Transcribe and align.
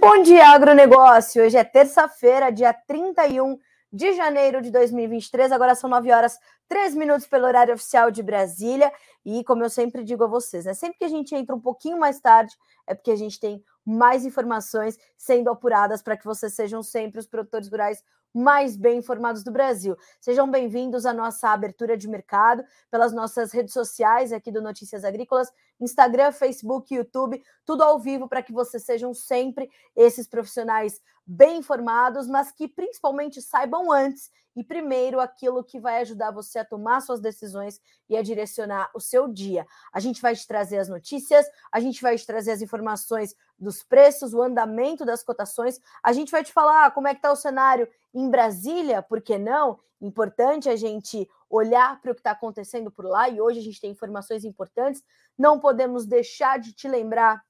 bom 0.00 0.22
dia, 0.22 0.48
agronegócio! 0.48 1.44
Hoje 1.44 1.58
é 1.58 1.62
terça-feira, 1.62 2.50
dia 2.50 2.72
31 2.72 3.58
de 3.92 4.14
janeiro 4.14 4.62
de 4.62 4.70
2023. 4.70 5.52
Agora 5.52 5.74
são 5.74 5.90
9 5.90 6.10
horas 6.10 6.38
3 6.68 6.94
minutos 6.94 7.26
pelo 7.26 7.46
horário 7.46 7.74
oficial 7.74 8.10
de 8.10 8.22
Brasília. 8.22 8.90
E 9.26 9.44
como 9.44 9.62
eu 9.62 9.68
sempre 9.68 10.02
digo 10.02 10.24
a 10.24 10.26
vocês, 10.26 10.64
né? 10.64 10.72
Sempre 10.72 10.96
que 10.96 11.04
a 11.04 11.08
gente 11.08 11.34
entra 11.34 11.54
um 11.54 11.60
pouquinho 11.60 11.98
mais 11.98 12.18
tarde, 12.18 12.56
é 12.86 12.94
porque 12.94 13.10
a 13.10 13.16
gente 13.16 13.38
tem 13.38 13.62
mais 13.84 14.24
informações 14.24 14.98
sendo 15.18 15.50
apuradas 15.50 16.00
para 16.00 16.16
que 16.16 16.24
vocês 16.24 16.54
sejam 16.54 16.82
sempre 16.82 17.20
os 17.20 17.26
produtores 17.26 17.68
rurais 17.68 18.02
mais 18.34 18.76
bem 18.76 18.98
informados 18.98 19.42
do 19.42 19.50
Brasil. 19.50 19.96
Sejam 20.20 20.50
bem-vindos 20.50 21.04
à 21.04 21.12
nossa 21.12 21.48
abertura 21.50 21.96
de 21.96 22.08
mercado 22.08 22.64
pelas 22.90 23.12
nossas 23.12 23.52
redes 23.52 23.72
sociais 23.72 24.32
aqui 24.32 24.52
do 24.52 24.62
Notícias 24.62 25.04
Agrícolas, 25.04 25.52
Instagram, 25.80 26.32
Facebook, 26.32 26.94
YouTube, 26.94 27.42
tudo 27.64 27.82
ao 27.82 27.98
vivo 27.98 28.28
para 28.28 28.42
que 28.42 28.52
vocês 28.52 28.84
sejam 28.84 29.12
sempre 29.12 29.70
esses 29.96 30.28
profissionais 30.28 31.00
bem 31.26 31.58
informados, 31.58 32.26
mas 32.28 32.52
que 32.52 32.68
principalmente 32.68 33.40
saibam 33.42 33.90
antes 33.92 34.30
e 34.56 34.64
primeiro 34.64 35.20
aquilo 35.20 35.64
que 35.64 35.78
vai 35.78 36.00
ajudar 36.00 36.30
você 36.30 36.58
a 36.58 36.64
tomar 36.64 37.00
suas 37.00 37.20
decisões 37.20 37.80
e 38.08 38.16
a 38.16 38.22
direcionar 38.22 38.90
o 38.94 39.00
seu 39.00 39.28
dia. 39.28 39.66
A 39.92 40.00
gente 40.00 40.20
vai 40.20 40.34
te 40.34 40.46
trazer 40.46 40.78
as 40.78 40.88
notícias, 40.88 41.46
a 41.70 41.80
gente 41.80 42.02
vai 42.02 42.16
te 42.16 42.26
trazer 42.26 42.52
as 42.52 42.62
informações 42.62 43.34
dos 43.58 43.82
preços, 43.82 44.34
o 44.34 44.42
andamento 44.42 45.04
das 45.04 45.22
cotações, 45.22 45.80
a 46.02 46.12
gente 46.12 46.30
vai 46.30 46.42
te 46.42 46.52
falar 46.52 46.90
como 46.92 47.08
é 47.08 47.12
que 47.12 47.18
está 47.18 47.30
o 47.30 47.36
cenário 47.36 47.88
em 48.12 48.28
Brasília, 48.28 49.02
por 49.02 49.20
que 49.20 49.38
não? 49.38 49.78
Importante 50.00 50.68
a 50.68 50.76
gente 50.76 51.28
olhar 51.48 52.00
para 52.00 52.10
o 52.10 52.14
que 52.14 52.20
está 52.20 52.30
acontecendo 52.30 52.90
por 52.90 53.04
lá 53.04 53.28
e 53.28 53.40
hoje 53.40 53.58
a 53.58 53.62
gente 53.62 53.80
tem 53.80 53.90
informações 53.90 54.44
importantes. 54.44 55.02
Não 55.36 55.60
podemos 55.60 56.06
deixar 56.06 56.58
de 56.58 56.72
te 56.72 56.88
lembrar 56.88 57.42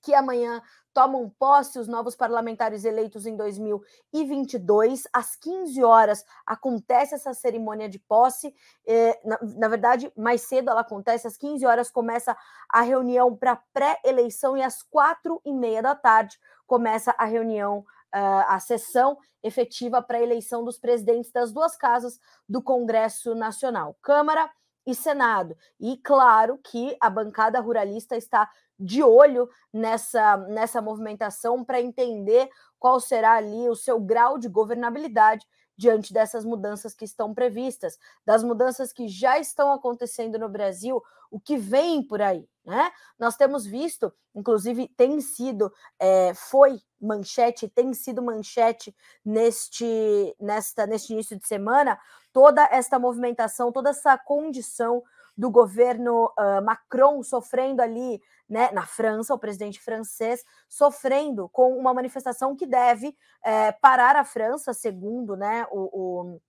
que 0.00 0.14
amanhã 0.14 0.62
tomam 0.98 1.30
posse 1.38 1.78
os 1.78 1.86
novos 1.86 2.16
parlamentares 2.16 2.84
eleitos 2.84 3.24
em 3.24 3.36
2022. 3.36 5.04
Às 5.12 5.36
15 5.36 5.84
horas 5.84 6.24
acontece 6.44 7.14
essa 7.14 7.32
cerimônia 7.32 7.88
de 7.88 8.00
posse. 8.00 8.52
É, 8.84 9.20
na, 9.24 9.38
na, 9.40 9.68
verdade, 9.68 10.12
mais 10.16 10.40
cedo 10.40 10.70
ela 10.70 10.80
acontece, 10.80 11.28
às 11.28 11.36
15 11.36 11.64
horas 11.64 11.88
começa 11.88 12.36
a 12.68 12.80
reunião 12.80 13.36
para 13.36 13.62
pré-eleição 13.72 14.56
e 14.56 14.62
às 14.62 14.82
quatro 14.82 15.40
e 15.44 15.52
meia 15.52 15.80
da 15.80 15.94
tarde 15.94 16.36
começa 16.66 17.14
a 17.16 17.24
reunião 17.26 17.78
uh, 18.12 18.44
a 18.48 18.58
sessão 18.58 19.16
efetiva 19.40 20.02
para 20.02 20.18
a 20.18 20.22
eleição 20.22 20.64
dos 20.64 20.80
presidentes 20.80 21.30
das 21.30 21.52
duas 21.52 21.76
casas 21.76 22.18
do 22.48 22.60
Congresso 22.60 23.36
Nacional, 23.36 23.96
Câmara 24.02 24.50
e 24.88 24.94
Senado. 24.94 25.54
E 25.78 25.98
claro 25.98 26.58
que 26.64 26.96
a 26.98 27.10
bancada 27.10 27.60
ruralista 27.60 28.16
está 28.16 28.50
de 28.80 29.02
olho 29.02 29.46
nessa, 29.70 30.38
nessa 30.38 30.80
movimentação 30.80 31.62
para 31.62 31.78
entender 31.78 32.48
qual 32.78 32.98
será 32.98 33.34
ali 33.34 33.68
o 33.68 33.74
seu 33.74 34.00
grau 34.00 34.38
de 34.38 34.48
governabilidade 34.48 35.46
diante 35.78 36.12
dessas 36.12 36.44
mudanças 36.44 36.92
que 36.92 37.04
estão 37.04 37.32
previstas, 37.32 37.96
das 38.26 38.42
mudanças 38.42 38.92
que 38.92 39.06
já 39.06 39.38
estão 39.38 39.72
acontecendo 39.72 40.36
no 40.36 40.48
Brasil, 40.48 41.00
o 41.30 41.38
que 41.38 41.56
vem 41.56 42.02
por 42.02 42.20
aí, 42.20 42.48
né? 42.64 42.90
Nós 43.16 43.36
temos 43.36 43.64
visto, 43.64 44.12
inclusive 44.34 44.88
tem 44.88 45.20
sido, 45.20 45.72
é, 45.98 46.34
foi 46.34 46.80
manchete, 47.00 47.68
tem 47.68 47.94
sido 47.94 48.20
manchete 48.20 48.94
neste, 49.24 50.34
nesta, 50.40 50.84
neste 50.84 51.12
início 51.12 51.38
de 51.38 51.46
semana, 51.46 51.96
toda 52.32 52.68
esta 52.72 52.98
movimentação, 52.98 53.70
toda 53.70 53.90
essa 53.90 54.18
condição 54.18 55.04
do 55.38 55.52
governo 55.52 56.26
uh, 56.36 56.60
Macron 56.64 57.22
sofrendo 57.22 57.80
ali, 57.80 58.20
né, 58.48 58.72
na 58.72 58.84
França, 58.84 59.32
o 59.32 59.38
presidente 59.38 59.80
francês 59.80 60.44
sofrendo 60.68 61.48
com 61.50 61.78
uma 61.78 61.94
manifestação 61.94 62.56
que 62.56 62.66
deve 62.66 63.16
é, 63.44 63.70
parar 63.70 64.16
a 64.16 64.24
França, 64.24 64.74
segundo, 64.74 65.36
né, 65.36 65.64
o, 65.70 66.32
o 66.32 66.40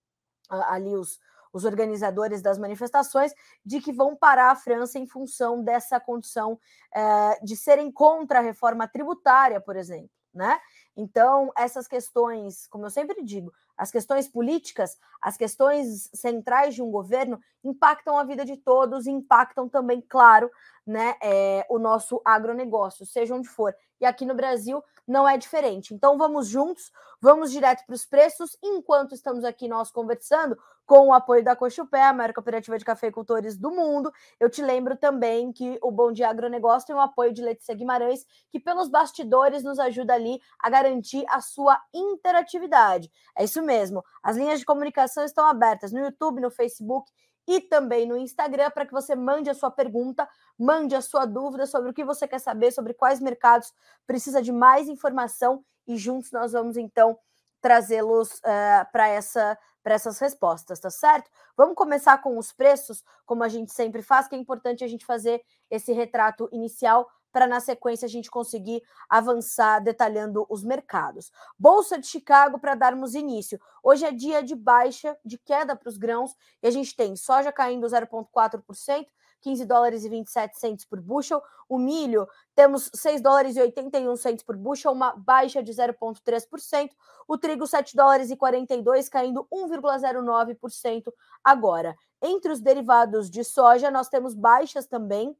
ali 0.49 0.95
os, 0.95 1.19
os 1.53 1.65
organizadores 1.65 2.41
das 2.41 2.57
manifestações, 2.57 3.31
de 3.63 3.79
que 3.79 3.93
vão 3.93 4.15
parar 4.15 4.49
a 4.49 4.55
França 4.55 4.97
em 4.97 5.05
função 5.05 5.63
dessa 5.63 5.99
condição 5.99 6.59
é, 6.91 7.39
de 7.43 7.55
serem 7.55 7.91
contra 7.91 8.39
a 8.39 8.41
reforma 8.41 8.87
tributária, 8.87 9.61
por 9.61 9.75
exemplo. 9.75 10.09
Né? 10.33 10.59
Então, 10.99 11.49
essas 11.57 11.87
questões, 11.87 12.67
como 12.67 12.85
eu 12.85 12.89
sempre 12.89 13.23
digo, 13.23 13.53
as 13.77 13.89
questões 13.89 14.27
políticas, 14.27 14.97
as 15.21 15.37
questões 15.37 16.09
centrais 16.13 16.75
de 16.75 16.81
um 16.81 16.91
governo 16.91 17.39
impactam 17.63 18.17
a 18.17 18.25
vida 18.25 18.43
de 18.43 18.57
todos, 18.57 19.07
impactam 19.07 19.69
também, 19.69 20.01
claro, 20.01 20.51
né, 20.85 21.15
é, 21.23 21.65
o 21.69 21.79
nosso 21.79 22.21
agronegócio, 22.25 23.05
seja 23.05 23.33
onde 23.33 23.47
for. 23.47 23.73
E 24.01 24.05
aqui 24.05 24.25
no 24.25 24.35
Brasil 24.35 24.83
não 25.07 25.27
é 25.27 25.37
diferente. 25.37 25.93
Então 25.93 26.17
vamos 26.17 26.47
juntos, 26.47 26.91
vamos 27.21 27.49
direto 27.49 27.85
para 27.85 27.95
os 27.95 28.05
preços, 28.05 28.57
enquanto 28.61 29.15
estamos 29.15 29.45
aqui 29.45 29.69
nós 29.69 29.89
conversando 29.89 30.57
com 30.89 31.09
o 31.09 31.13
apoio 31.13 31.43
da 31.43 31.55
Cochupé, 31.55 32.01
a 32.01 32.11
maior 32.11 32.33
cooperativa 32.33 32.75
de 32.75 32.83
cafeicultores 32.83 33.55
do 33.55 33.69
mundo. 33.69 34.11
Eu 34.39 34.49
te 34.49 34.59
lembro 34.63 34.97
também 34.97 35.53
que 35.53 35.77
o 35.83 35.91
Bom 35.91 36.11
Dia 36.11 36.29
Agronegócio 36.29 36.87
tem 36.87 36.95
o 36.95 36.99
apoio 36.99 37.31
de 37.31 37.43
Letícia 37.43 37.75
Guimarães, 37.75 38.25
que 38.49 38.59
pelos 38.59 38.89
bastidores 38.89 39.63
nos 39.63 39.77
ajuda 39.77 40.15
ali 40.15 40.41
a 40.59 40.67
garantir 40.67 41.23
a 41.29 41.41
sua 41.41 41.79
interatividade. 41.93 43.11
É 43.37 43.43
isso 43.43 43.61
mesmo. 43.61 44.03
As 44.23 44.35
linhas 44.35 44.57
de 44.57 44.65
comunicação 44.65 45.23
estão 45.23 45.45
abertas 45.45 45.91
no 45.91 45.99
YouTube, 45.99 46.41
no 46.41 46.49
Facebook 46.49 47.11
e 47.47 47.61
também 47.61 48.07
no 48.07 48.17
Instagram 48.17 48.71
para 48.71 48.83
que 48.83 48.91
você 48.91 49.15
mande 49.15 49.47
a 49.47 49.53
sua 49.53 49.69
pergunta, 49.69 50.27
mande 50.57 50.95
a 50.95 51.01
sua 51.01 51.27
dúvida 51.27 51.67
sobre 51.67 51.91
o 51.91 51.93
que 51.93 52.03
você 52.03 52.27
quer 52.27 52.39
saber, 52.39 52.71
sobre 52.71 52.95
quais 52.95 53.19
mercados 53.19 53.71
precisa 54.07 54.41
de 54.41 54.51
mais 54.51 54.89
informação 54.89 55.63
e 55.87 55.97
juntos 55.97 56.31
nós 56.31 56.53
vamos 56.53 56.77
então 56.77 57.15
trazê-los 57.61 58.29
uh, 58.35 58.47
eh, 58.47 58.87
para 58.91 59.07
essa 59.07 59.57
essas 59.91 60.19
respostas, 60.19 60.79
tá 60.79 60.89
certo? 60.91 61.31
Vamos 61.57 61.75
começar 61.75 62.19
com 62.19 62.37
os 62.37 62.51
preços, 62.51 63.03
como 63.25 63.43
a 63.43 63.49
gente 63.49 63.73
sempre 63.73 64.03
faz, 64.03 64.27
que 64.27 64.35
é 64.35 64.37
importante 64.37 64.83
a 64.83 64.87
gente 64.87 65.03
fazer 65.03 65.41
esse 65.67 65.91
retrato 65.91 66.47
inicial 66.51 67.09
para 67.31 67.47
na 67.47 67.59
sequência 67.59 68.05
a 68.05 68.09
gente 68.09 68.29
conseguir 68.29 68.81
avançar 69.07 69.79
detalhando 69.79 70.45
os 70.49 70.63
mercados. 70.63 71.31
Bolsa 71.57 71.97
de 71.99 72.07
Chicago 72.07 72.59
para 72.59 72.75
darmos 72.75 73.13
início. 73.13 73.59
Hoje 73.83 74.05
é 74.05 74.11
dia 74.11 74.41
de 74.41 74.55
baixa, 74.55 75.17
de 75.23 75.37
queda 75.37 75.75
para 75.75 75.89
os 75.89 75.97
grãos, 75.97 76.35
e 76.61 76.67
a 76.67 76.71
gente 76.71 76.95
tem 76.95 77.15
soja 77.15 77.51
caindo 77.51 77.87
0,4%, 77.87 79.05
15 79.41 79.65
dólares 79.65 80.03
e 80.03 80.09
27 80.09 80.59
centos 80.59 80.85
por 80.85 80.99
bushel. 81.01 81.41
O 81.67 81.77
milho, 81.77 82.27
temos 82.55 82.89
6 82.93 83.21
dólares 83.21 83.55
e 83.55 83.61
81 83.61 84.15
centos 84.15 84.43
por 84.43 84.57
bushel, 84.57 84.91
uma 84.91 85.15
baixa 85.15 85.61
de 85.61 85.71
0,3%. 85.71 86.91
O 87.27 87.37
trigo, 87.37 87.67
7 87.67 87.95
dólares 87.95 88.31
e 88.31 88.35
42, 88.35 89.07
caindo 89.09 89.47
1,09% 89.51 91.13
agora. 91.43 91.95
Entre 92.21 92.51
os 92.51 92.59
derivados 92.59 93.29
de 93.29 93.43
soja, 93.43 93.89
nós 93.91 94.09
temos 94.09 94.33
baixas 94.33 94.87
também, 94.87 95.35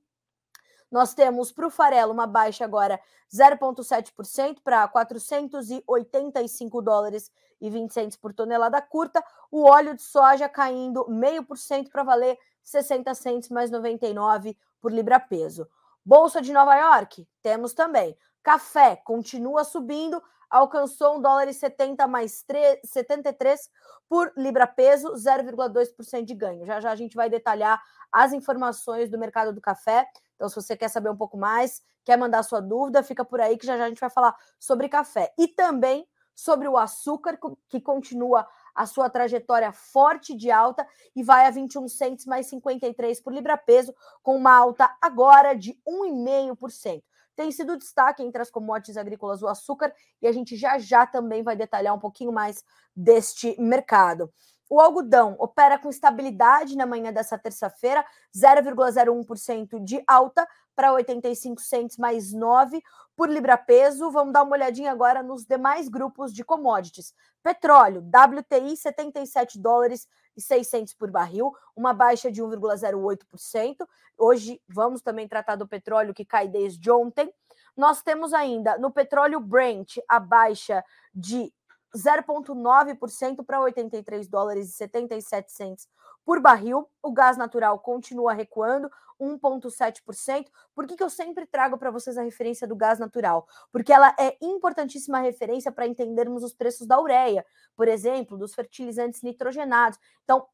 nós 0.92 1.14
temos 1.14 1.52
para 1.52 1.68
o 1.68 1.70
farelo 1.70 2.12
uma 2.12 2.26
baixa 2.26 2.66
agora 2.66 3.00
0,7% 3.32 4.60
para 4.64 4.88
485 4.88 6.82
dólares 6.82 7.32
e 7.62 7.70
20 7.70 7.94
centos 7.94 8.18
por 8.18 8.34
tonelada 8.34 8.82
curta. 8.82 9.24
O 9.52 9.64
óleo 9.64 9.96
de 9.96 10.02
soja 10.02 10.50
caindo 10.50 11.06
0,5% 11.06 11.90
para 11.92 12.04
valer 12.04 12.40
60 12.70 13.14
centos 13.16 13.50
mais 13.50 13.72
99 13.72 14.58
por 14.80 14.92
libra 14.92 15.20
peso. 15.20 15.68
Bolsa 16.06 16.42
de 16.42 16.54
Nova 16.54 16.76
York, 16.76 17.28
temos 17.42 17.74
também. 17.74 18.18
Café 18.42 18.96
continua 18.96 19.64
subindo, 19.64 20.22
alcançou 20.50 21.18
1 21.18 21.22
dólar 21.22 21.48
e 21.48 21.54
70 21.54 22.08
mais 22.08 22.42
3, 22.44 22.80
73 22.84 23.70
por 24.08 24.32
libra 24.36 24.66
peso, 24.66 25.14
0,2% 25.14 26.26
de 26.26 26.34
ganho. 26.34 26.66
Já 26.66 26.80
já 26.80 26.92
a 26.92 26.96
gente 26.96 27.16
vai 27.16 27.30
detalhar 27.30 27.82
as 28.12 28.34
informações 28.34 29.10
do 29.10 29.20
mercado 29.20 29.54
do 29.54 29.62
café. 29.62 30.08
Então, 30.36 30.48
se 30.50 30.56
você 30.56 30.76
quer 30.76 30.88
saber 30.88 31.10
um 31.10 31.18
pouco 31.18 31.38
mais, 31.38 31.82
quer 32.04 32.18
mandar 32.18 32.44
sua 32.44 32.62
dúvida, 32.62 33.04
fica 33.04 33.26
por 33.26 33.42
aí 33.42 33.58
que 33.58 33.68
já 33.68 33.78
já 33.78 33.86
a 33.86 33.90
gente 33.90 34.00
vai 34.00 34.10
falar 34.10 34.36
sobre 34.58 34.90
café. 34.90 35.34
E 35.38 35.48
também 35.48 36.08
sobre 36.34 36.68
o 36.68 36.78
açúcar, 36.78 37.38
que 37.68 37.82
continua 37.82 38.48
a 38.80 38.86
sua 38.86 39.10
trajetória 39.10 39.74
forte 39.74 40.34
de 40.34 40.50
alta 40.50 40.88
e 41.14 41.22
vai 41.22 41.46
a 41.46 41.50
21 41.50 41.90
centos 41.90 42.26
mais 42.26 42.48
53 42.48 43.20
por 43.20 43.34
libra-peso, 43.34 43.94
com 44.24 44.38
uma 44.38 44.56
alta 44.56 44.90
agora 45.02 45.54
de 45.54 45.78
1,5%. 45.86 47.04
Tem 47.36 47.52
sido 47.52 47.78
destaque 47.78 48.24
entre 48.24 48.42
as 48.42 48.50
commodities 48.50 48.96
agrícolas 48.96 49.42
o 49.42 49.50
açúcar 49.50 49.94
e 50.22 50.28
a 50.28 50.32
gente 50.32 50.56
já 50.56 50.80
já 50.80 51.06
também 51.06 51.44
vai 51.44 51.58
detalhar 51.58 51.94
um 51.94 52.00
pouquinho 52.00 52.32
mais 52.32 52.64
deste 52.96 53.54
mercado. 53.60 54.32
O 54.70 54.80
algodão 54.80 55.36
opera 55.40 55.80
com 55.80 55.90
estabilidade 55.90 56.78
na 56.78 56.86
manhã 56.86 57.12
dessa 57.12 57.40
terça-feira, 57.40 58.06
0,01% 58.36 59.84
de 59.84 60.04
alta 60.08 60.48
para 60.76 60.94
85 60.94 61.60
centos 61.60 61.98
mais 61.98 62.32
9 62.32 62.84
por 63.16 63.30
libra-peso. 63.30 64.12
Vamos 64.12 64.32
dar 64.32 64.44
uma 64.44 64.56
olhadinha 64.56 64.92
agora 64.92 65.24
nos 65.24 65.44
demais 65.44 65.90
grupos 65.90 66.32
de 66.32 66.44
commodities. 66.44 67.16
Petróleo, 67.42 68.02
WTI 68.02 68.78
77 68.78 69.60
dólares 69.60 70.08
e 70.38 70.42
600 70.42 70.94
por 70.94 71.10
barril, 71.10 71.52
uma 71.76 71.92
baixa 71.92 72.32
de 72.32 72.44
1,08%. 72.44 73.88
Hoje 74.16 74.62
vamos 74.70 75.02
também 75.02 75.28
tratar 75.28 75.56
do 75.56 75.68
petróleo 75.68 76.14
que 76.14 76.24
cai 76.24 76.48
desde 76.48 76.92
ontem. 76.92 77.34
Nós 77.76 78.04
temos 78.04 78.34
ainda 78.34 78.78
no 78.78 78.92
petróleo 78.92 79.40
Brent 79.40 79.98
a 80.08 80.20
baixa 80.20 80.84
de 81.14 81.52
0,9% 81.96 83.44
para 83.46 83.62
83 83.62 84.28
dólares 84.28 84.70
e 84.70 84.74
77 84.74 85.52
centes 85.52 85.88
por 86.26 86.40
barril. 86.40 86.88
O 87.02 87.12
gás 87.12 87.38
natural 87.38 87.80
continua 87.80 88.34
recuando, 88.34 88.90
1,7%. 89.20 90.46
Por 90.74 90.88
que, 90.88 90.96
que 90.96 91.04
eu 91.04 91.10
sempre 91.10 91.46
trago 91.46 91.78
para 91.78 91.92
vocês 91.92 92.18
a 92.18 92.24
referência 92.24 92.68
do 92.68 92.76
gás 92.76 93.00
natural? 93.00 93.48
Porque 93.72 93.92
ela 93.92 94.16
é 94.20 94.38
importantíssima 94.42 95.20
referência 95.20 95.72
para 95.72 95.88
entendermos 95.88 96.44
os 96.44 96.54
preços 96.54 96.88
da 96.88 97.00
ureia, 97.00 97.46
por 97.76 97.88
exemplo, 97.88 98.38
dos 98.38 98.54
fertilizantes 98.54 99.22
nitrogenados. 99.22 100.00
Então, 100.24 100.48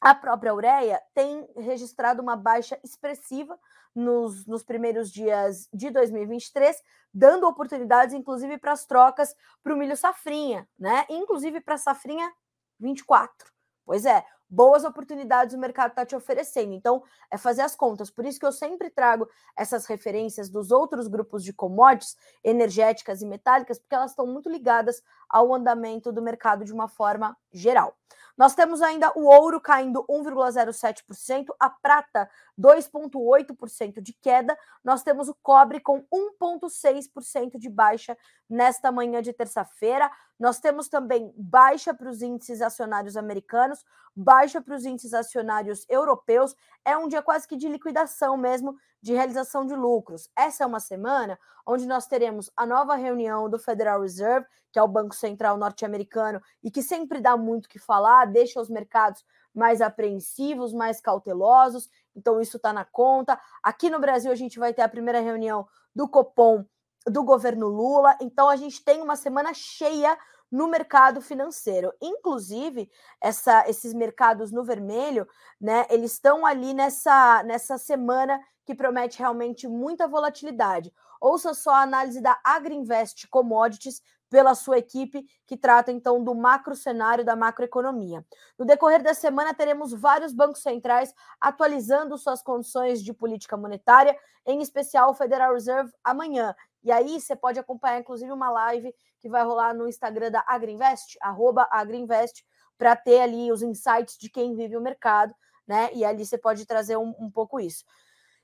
a 0.00 0.14
própria 0.14 0.54
ureia 0.54 1.00
tem 1.14 1.46
registrado 1.56 2.22
uma 2.22 2.36
baixa 2.36 2.78
expressiva 2.82 3.58
nos, 3.94 4.46
nos 4.46 4.62
primeiros 4.62 5.10
dias 5.10 5.68
de 5.72 5.90
2023, 5.90 6.80
dando 7.12 7.46
oportunidades, 7.46 8.14
inclusive, 8.14 8.56
para 8.56 8.72
as 8.72 8.86
trocas 8.86 9.34
para 9.62 9.74
o 9.74 9.76
milho 9.76 9.96
safrinha, 9.96 10.66
né? 10.78 11.04
Inclusive 11.10 11.60
para 11.60 11.74
a 11.74 11.78
safrinha 11.78 12.32
24. 12.78 13.50
Pois 13.84 14.06
é, 14.06 14.24
boas 14.48 14.84
oportunidades 14.84 15.54
o 15.54 15.58
mercado 15.58 15.90
está 15.90 16.06
te 16.06 16.16
oferecendo. 16.16 16.72
Então, 16.72 17.02
é 17.30 17.36
fazer 17.36 17.62
as 17.62 17.76
contas. 17.76 18.10
Por 18.10 18.24
isso 18.24 18.38
que 18.38 18.46
eu 18.46 18.52
sempre 18.52 18.88
trago 18.88 19.28
essas 19.56 19.86
referências 19.86 20.48
dos 20.48 20.70
outros 20.70 21.08
grupos 21.08 21.44
de 21.44 21.52
commodities 21.52 22.16
energéticas 22.42 23.20
e 23.20 23.26
metálicas, 23.26 23.78
porque 23.78 23.94
elas 23.94 24.12
estão 24.12 24.26
muito 24.26 24.48
ligadas 24.48 25.02
ao 25.28 25.52
andamento 25.52 26.12
do 26.12 26.22
mercado 26.22 26.64
de 26.64 26.72
uma 26.72 26.88
forma 26.88 27.36
geral. 27.52 27.99
Nós 28.40 28.54
temos 28.54 28.80
ainda 28.80 29.12
o 29.14 29.26
ouro 29.26 29.60
caindo 29.60 30.02
1,07%, 30.08 31.48
a 31.60 31.68
prata 31.68 32.26
2,8% 32.58 34.00
de 34.00 34.14
queda. 34.14 34.56
Nós 34.82 35.02
temos 35.02 35.28
o 35.28 35.36
cobre 35.42 35.78
com 35.78 36.02
1,6% 36.10 37.58
de 37.58 37.68
baixa 37.68 38.16
nesta 38.48 38.90
manhã 38.90 39.20
de 39.20 39.34
terça-feira. 39.34 40.10
Nós 40.40 40.58
temos 40.58 40.88
também 40.88 41.34
baixa 41.36 41.92
para 41.92 42.08
os 42.08 42.22
índices 42.22 42.62
acionários 42.62 43.14
americanos, 43.14 43.84
baixa 44.16 44.58
para 44.58 44.74
os 44.74 44.86
índices 44.86 45.12
acionários 45.12 45.84
europeus. 45.86 46.56
É 46.82 46.96
um 46.96 47.08
dia 47.08 47.20
quase 47.20 47.46
que 47.46 47.58
de 47.58 47.68
liquidação 47.68 48.38
mesmo, 48.38 48.74
de 49.02 49.12
realização 49.12 49.66
de 49.66 49.76
lucros. 49.76 50.30
Essa 50.34 50.64
é 50.64 50.66
uma 50.66 50.80
semana 50.80 51.38
onde 51.66 51.86
nós 51.86 52.06
teremos 52.06 52.50
a 52.56 52.64
nova 52.64 52.96
reunião 52.96 53.50
do 53.50 53.58
Federal 53.58 54.00
Reserve, 54.00 54.46
que 54.72 54.78
é 54.78 54.82
o 54.82 54.88
Banco 54.88 55.14
Central 55.14 55.58
norte-americano, 55.58 56.40
e 56.62 56.70
que 56.70 56.82
sempre 56.82 57.20
dá 57.20 57.36
muito 57.36 57.68
que 57.68 57.78
falar, 57.78 58.24
deixa 58.24 58.58
os 58.58 58.70
mercados 58.70 59.22
mais 59.54 59.82
apreensivos, 59.82 60.72
mais 60.72 61.02
cautelosos. 61.02 61.90
Então, 62.16 62.40
isso 62.40 62.56
está 62.56 62.72
na 62.72 62.84
conta. 62.86 63.38
Aqui 63.62 63.90
no 63.90 64.00
Brasil, 64.00 64.32
a 64.32 64.36
gente 64.36 64.58
vai 64.58 64.72
ter 64.72 64.82
a 64.82 64.88
primeira 64.88 65.20
reunião 65.20 65.68
do 65.94 66.08
Copom 66.08 66.64
do 67.06 67.22
governo 67.24 67.68
Lula. 67.68 68.16
Então, 68.20 68.48
a 68.48 68.56
gente 68.56 68.82
tem 68.84 69.00
uma 69.00 69.16
semana 69.16 69.52
cheia 69.54 70.16
no 70.50 70.66
mercado 70.66 71.20
financeiro. 71.20 71.92
Inclusive, 72.00 72.90
essa, 73.20 73.68
esses 73.68 73.94
mercados 73.94 74.50
no 74.50 74.64
vermelho, 74.64 75.26
né, 75.60 75.86
eles 75.88 76.12
estão 76.12 76.44
ali 76.44 76.74
nessa, 76.74 77.42
nessa 77.44 77.78
semana 77.78 78.40
que 78.64 78.74
promete 78.74 79.18
realmente 79.18 79.68
muita 79.68 80.08
volatilidade. 80.08 80.92
Ouça 81.20 81.54
só 81.54 81.70
a 81.70 81.82
análise 81.82 82.20
da 82.20 82.38
Agriinvest 82.42 83.28
Commodities 83.28 84.02
pela 84.30 84.54
sua 84.54 84.78
equipe, 84.78 85.26
que 85.44 85.56
trata 85.56 85.90
então 85.90 86.22
do 86.22 86.34
macro 86.34 86.76
cenário 86.76 87.24
da 87.24 87.34
macroeconomia. 87.34 88.24
No 88.56 88.64
decorrer 88.64 89.02
da 89.02 89.12
semana, 89.12 89.52
teremos 89.52 89.92
vários 89.92 90.32
bancos 90.32 90.62
centrais 90.62 91.12
atualizando 91.40 92.16
suas 92.16 92.40
condições 92.40 93.02
de 93.02 93.12
política 93.12 93.56
monetária, 93.56 94.16
em 94.46 94.62
especial 94.62 95.10
o 95.10 95.14
Federal 95.14 95.52
Reserve 95.52 95.92
amanhã. 96.04 96.54
E 96.82 96.92
aí 96.92 97.20
você 97.20 97.34
pode 97.36 97.58
acompanhar, 97.58 97.98
inclusive, 97.98 98.30
uma 98.32 98.50
live 98.50 98.94
que 99.18 99.28
vai 99.28 99.44
rolar 99.44 99.74
no 99.74 99.88
Instagram 99.88 100.30
da 100.30 100.44
Agriinvest, 100.46 101.18
arroba 101.20 101.68
Agriinvest, 101.70 102.44
para 102.78 102.96
ter 102.96 103.20
ali 103.20 103.52
os 103.52 103.62
insights 103.62 104.16
de 104.16 104.30
quem 104.30 104.54
vive 104.54 104.76
o 104.76 104.80
mercado, 104.80 105.34
né? 105.66 105.90
E 105.92 106.04
ali 106.04 106.24
você 106.24 106.38
pode 106.38 106.64
trazer 106.64 106.96
um, 106.96 107.14
um 107.18 107.30
pouco 107.30 107.60
isso. 107.60 107.84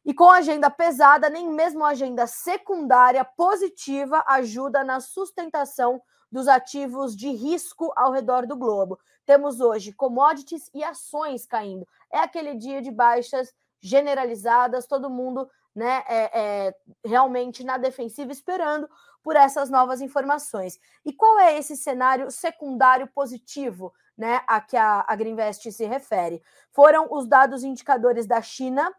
E 0.06 0.14
com 0.14 0.31
agenda 0.31 0.70
pesada, 0.70 1.29
nem 1.29 1.50
mesmo 1.50 1.85
agenda 1.85 2.29
secundária 2.29 3.25
positiva 3.25 4.23
ajuda 4.29 4.85
na 4.85 5.00
sustentação 5.00 6.00
dos 6.31 6.47
ativos 6.47 7.17
de 7.17 7.29
risco 7.31 7.93
ao 7.97 8.12
redor 8.12 8.47
do 8.47 8.56
globo. 8.56 9.00
Temos 9.25 9.61
hoje 9.61 9.93
commodities 9.93 10.70
e 10.73 10.85
ações 10.85 11.44
caindo. 11.44 11.85
É 12.08 12.20
aquele 12.20 12.55
dia 12.55 12.81
de 12.81 12.93
baixas 12.93 13.53
generalizadas, 13.81 14.87
todo 14.87 15.11
mundo 15.11 15.50
né, 15.75 16.05
é, 16.06 16.41
é, 16.69 16.75
realmente 17.05 17.64
na 17.64 17.76
defensiva, 17.76 18.31
esperando 18.31 18.88
por 19.25 19.35
essas 19.35 19.69
novas 19.69 20.00
informações. 20.00 20.79
E 21.05 21.12
qual 21.12 21.37
é 21.41 21.59
esse 21.59 21.76
cenário 21.76 22.31
secundário 22.31 23.09
positivo 23.12 23.93
né, 24.17 24.41
a 24.47 24.61
que 24.61 24.76
a, 24.76 25.05
a 25.06 25.17
Greenvest 25.17 25.73
se 25.73 25.85
refere? 25.85 26.41
Foram 26.70 27.09
os 27.11 27.26
dados 27.26 27.64
indicadores 27.64 28.25
da 28.25 28.41
China 28.41 28.94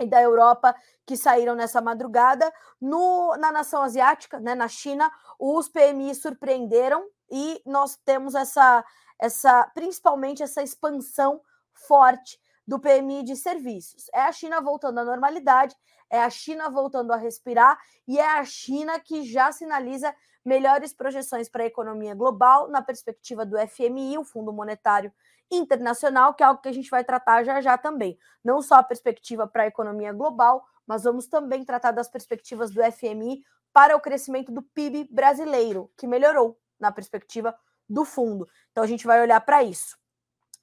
e 0.00 0.06
da 0.06 0.20
Europa 0.20 0.74
que 1.06 1.16
saíram 1.16 1.54
nessa 1.54 1.80
madrugada. 1.80 2.52
No, 2.80 3.36
na 3.36 3.52
nação 3.52 3.82
asiática, 3.82 4.38
né, 4.40 4.54
na 4.54 4.68
China, 4.68 5.10
os 5.38 5.68
PMI 5.68 6.14
surpreenderam 6.14 7.06
e 7.30 7.60
nós 7.66 7.96
temos 8.04 8.34
essa, 8.34 8.84
essa 9.18 9.70
principalmente 9.74 10.42
essa 10.42 10.62
expansão 10.62 11.40
forte 11.72 12.38
do 12.66 12.78
PMI 12.78 13.22
de 13.22 13.36
serviços. 13.36 14.06
É 14.12 14.20
a 14.20 14.32
China 14.32 14.60
voltando 14.60 14.98
à 14.98 15.04
normalidade, 15.04 15.74
é 16.10 16.20
a 16.20 16.30
China 16.30 16.68
voltando 16.68 17.12
a 17.12 17.16
respirar 17.16 17.78
e 18.06 18.18
é 18.18 18.38
a 18.38 18.44
China 18.44 18.98
que 19.00 19.24
já 19.24 19.50
sinaliza 19.52 20.14
melhores 20.44 20.92
projeções 20.92 21.48
para 21.48 21.62
a 21.62 21.66
economia 21.66 22.14
global 22.14 22.68
na 22.68 22.80
perspectiva 22.80 23.44
do 23.44 23.56
FMI, 23.68 24.18
o 24.18 24.24
Fundo 24.24 24.52
Monetário 24.52 25.12
internacional, 25.50 26.34
que 26.34 26.42
é 26.42 26.46
algo 26.46 26.60
que 26.60 26.68
a 26.68 26.72
gente 26.72 26.90
vai 26.90 27.04
tratar 27.04 27.44
já 27.44 27.60
já 27.60 27.78
também. 27.78 28.18
Não 28.44 28.60
só 28.60 28.76
a 28.76 28.82
perspectiva 28.82 29.46
para 29.46 29.64
a 29.64 29.66
economia 29.66 30.12
global, 30.12 30.64
mas 30.86 31.04
vamos 31.04 31.26
também 31.26 31.64
tratar 31.64 31.90
das 31.90 32.08
perspectivas 32.08 32.70
do 32.70 32.80
FMI 32.92 33.42
para 33.72 33.96
o 33.96 34.00
crescimento 34.00 34.50
do 34.50 34.62
PIB 34.62 35.08
brasileiro, 35.10 35.90
que 35.96 36.06
melhorou 36.06 36.58
na 36.80 36.90
perspectiva 36.90 37.54
do 37.88 38.04
fundo. 38.04 38.48
Então 38.70 38.84
a 38.84 38.86
gente 38.86 39.06
vai 39.06 39.20
olhar 39.20 39.40
para 39.40 39.62
isso. 39.62 39.96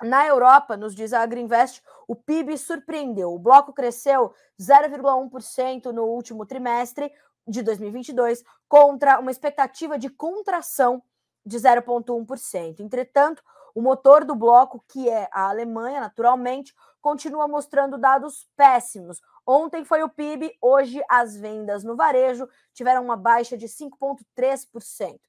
Na 0.01 0.27
Europa, 0.27 0.75
nos 0.75 0.93
diz 0.93 1.13
a 1.13 1.21
Agriinvest, 1.21 1.81
o 2.07 2.15
PIB 2.15 2.57
surpreendeu. 2.57 3.33
O 3.33 3.39
bloco 3.39 3.73
cresceu 3.73 4.33
0,1% 4.59 5.91
no 5.91 6.03
último 6.03 6.45
trimestre 6.45 7.11
de 7.47 7.61
2022, 7.61 8.43
contra 8.67 9.19
uma 9.19 9.31
expectativa 9.31 9.97
de 9.97 10.09
contração 10.09 11.01
de 11.45 11.57
0,1%. 11.57 12.79
Entretanto, 12.79 13.43
o 13.75 13.81
motor 13.81 14.23
do 14.23 14.33
bloco, 14.33 14.83
que 14.87 15.09
é 15.09 15.27
a 15.33 15.49
Alemanha, 15.49 15.99
naturalmente, 15.99 16.73
continua 17.01 17.45
mostrando 17.45 17.97
dados 17.97 18.49
péssimos. 18.55 19.21
Ontem 19.45 19.83
foi 19.83 20.01
o 20.01 20.09
PIB, 20.09 20.57
hoje 20.61 21.03
as 21.09 21.35
vendas 21.35 21.83
no 21.83 21.95
varejo 21.95 22.47
tiveram 22.73 23.03
uma 23.03 23.17
baixa 23.17 23.57
de 23.57 23.67
5,3% 23.67 25.19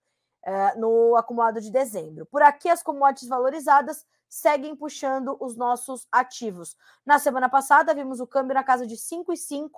eh, 0.44 0.74
no 0.76 1.16
acumulado 1.16 1.60
de 1.60 1.72
dezembro. 1.72 2.24
Por 2.26 2.40
aqui, 2.40 2.68
as 2.68 2.84
commodities 2.84 3.28
valorizadas 3.28 4.06
seguem 4.28 4.76
puxando 4.76 5.36
os 5.40 5.56
nossos 5.56 6.06
ativos. 6.10 6.76
Na 7.04 7.18
semana 7.18 7.48
passada, 7.48 7.94
vimos 7.94 8.20
o 8.20 8.28
câmbio 8.28 8.54
na 8.54 8.62
casa 8.62 8.86
de 8.86 8.96
5,5, 8.96 9.70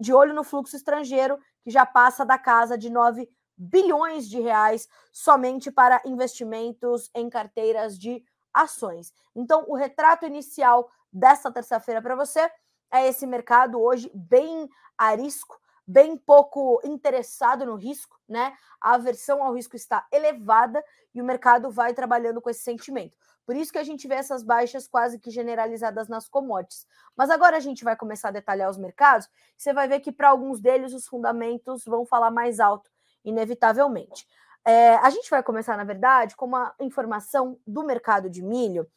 de 0.00 0.14
olho 0.14 0.32
no 0.32 0.44
fluxo 0.44 0.76
estrangeiro, 0.76 1.38
que 1.62 1.70
já 1.70 1.84
passa 1.84 2.24
da 2.24 2.38
casa 2.38 2.78
de 2.78 2.88
9 2.88 3.28
bilhões 3.56 4.28
de 4.28 4.40
reais 4.40 4.88
somente 5.12 5.70
para 5.70 6.02
investimentos 6.04 7.10
em 7.14 7.28
carteiras 7.30 7.98
de 7.98 8.24
ações. 8.52 9.12
Então, 9.34 9.64
o 9.68 9.74
retrato 9.74 10.26
inicial 10.26 10.90
dessa 11.12 11.50
terça-feira 11.50 12.02
para 12.02 12.14
você 12.14 12.50
é 12.90 13.06
esse 13.06 13.26
mercado 13.26 13.80
hoje 13.80 14.10
bem 14.14 14.68
arisco, 14.96 15.58
bem 15.86 16.16
pouco 16.16 16.80
interessado 16.84 17.64
no 17.64 17.76
risco, 17.76 18.18
né? 18.28 18.54
A 18.80 18.94
aversão 18.94 19.42
ao 19.42 19.54
risco 19.54 19.76
está 19.76 20.06
elevada 20.12 20.82
e 21.14 21.20
o 21.20 21.24
mercado 21.24 21.70
vai 21.70 21.94
trabalhando 21.94 22.40
com 22.40 22.50
esse 22.50 22.62
sentimento. 22.62 23.16
Por 23.44 23.54
isso 23.54 23.70
que 23.70 23.78
a 23.78 23.84
gente 23.84 24.08
vê 24.08 24.16
essas 24.16 24.42
baixas 24.42 24.88
quase 24.88 25.20
que 25.20 25.30
generalizadas 25.30 26.08
nas 26.08 26.28
commodities. 26.28 26.84
Mas 27.16 27.30
agora 27.30 27.56
a 27.56 27.60
gente 27.60 27.84
vai 27.84 27.94
começar 27.94 28.28
a 28.28 28.32
detalhar 28.32 28.68
os 28.68 28.76
mercados, 28.76 29.28
você 29.56 29.72
vai 29.72 29.86
ver 29.86 30.00
que 30.00 30.10
para 30.10 30.30
alguns 30.30 30.60
deles 30.60 30.92
os 30.92 31.06
fundamentos 31.06 31.84
vão 31.84 32.04
falar 32.04 32.30
mais 32.30 32.58
alto 32.58 32.90
inevitavelmente. 33.26 34.26
É, 34.64 34.96
a 34.96 35.10
gente 35.10 35.28
vai 35.28 35.42
começar, 35.42 35.76
na 35.76 35.84
verdade, 35.84 36.34
com 36.34 36.46
uma 36.46 36.74
informação 36.80 37.58
do 37.66 37.84
mercado 37.84 38.30
de 38.30 38.42
milho, 38.42 38.88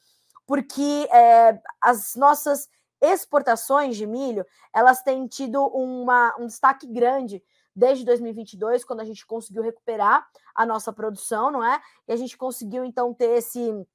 porque 0.47 1.07
é, 1.11 1.59
as 1.81 2.15
nossas 2.15 2.69
exportações 3.01 3.95
de 3.95 4.05
milho 4.05 4.45
elas 4.73 5.01
têm 5.01 5.27
tido 5.27 5.65
uma, 5.67 6.35
um 6.39 6.47
destaque 6.47 6.87
grande 6.87 7.43
desde 7.75 8.03
2022, 8.03 8.83
quando 8.83 8.99
a 9.01 9.05
gente 9.05 9.25
conseguiu 9.25 9.61
recuperar 9.61 10.27
a 10.55 10.65
nossa 10.65 10.91
produção, 10.91 11.51
não 11.51 11.63
é? 11.63 11.81
E 12.07 12.11
a 12.11 12.15
gente 12.15 12.37
conseguiu 12.37 12.83
então 12.83 13.13
ter 13.13 13.37
esse 13.37 13.87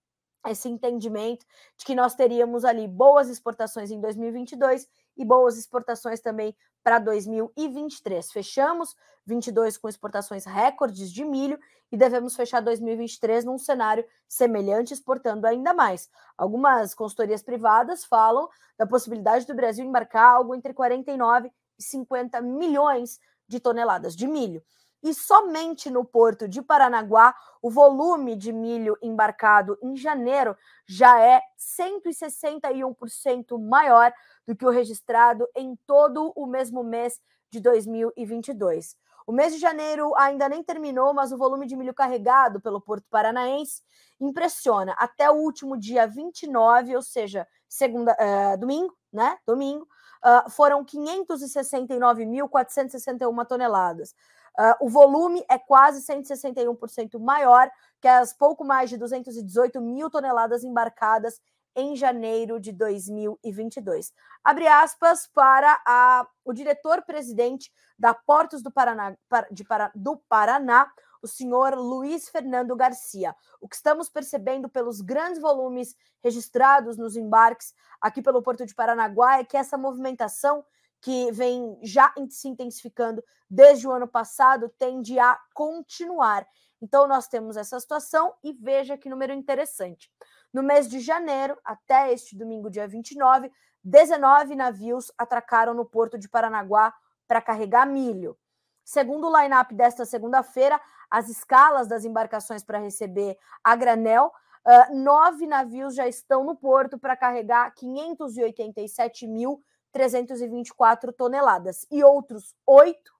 esse 0.46 0.68
entendimento 0.68 1.46
de 1.74 1.86
que 1.86 1.94
nós 1.94 2.14
teríamos 2.14 2.66
ali 2.66 2.86
boas 2.86 3.30
exportações 3.30 3.90
em 3.90 3.98
2022 3.98 4.86
e 5.16 5.24
boas 5.24 5.56
exportações 5.56 6.20
também 6.20 6.56
para 6.82 6.98
2023. 6.98 8.30
Fechamos 8.30 8.94
22 9.26 9.78
com 9.78 9.88
exportações 9.88 10.44
recordes 10.44 11.10
de 11.10 11.24
milho 11.24 11.58
e 11.90 11.96
devemos 11.96 12.36
fechar 12.36 12.60
2023 12.60 13.44
num 13.44 13.58
cenário 13.58 14.04
semelhante, 14.28 14.92
exportando 14.92 15.46
ainda 15.46 15.72
mais. 15.72 16.08
Algumas 16.36 16.94
consultorias 16.94 17.42
privadas 17.42 18.04
falam 18.04 18.48
da 18.76 18.86
possibilidade 18.86 19.46
do 19.46 19.54
Brasil 19.54 19.84
embarcar 19.84 20.34
algo 20.34 20.54
entre 20.54 20.74
49 20.74 21.50
e 21.78 21.82
50 21.82 22.40
milhões 22.40 23.18
de 23.48 23.60
toneladas 23.60 24.14
de 24.14 24.26
milho 24.26 24.62
e 25.04 25.12
somente 25.12 25.90
no 25.90 26.02
porto 26.02 26.48
de 26.48 26.62
Paranaguá 26.62 27.34
o 27.60 27.70
volume 27.70 28.34
de 28.34 28.50
milho 28.52 28.96
embarcado 29.02 29.78
em 29.82 29.94
janeiro 29.94 30.56
já 30.86 31.20
é 31.20 31.42
161% 31.58 33.60
maior 33.60 34.10
do 34.46 34.56
que 34.56 34.64
o 34.64 34.70
registrado 34.70 35.46
em 35.54 35.76
todo 35.86 36.32
o 36.34 36.46
mesmo 36.46 36.82
mês 36.82 37.20
de 37.50 37.60
2022. 37.60 38.96
O 39.26 39.32
mês 39.32 39.54
de 39.54 39.60
janeiro 39.60 40.14
ainda 40.16 40.48
nem 40.48 40.62
terminou, 40.62 41.12
mas 41.14 41.32
o 41.32 41.38
volume 41.38 41.66
de 41.66 41.76
milho 41.76 41.94
carregado 41.94 42.60
pelo 42.60 42.80
Porto 42.80 43.06
Paranaense 43.10 43.82
impressiona. 44.20 44.94
Até 44.98 45.30
o 45.30 45.34
último 45.34 45.78
dia 45.78 46.06
29, 46.06 46.96
ou 46.96 47.02
seja, 47.02 47.46
segunda, 47.68 48.14
uh, 48.14 48.56
domingo, 48.58 48.94
né? 49.12 49.36
Domingo, 49.46 49.86
uh, 50.24 50.50
foram 50.50 50.84
569.461 50.84 53.46
toneladas. 53.46 54.14
Uh, 54.58 54.86
o 54.86 54.88
volume 54.88 55.44
é 55.50 55.58
quase 55.58 56.00
161% 56.06 57.18
maior 57.18 57.68
que 58.00 58.06
as 58.06 58.32
pouco 58.32 58.64
mais 58.64 58.88
de 58.88 58.96
218 58.96 59.80
mil 59.80 60.08
toneladas 60.08 60.62
embarcadas 60.62 61.40
em 61.76 61.96
janeiro 61.96 62.60
de 62.60 62.72
2022. 62.72 64.12
Abre 64.44 64.68
aspas 64.68 65.26
para 65.26 65.80
a, 65.84 66.26
o 66.44 66.52
diretor-presidente 66.52 67.72
da 67.98 68.14
Portos 68.14 68.62
do 68.62 68.70
Paraná, 68.70 69.16
de, 69.50 69.64
do 69.94 70.16
Paraná, 70.28 70.90
o 71.22 71.26
senhor 71.26 71.74
Luiz 71.74 72.28
Fernando 72.28 72.76
Garcia. 72.76 73.34
O 73.60 73.68
que 73.68 73.76
estamos 73.76 74.08
percebendo 74.08 74.68
pelos 74.68 75.00
grandes 75.00 75.40
volumes 75.40 75.96
registrados 76.22 76.96
nos 76.96 77.16
embarques 77.16 77.74
aqui 78.00 78.22
pelo 78.22 78.42
Porto 78.42 78.66
de 78.66 78.74
Paranaguá 78.74 79.38
é 79.38 79.44
que 79.44 79.56
essa 79.56 79.78
movimentação 79.78 80.64
que 81.04 81.30
vem 81.32 81.78
já 81.82 82.14
se 82.30 82.48
intensificando 82.48 83.22
desde 83.48 83.86
o 83.86 83.92
ano 83.92 84.08
passado, 84.08 84.70
tende 84.78 85.18
a 85.18 85.38
continuar. 85.52 86.48
Então, 86.80 87.06
nós 87.06 87.28
temos 87.28 87.58
essa 87.58 87.78
situação 87.78 88.32
e 88.42 88.54
veja 88.54 88.96
que 88.96 89.10
número 89.10 89.34
interessante. 89.34 90.10
No 90.50 90.62
mês 90.62 90.88
de 90.88 91.00
janeiro, 91.00 91.58
até 91.62 92.10
este 92.10 92.34
domingo, 92.34 92.70
dia 92.70 92.88
29, 92.88 93.52
19 93.84 94.54
navios 94.54 95.12
atracaram 95.18 95.74
no 95.74 95.84
porto 95.84 96.16
de 96.16 96.26
Paranaguá 96.26 96.94
para 97.28 97.42
carregar 97.42 97.86
milho. 97.86 98.34
Segundo 98.82 99.28
o 99.28 99.42
line-up 99.42 99.74
desta 99.74 100.06
segunda-feira, 100.06 100.80
as 101.10 101.28
escalas 101.28 101.86
das 101.86 102.06
embarcações 102.06 102.64
para 102.64 102.78
receber 102.78 103.36
a 103.62 103.76
granel, 103.76 104.32
uh, 104.66 104.96
nove 104.96 105.46
navios 105.46 105.94
já 105.94 106.08
estão 106.08 106.44
no 106.44 106.56
porto 106.56 106.98
para 106.98 107.14
carregar 107.14 107.74
587 107.74 109.26
mil 109.26 109.62
324 109.94 111.10
toneladas. 111.12 111.86
E 111.90 112.04
outros 112.04 112.54
oito, 112.66 113.14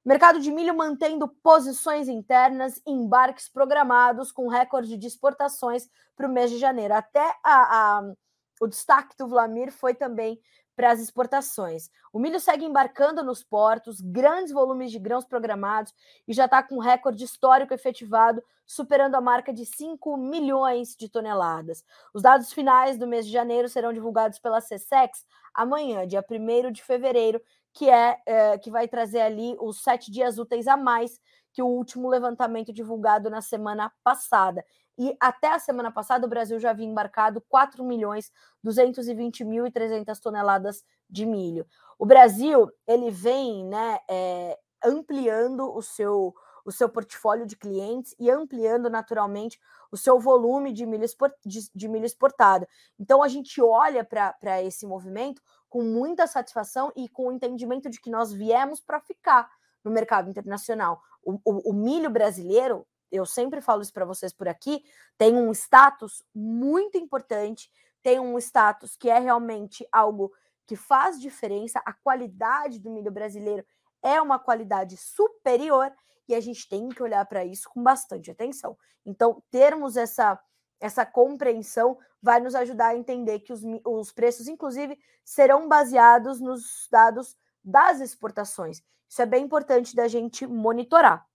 mercado 0.04 0.40
de 0.40 0.50
milho 0.50 0.76
mantendo 0.76 1.28
posições 1.42 2.08
internas, 2.08 2.80
embarques 2.86 3.48
programados 3.48 4.32
com 4.32 4.48
recorde 4.48 4.96
de 4.96 5.06
exportações 5.06 5.88
para 6.16 6.26
o 6.26 6.32
mês 6.32 6.50
de 6.50 6.58
janeiro. 6.58 6.94
Até 6.94 7.34
a, 7.44 7.98
a, 7.98 8.12
o 8.60 8.66
destaque 8.66 9.16
do 9.16 9.28
Vlamir 9.28 9.72
foi 9.72 9.94
também 9.94 10.40
para 10.78 10.92
as 10.92 11.00
exportações. 11.00 11.90
O 12.12 12.20
milho 12.20 12.38
segue 12.38 12.64
embarcando 12.64 13.24
nos 13.24 13.42
portos, 13.42 14.00
grandes 14.00 14.52
volumes 14.52 14.92
de 14.92 14.98
grãos 15.00 15.24
programados 15.24 15.92
e 16.26 16.32
já 16.32 16.44
está 16.44 16.62
com 16.62 16.78
recorde 16.78 17.24
histórico 17.24 17.74
efetivado, 17.74 18.40
superando 18.64 19.16
a 19.16 19.20
marca 19.20 19.52
de 19.52 19.66
5 19.66 20.16
milhões 20.16 20.94
de 20.94 21.08
toneladas. 21.08 21.84
Os 22.14 22.22
dados 22.22 22.52
finais 22.52 22.96
do 22.96 23.08
mês 23.08 23.26
de 23.26 23.32
janeiro 23.32 23.68
serão 23.68 23.92
divulgados 23.92 24.38
pela 24.38 24.62
CSEX 24.62 25.26
amanhã, 25.52 26.06
dia 26.06 26.24
1 26.24 26.70
de 26.70 26.84
fevereiro, 26.84 27.42
que 27.72 27.90
é, 27.90 28.16
é 28.24 28.56
que 28.56 28.70
vai 28.70 28.86
trazer 28.86 29.22
ali 29.22 29.56
os 29.58 29.82
sete 29.82 30.12
dias 30.12 30.38
úteis 30.38 30.68
a 30.68 30.76
mais 30.76 31.20
que 31.52 31.60
o 31.60 31.66
último 31.66 32.08
levantamento 32.08 32.72
divulgado 32.72 33.28
na 33.28 33.42
semana 33.42 33.92
passada. 34.04 34.64
E 34.98 35.16
até 35.20 35.52
a 35.52 35.60
semana 35.60 35.92
passada, 35.92 36.26
o 36.26 36.28
Brasil 36.28 36.58
já 36.58 36.70
havia 36.70 36.84
embarcado 36.84 37.40
4 37.48 37.84
milhões 37.84 38.32
220 38.64 39.44
mil 39.44 39.64
e 39.64 39.70
300 39.70 40.18
toneladas 40.18 40.84
de 41.08 41.24
milho. 41.24 41.64
O 41.96 42.04
Brasil, 42.04 42.68
ele 42.84 43.08
vem 43.08 43.64
né, 43.64 44.00
é, 44.10 44.58
ampliando 44.84 45.72
o 45.72 45.80
seu, 45.80 46.34
o 46.64 46.72
seu 46.72 46.88
portfólio 46.88 47.46
de 47.46 47.56
clientes 47.56 48.12
e 48.18 48.28
ampliando 48.28 48.90
naturalmente 48.90 49.60
o 49.92 49.96
seu 49.96 50.18
volume 50.18 50.72
de 50.72 50.84
milho, 50.84 51.04
export, 51.04 51.32
de, 51.46 51.70
de 51.72 51.88
milho 51.88 52.04
exportado. 52.04 52.66
Então, 52.98 53.22
a 53.22 53.28
gente 53.28 53.62
olha 53.62 54.04
para 54.04 54.62
esse 54.64 54.84
movimento 54.84 55.40
com 55.68 55.80
muita 55.82 56.26
satisfação 56.26 56.92
e 56.96 57.08
com 57.08 57.28
o 57.28 57.32
entendimento 57.32 57.88
de 57.88 58.00
que 58.00 58.10
nós 58.10 58.32
viemos 58.32 58.80
para 58.80 59.00
ficar 59.00 59.48
no 59.84 59.92
mercado 59.92 60.28
internacional. 60.28 61.00
O, 61.22 61.34
o, 61.44 61.70
o 61.70 61.72
milho 61.72 62.10
brasileiro 62.10 62.84
eu 63.10 63.26
sempre 63.26 63.60
falo 63.60 63.82
isso 63.82 63.92
para 63.92 64.04
vocês 64.04 64.32
por 64.32 64.48
aqui, 64.48 64.84
tem 65.16 65.34
um 65.34 65.50
status 65.52 66.22
muito 66.34 66.96
importante, 66.98 67.70
tem 68.02 68.20
um 68.20 68.38
status 68.38 68.96
que 68.96 69.08
é 69.10 69.18
realmente 69.18 69.86
algo 69.90 70.32
que 70.66 70.76
faz 70.76 71.20
diferença, 71.20 71.80
a 71.84 71.92
qualidade 71.92 72.78
do 72.78 72.90
milho 72.90 73.10
brasileiro 73.10 73.64
é 74.02 74.20
uma 74.20 74.38
qualidade 74.38 74.96
superior 74.96 75.92
e 76.28 76.34
a 76.34 76.40
gente 76.40 76.68
tem 76.68 76.88
que 76.88 77.02
olhar 77.02 77.24
para 77.26 77.44
isso 77.44 77.68
com 77.70 77.82
bastante 77.82 78.30
atenção. 78.30 78.76
Então, 79.04 79.42
termos 79.50 79.96
essa 79.96 80.38
essa 80.80 81.04
compreensão 81.04 81.98
vai 82.22 82.38
nos 82.38 82.54
ajudar 82.54 82.88
a 82.88 82.96
entender 82.96 83.40
que 83.40 83.52
os, 83.52 83.62
os 83.84 84.12
preços, 84.12 84.46
inclusive, 84.46 84.96
serão 85.24 85.66
baseados 85.66 86.40
nos 86.40 86.86
dados 86.88 87.36
das 87.64 88.00
exportações. 88.00 88.80
Isso 89.08 89.20
é 89.20 89.26
bem 89.26 89.44
importante 89.44 89.96
da 89.96 90.06
gente 90.06 90.46
monitorar 90.46 91.27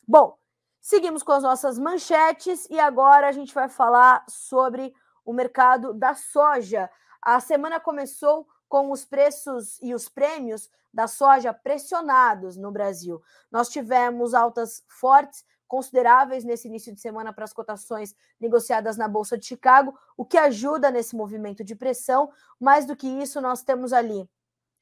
Bom, 0.06 0.38
seguimos 0.82 1.24
com 1.24 1.32
as 1.32 1.44
nossas 1.44 1.80
manchetes 1.80 2.68
e 2.70 2.78
agora 2.78 3.30
a 3.30 3.32
gente 3.32 3.54
vai 3.54 3.70
falar 3.70 4.26
sobre 4.28 4.94
o 5.32 5.34
mercado 5.34 5.94
da 5.94 6.14
soja. 6.14 6.90
A 7.22 7.40
semana 7.40 7.80
começou 7.80 8.48
com 8.68 8.92
os 8.92 9.06
preços 9.06 9.80
e 9.82 9.94
os 9.94 10.08
prêmios 10.08 10.70
da 10.94 11.08
soja 11.08 11.54
pressionados 11.54 12.58
no 12.58 12.72
Brasil. 12.72 13.22
Nós 13.50 13.70
tivemos 13.70 14.34
altas 14.34 14.84
fortes, 14.88 15.44
consideráveis 15.68 16.44
nesse 16.44 16.68
início 16.68 16.94
de 16.94 17.00
semana 17.00 17.32
para 17.32 17.46
as 17.46 17.54
cotações 17.54 18.14
negociadas 18.40 18.98
na 18.98 19.08
Bolsa 19.08 19.38
de 19.38 19.46
Chicago, 19.46 19.98
o 20.18 20.26
que 20.26 20.38
ajuda 20.38 20.92
nesse 20.92 21.16
movimento 21.16 21.64
de 21.64 21.76
pressão. 21.76 22.30
Mais 22.60 22.86
do 22.86 22.94
que 22.94 23.08
isso, 23.08 23.40
nós 23.40 23.64
temos 23.64 23.94
ali 23.94 24.30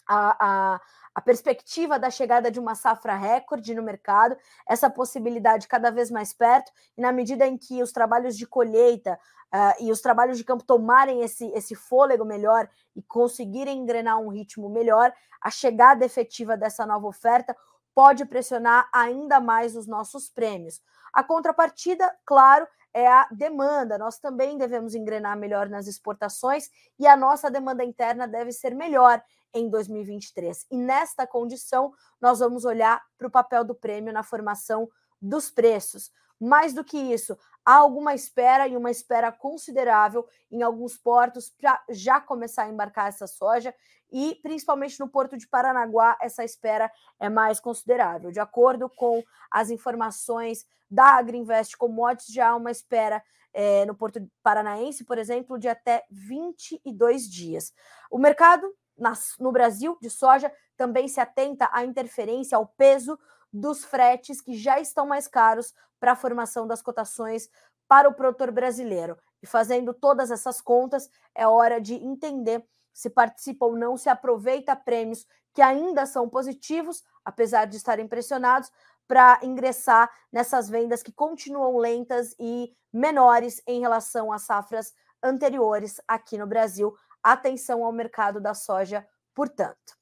a, 0.07 0.35
a, 0.39 0.81
a 1.19 1.21
perspectiva 1.21 1.99
da 1.99 2.09
chegada 2.09 2.49
de 2.49 2.61
uma 2.61 2.75
safra 2.75 3.13
recorde 3.13 3.75
no 3.75 3.83
mercado, 3.83 4.37
essa 4.65 4.89
possibilidade 4.89 5.67
cada 5.67 5.91
vez 5.91 6.09
mais 6.09 6.31
perto, 6.31 6.71
e 6.97 7.01
na 7.01 7.11
medida 7.11 7.45
em 7.45 7.57
que 7.57 7.83
os 7.83 7.91
trabalhos 7.91 8.37
de 8.37 8.47
colheita 8.47 9.19
uh, 9.53 9.83
e 9.83 9.91
os 9.91 9.99
trabalhos 9.99 10.37
de 10.37 10.45
campo 10.45 10.63
tomarem 10.63 11.19
esse, 11.19 11.45
esse 11.47 11.75
fôlego 11.75 12.23
melhor 12.23 12.69
e 12.95 13.03
conseguirem 13.03 13.79
engrenar 13.79 14.17
um 14.17 14.29
ritmo 14.29 14.69
melhor, 14.69 15.11
a 15.41 15.51
chegada 15.51 16.05
efetiva 16.05 16.55
dessa 16.55 16.85
nova 16.85 17.07
oferta 17.07 17.53
pode 17.93 18.23
pressionar 18.23 18.89
ainda 18.93 19.41
mais 19.41 19.75
os 19.75 19.87
nossos 19.87 20.29
prêmios. 20.29 20.81
A 21.11 21.21
contrapartida, 21.21 22.09
claro, 22.25 22.65
é 22.99 23.07
a 23.07 23.27
demanda. 23.31 23.97
Nós 23.97 24.19
também 24.19 24.57
devemos 24.57 24.93
engrenar 24.95 25.37
melhor 25.37 25.69
nas 25.69 25.87
exportações 25.87 26.69
e 26.97 27.07
a 27.07 27.15
nossa 27.15 27.49
demanda 27.49 27.83
interna 27.83 28.27
deve 28.27 28.51
ser 28.51 28.75
melhor 28.75 29.21
em 29.53 29.69
2023. 29.69 30.65
E 30.69 30.77
nesta 30.77 31.25
condição, 31.25 31.93
nós 32.21 32.39
vamos 32.39 32.65
olhar 32.65 33.01
para 33.17 33.27
o 33.27 33.31
papel 33.31 33.63
do 33.63 33.73
prêmio 33.75 34.13
na 34.13 34.23
formação 34.23 34.89
dos 35.21 35.49
preços. 35.49 36.11
Mais 36.39 36.73
do 36.73 36.83
que 36.83 36.97
isso, 36.97 37.37
há 37.65 37.75
alguma 37.75 38.13
espera 38.13 38.67
e 38.67 38.75
uma 38.75 38.91
espera 38.91 39.31
considerável 39.31 40.27
em 40.51 40.61
alguns 40.61 40.97
portos 40.97 41.49
para 41.49 41.83
já 41.89 42.19
começar 42.19 42.63
a 42.63 42.69
embarcar 42.69 43.07
essa 43.07 43.27
soja 43.27 43.73
e 44.11 44.39
principalmente 44.41 44.99
no 44.99 45.07
porto 45.07 45.37
de 45.37 45.47
Paranaguá 45.47 46.17
essa 46.21 46.43
espera 46.43 46.91
é 47.19 47.29
mais 47.29 47.59
considerável. 47.59 48.31
De 48.31 48.39
acordo 48.39 48.89
com 48.89 49.23
as 49.51 49.69
informações 49.69 50.65
da 50.89 51.17
Agriinvest 51.17 51.77
Commodities, 51.77 52.33
já 52.33 52.49
há 52.49 52.55
uma 52.55 52.71
espera 52.71 53.23
é, 53.53 53.85
no 53.85 53.95
porto 53.95 54.27
paranaense, 54.41 55.03
por 55.03 55.17
exemplo, 55.17 55.57
de 55.57 55.67
até 55.67 56.05
22 56.09 57.29
dias. 57.29 57.73
O 58.09 58.17
mercado 58.17 58.71
nas, 58.97 59.35
no 59.39 59.51
Brasil 59.51 59.97
de 60.01 60.09
soja 60.09 60.51
também 60.75 61.07
se 61.07 61.19
atenta 61.19 61.69
à 61.71 61.83
interferência, 61.83 62.57
ao 62.57 62.65
peso 62.65 63.17
dos 63.51 63.83
fretes 63.83 64.41
que 64.41 64.57
já 64.57 64.79
estão 64.79 65.05
mais 65.05 65.27
caros 65.27 65.73
para 65.99 66.13
a 66.13 66.15
formação 66.15 66.67
das 66.67 66.81
cotações 66.81 67.49
para 67.87 68.07
o 68.07 68.13
produtor 68.13 68.51
brasileiro. 68.51 69.17
E 69.41 69.47
fazendo 69.47 69.93
todas 69.93 70.31
essas 70.31 70.61
contas, 70.61 71.09
é 71.33 71.47
hora 71.47 71.79
de 71.81 71.95
entender 71.95 72.63
se 72.93 73.09
participa 73.09 73.65
ou 73.65 73.77
não, 73.77 73.95
se 73.95 74.09
aproveita 74.09 74.75
prêmios 74.75 75.25
que 75.53 75.61
ainda 75.61 76.05
são 76.05 76.27
positivos, 76.27 77.03
apesar 77.23 77.65
de 77.65 77.77
estarem 77.77 78.07
pressionados, 78.07 78.69
para 79.07 79.39
ingressar 79.41 80.11
nessas 80.31 80.69
vendas 80.69 81.01
que 81.01 81.11
continuam 81.11 81.77
lentas 81.77 82.35
e 82.37 82.75
menores 82.91 83.61
em 83.65 83.79
relação 83.79 84.31
às 84.31 84.43
safras 84.43 84.93
anteriores 85.23 85.99
aqui 86.07 86.37
no 86.37 86.45
Brasil, 86.45 86.93
atenção 87.23 87.83
ao 87.83 87.91
mercado 87.91 88.39
da 88.39 88.53
soja, 88.53 89.07
portanto. 89.33 89.97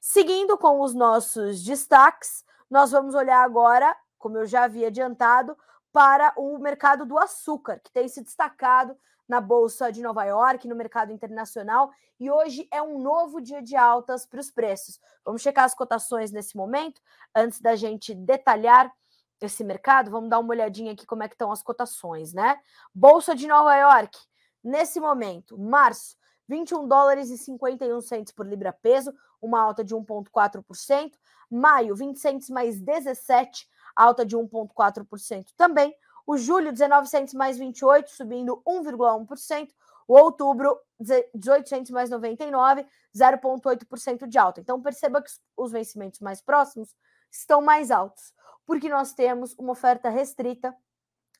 Seguindo 0.00 0.56
com 0.56 0.80
os 0.80 0.94
nossos 0.94 1.62
destaques, 1.64 2.44
nós 2.70 2.92
vamos 2.92 3.14
olhar 3.14 3.42
agora, 3.42 3.96
como 4.18 4.38
eu 4.38 4.46
já 4.46 4.64
havia 4.64 4.86
adiantado, 4.86 5.56
para 5.92 6.32
o 6.36 6.58
mercado 6.58 7.04
do 7.04 7.18
açúcar, 7.18 7.80
que 7.80 7.90
tem 7.90 8.06
se 8.08 8.22
destacado 8.22 8.96
na 9.28 9.40
Bolsa 9.40 9.90
de 9.90 10.02
Nova 10.02 10.24
York, 10.24 10.68
no 10.68 10.76
mercado 10.76 11.12
internacional, 11.12 11.90
e 12.18 12.30
hoje 12.30 12.68
é 12.70 12.82
um 12.82 13.00
novo 13.00 13.40
dia 13.40 13.62
de 13.62 13.76
altas 13.76 14.26
para 14.26 14.40
os 14.40 14.50
preços. 14.50 15.00
Vamos 15.24 15.42
checar 15.42 15.64
as 15.64 15.74
cotações 15.74 16.30
nesse 16.30 16.56
momento, 16.56 17.00
antes 17.34 17.60
da 17.60 17.74
gente 17.74 18.14
detalhar 18.14 18.92
esse 19.40 19.64
mercado, 19.64 20.10
vamos 20.10 20.28
dar 20.28 20.38
uma 20.38 20.50
olhadinha 20.50 20.92
aqui 20.92 21.06
como 21.06 21.22
é 21.22 21.28
que 21.28 21.34
estão 21.34 21.50
as 21.50 21.62
cotações, 21.62 22.32
né? 22.32 22.58
Bolsa 22.94 23.34
de 23.34 23.46
Nova 23.46 23.74
York, 23.74 24.18
nesse 24.62 25.00
momento, 25.00 25.58
março, 25.58 26.16
21 26.50 26.88
dólares 26.88 27.30
e 27.30 27.38
51 27.38 28.00
centos 28.00 28.32
por 28.32 28.44
libra 28.44 28.72
peso, 28.72 29.14
uma 29.40 29.60
alta 29.60 29.84
de 29.84 29.94
1,4%. 29.94 31.12
Maio, 31.48 31.94
20 31.94 32.18
centos 32.18 32.50
mais 32.50 32.80
17, 32.80 33.68
alta 33.94 34.26
de 34.26 34.36
1,4% 34.36 35.46
também. 35.56 35.94
O 36.26 36.36
julho, 36.36 36.72
19 36.72 37.08
centos 37.08 37.34
mais 37.34 37.56
28, 37.56 38.10
subindo 38.10 38.60
1,1%. 38.66 39.68
O 40.08 40.14
outubro, 40.14 40.76
18 41.32 41.68
centos 41.68 41.90
mais 41.92 42.10
99, 42.10 42.84
0,8% 43.16 44.26
de 44.26 44.38
alta. 44.38 44.60
Então, 44.60 44.82
perceba 44.82 45.22
que 45.22 45.30
os 45.56 45.70
vencimentos 45.70 46.18
mais 46.18 46.42
próximos 46.42 46.96
estão 47.30 47.62
mais 47.62 47.92
altos, 47.92 48.34
porque 48.66 48.88
nós 48.88 49.12
temos 49.12 49.54
uma 49.56 49.70
oferta 49.70 50.08
restrita, 50.08 50.74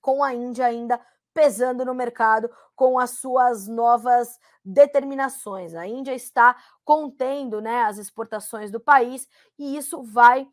com 0.01 0.23
a 0.23 0.33
Índia 0.33 0.67
ainda 0.67 1.01
pesando 1.33 1.85
no 1.85 1.95
mercado 1.95 2.51
com 2.75 2.99
as 2.99 3.11
suas 3.11 3.69
novas 3.69 4.39
determinações. 4.65 5.75
A 5.75 5.87
Índia 5.87 6.15
está 6.15 6.57
contendo 6.85 7.61
né, 7.61 7.83
as 7.83 7.99
exportações 7.99 8.71
do 8.71 8.81
país 8.81 9.29
e 9.59 9.77
isso 9.77 10.03
vai 10.03 10.49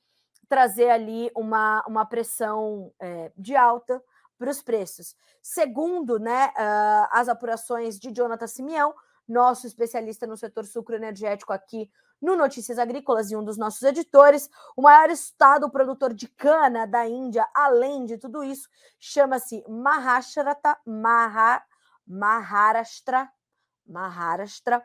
trazer 0.48 0.90
ali 0.90 1.30
uma, 1.36 1.84
uma 1.88 2.06
pressão 2.06 2.92
é, 3.00 3.32
de 3.38 3.56
alta 3.56 4.02
para 4.38 4.50
os 4.50 4.62
preços. 4.62 5.16
Segundo 5.42 6.20
né, 6.20 6.48
uh, 6.50 7.08
as 7.12 7.28
apurações 7.28 8.00
de 8.00 8.12
Jonathan 8.12 8.48
Simeão, 8.48 8.94
nosso 9.28 9.68
especialista 9.68 10.26
no 10.26 10.38
setor 10.38 10.66
sucro 10.66 10.96
energético 10.96 11.52
aqui 11.54 11.90
no 12.22 12.36
Notícias 12.36 12.80
Agrícolas 12.80 13.30
e 13.32 13.36
um 13.36 13.44
dos 13.44 13.58
nossos 13.58 13.82
editores, 13.84 14.50
o 14.76 14.82
maior 14.82 15.10
estado 15.10 15.70
produtor 15.70 16.14
de 16.14 16.28
cana 16.28 16.88
da 16.88 17.08
Índia, 17.08 17.48
além 17.54 18.06
de 18.06 18.18
tudo 18.18 18.44
isso, 18.44 18.68
chama-se 19.00 19.64
Maharashtra, 19.68 20.58
Maha, 20.86 21.64
Maharashtra, 22.08 23.32
Maharashtra, 23.86 24.84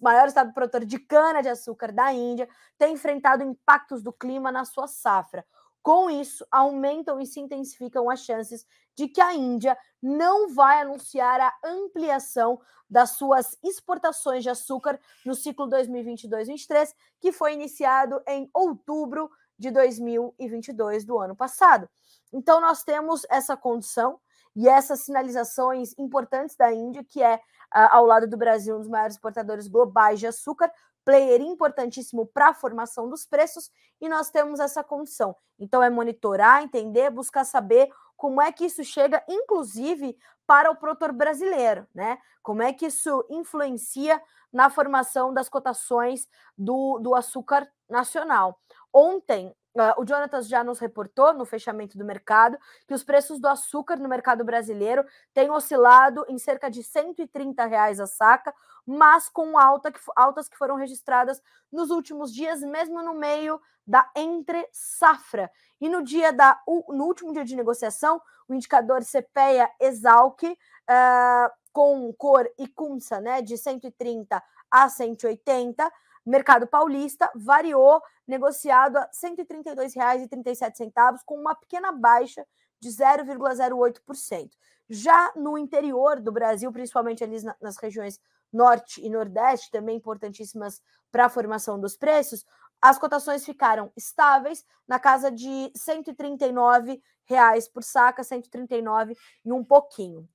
maior 0.00 0.28
estado 0.28 0.52
produtor 0.52 0.84
de 0.84 0.98
cana 0.98 1.42
de 1.42 1.48
açúcar 1.48 1.92
da 1.92 2.12
Índia, 2.12 2.48
tem 2.78 2.94
enfrentado 2.94 3.42
impactos 3.42 4.02
do 4.02 4.12
clima 4.12 4.52
na 4.52 4.64
sua 4.64 4.86
safra. 4.86 5.44
Com 5.84 6.08
isso, 6.08 6.46
aumentam 6.50 7.20
e 7.20 7.26
se 7.26 7.38
intensificam 7.38 8.08
as 8.08 8.20
chances 8.20 8.64
de 8.96 9.06
que 9.06 9.20
a 9.20 9.34
Índia 9.34 9.76
não 10.02 10.48
vai 10.48 10.80
anunciar 10.80 11.38
a 11.38 11.52
ampliação 11.62 12.58
das 12.88 13.10
suas 13.18 13.58
exportações 13.62 14.42
de 14.42 14.48
açúcar 14.48 14.98
no 15.26 15.34
ciclo 15.34 15.68
2022-23, 15.68 16.88
que 17.20 17.32
foi 17.32 17.52
iniciado 17.52 18.18
em 18.26 18.48
outubro 18.54 19.30
de 19.58 19.70
2022 19.70 21.04
do 21.04 21.18
ano 21.18 21.36
passado. 21.36 21.86
Então, 22.32 22.62
nós 22.62 22.82
temos 22.82 23.26
essa 23.28 23.54
condição 23.54 24.18
e 24.56 24.66
essas 24.66 25.00
sinalizações 25.00 25.92
importantes 25.98 26.56
da 26.56 26.72
Índia, 26.72 27.04
que 27.04 27.22
é, 27.22 27.38
ao 27.70 28.06
lado 28.06 28.26
do 28.26 28.38
Brasil, 28.38 28.74
um 28.74 28.78
dos 28.80 28.88
maiores 28.88 29.16
exportadores 29.16 29.68
globais 29.68 30.18
de 30.18 30.26
açúcar, 30.26 30.72
player 31.04 31.40
importantíssimo 31.40 32.26
para 32.26 32.48
a 32.48 32.54
formação 32.54 33.08
dos 33.08 33.26
preços 33.26 33.70
e 34.00 34.08
nós 34.08 34.30
temos 34.30 34.60
essa 34.60 34.82
condição. 34.82 35.36
Então 35.58 35.82
é 35.82 35.90
monitorar, 35.90 36.62
entender, 36.62 37.10
buscar 37.10 37.44
saber 37.44 37.88
como 38.16 38.40
é 38.40 38.50
que 38.50 38.64
isso 38.64 38.82
chega, 38.82 39.22
inclusive 39.28 40.16
para 40.46 40.70
o 40.70 40.76
produtor 40.76 41.12
brasileiro, 41.12 41.86
né? 41.94 42.18
Como 42.42 42.62
é 42.62 42.72
que 42.72 42.86
isso 42.86 43.24
influencia 43.30 44.20
na 44.52 44.70
formação 44.70 45.34
das 45.34 45.48
cotações 45.48 46.28
do, 46.56 46.98
do 47.00 47.14
açúcar 47.14 47.68
nacional. 47.88 48.60
ontem 48.92 49.54
o 49.96 50.06
Jonatas 50.06 50.46
já 50.46 50.62
nos 50.62 50.78
reportou 50.78 51.32
no 51.34 51.44
fechamento 51.44 51.98
do 51.98 52.04
mercado 52.04 52.56
que 52.86 52.94
os 52.94 53.02
preços 53.02 53.40
do 53.40 53.48
açúcar 53.48 53.96
no 53.96 54.08
mercado 54.08 54.44
brasileiro 54.44 55.04
têm 55.32 55.50
oscilado 55.50 56.24
em 56.28 56.38
cerca 56.38 56.70
de 56.70 56.82
130 56.82 57.64
reais 57.66 57.98
a 57.98 58.06
saca, 58.06 58.54
mas 58.86 59.28
com 59.28 59.58
alta 59.58 59.90
que, 59.90 59.98
altas 60.14 60.48
que 60.48 60.56
foram 60.56 60.76
registradas 60.76 61.42
nos 61.72 61.90
últimos 61.90 62.32
dias, 62.32 62.60
mesmo 62.60 63.02
no 63.02 63.14
meio 63.14 63.60
da 63.86 64.08
entre 64.14 64.68
safra. 64.72 65.50
E 65.80 65.88
no 65.88 66.02
dia 66.02 66.32
da 66.32 66.60
no 66.66 67.04
último 67.04 67.32
dia 67.32 67.44
de 67.44 67.56
negociação, 67.56 68.22
o 68.48 68.54
indicador 68.54 69.02
CPEA 69.02 69.70
Exalc, 69.80 70.42
uh, 70.44 71.50
com 71.72 72.12
cor 72.12 72.48
e 72.56 72.68
cunça 72.68 73.20
né, 73.20 73.42
de 73.42 73.58
130 73.58 74.40
a 74.70 74.88
180, 74.88 75.92
mercado 76.24 76.66
paulista 76.66 77.30
variou, 77.34 78.00
negociado 78.26 78.96
a 78.96 79.02
R$ 79.02 79.08
132,37, 79.12 81.20
com 81.24 81.38
uma 81.38 81.54
pequena 81.54 81.92
baixa 81.92 82.46
de 82.80 82.88
0,08%. 82.88 84.50
Já 84.88 85.32
no 85.34 85.56
interior 85.56 86.20
do 86.20 86.30
Brasil, 86.30 86.70
principalmente 86.70 87.24
ali 87.24 87.36
nas 87.60 87.76
regiões 87.76 88.20
norte 88.52 89.04
e 89.04 89.10
nordeste, 89.10 89.70
também 89.70 89.96
importantíssimas 89.96 90.80
para 91.10 91.26
a 91.26 91.30
formação 91.30 91.80
dos 91.80 91.96
preços, 91.96 92.44
as 92.80 92.98
cotações 92.98 93.44
ficaram 93.44 93.90
estáveis 93.96 94.64
na 94.86 94.98
casa 94.98 95.30
de 95.30 95.72
139 95.74 97.02
reais 97.24 97.66
por 97.66 97.82
saca, 97.82 98.22
139 98.22 99.16
e 99.44 99.52
um 99.52 99.64
pouquinho. 99.64 100.28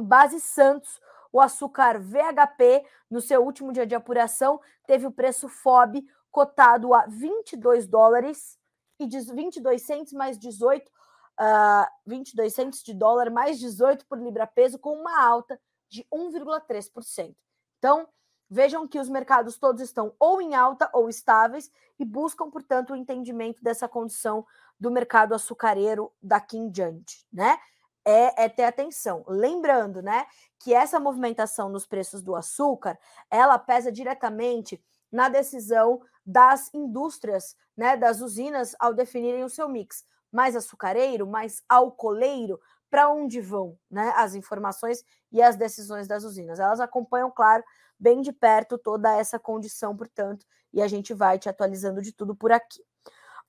Base 0.00 0.40
Santos 0.40 0.98
o 1.32 1.40
açúcar 1.40 1.98
VHP, 1.98 2.84
no 3.10 3.20
seu 3.20 3.42
último 3.42 3.72
dia 3.72 3.86
de 3.86 3.94
apuração, 3.94 4.60
teve 4.86 5.06
o 5.06 5.12
preço 5.12 5.48
FOB 5.48 6.04
cotado 6.30 6.94
a 6.94 7.06
22 7.06 7.86
dólares 7.86 8.58
e 9.00 9.06
22 9.06 9.82
centos 9.82 10.12
mais 10.12 10.38
18, 10.38 10.86
uh, 10.86 11.86
22 12.06 12.54
centos 12.54 12.82
de 12.82 12.94
dólar 12.94 13.30
mais 13.30 13.58
18 13.58 14.06
por 14.06 14.18
libra 14.18 14.46
peso, 14.46 14.78
com 14.78 14.92
uma 14.92 15.20
alta 15.20 15.58
de 15.88 16.04
1,3%. 16.12 17.34
Então, 17.78 18.08
vejam 18.48 18.86
que 18.86 18.98
os 18.98 19.08
mercados 19.08 19.56
todos 19.56 19.80
estão 19.80 20.14
ou 20.18 20.40
em 20.40 20.54
alta 20.54 20.88
ou 20.92 21.08
estáveis 21.08 21.70
e 21.98 22.04
buscam, 22.04 22.50
portanto, 22.50 22.92
o 22.92 22.96
entendimento 22.96 23.62
dessa 23.62 23.88
condição 23.88 24.46
do 24.78 24.90
mercado 24.90 25.34
açucareiro 25.34 26.12
daqui 26.22 26.58
em 26.58 26.70
diante, 26.70 27.26
né? 27.32 27.58
É, 28.04 28.44
é, 28.44 28.48
ter 28.48 28.64
atenção. 28.64 29.24
Lembrando, 29.28 30.02
né, 30.02 30.26
que 30.58 30.74
essa 30.74 30.98
movimentação 30.98 31.68
nos 31.68 31.86
preços 31.86 32.22
do 32.22 32.34
açúcar, 32.34 32.98
ela 33.30 33.58
pesa 33.58 33.90
diretamente 33.90 34.82
na 35.10 35.28
decisão 35.28 36.00
das 36.24 36.72
indústrias, 36.72 37.56
né, 37.76 37.96
das 37.96 38.20
usinas 38.20 38.74
ao 38.78 38.94
definirem 38.94 39.44
o 39.44 39.50
seu 39.50 39.68
mix, 39.68 40.04
mais 40.30 40.56
açucareiro, 40.56 41.26
mais 41.26 41.62
alcooleiro, 41.68 42.60
para 42.90 43.10
onde 43.10 43.40
vão, 43.40 43.78
né, 43.90 44.12
as 44.16 44.34
informações 44.34 45.04
e 45.30 45.42
as 45.42 45.56
decisões 45.56 46.06
das 46.06 46.24
usinas. 46.24 46.58
Elas 46.58 46.80
acompanham, 46.80 47.30
claro, 47.30 47.62
bem 47.98 48.20
de 48.20 48.32
perto 48.32 48.76
toda 48.76 49.16
essa 49.16 49.38
condição, 49.38 49.96
portanto, 49.96 50.44
e 50.72 50.82
a 50.82 50.88
gente 50.88 51.14
vai 51.14 51.38
te 51.38 51.48
atualizando 51.48 52.02
de 52.02 52.12
tudo 52.12 52.34
por 52.34 52.52
aqui. 52.52 52.82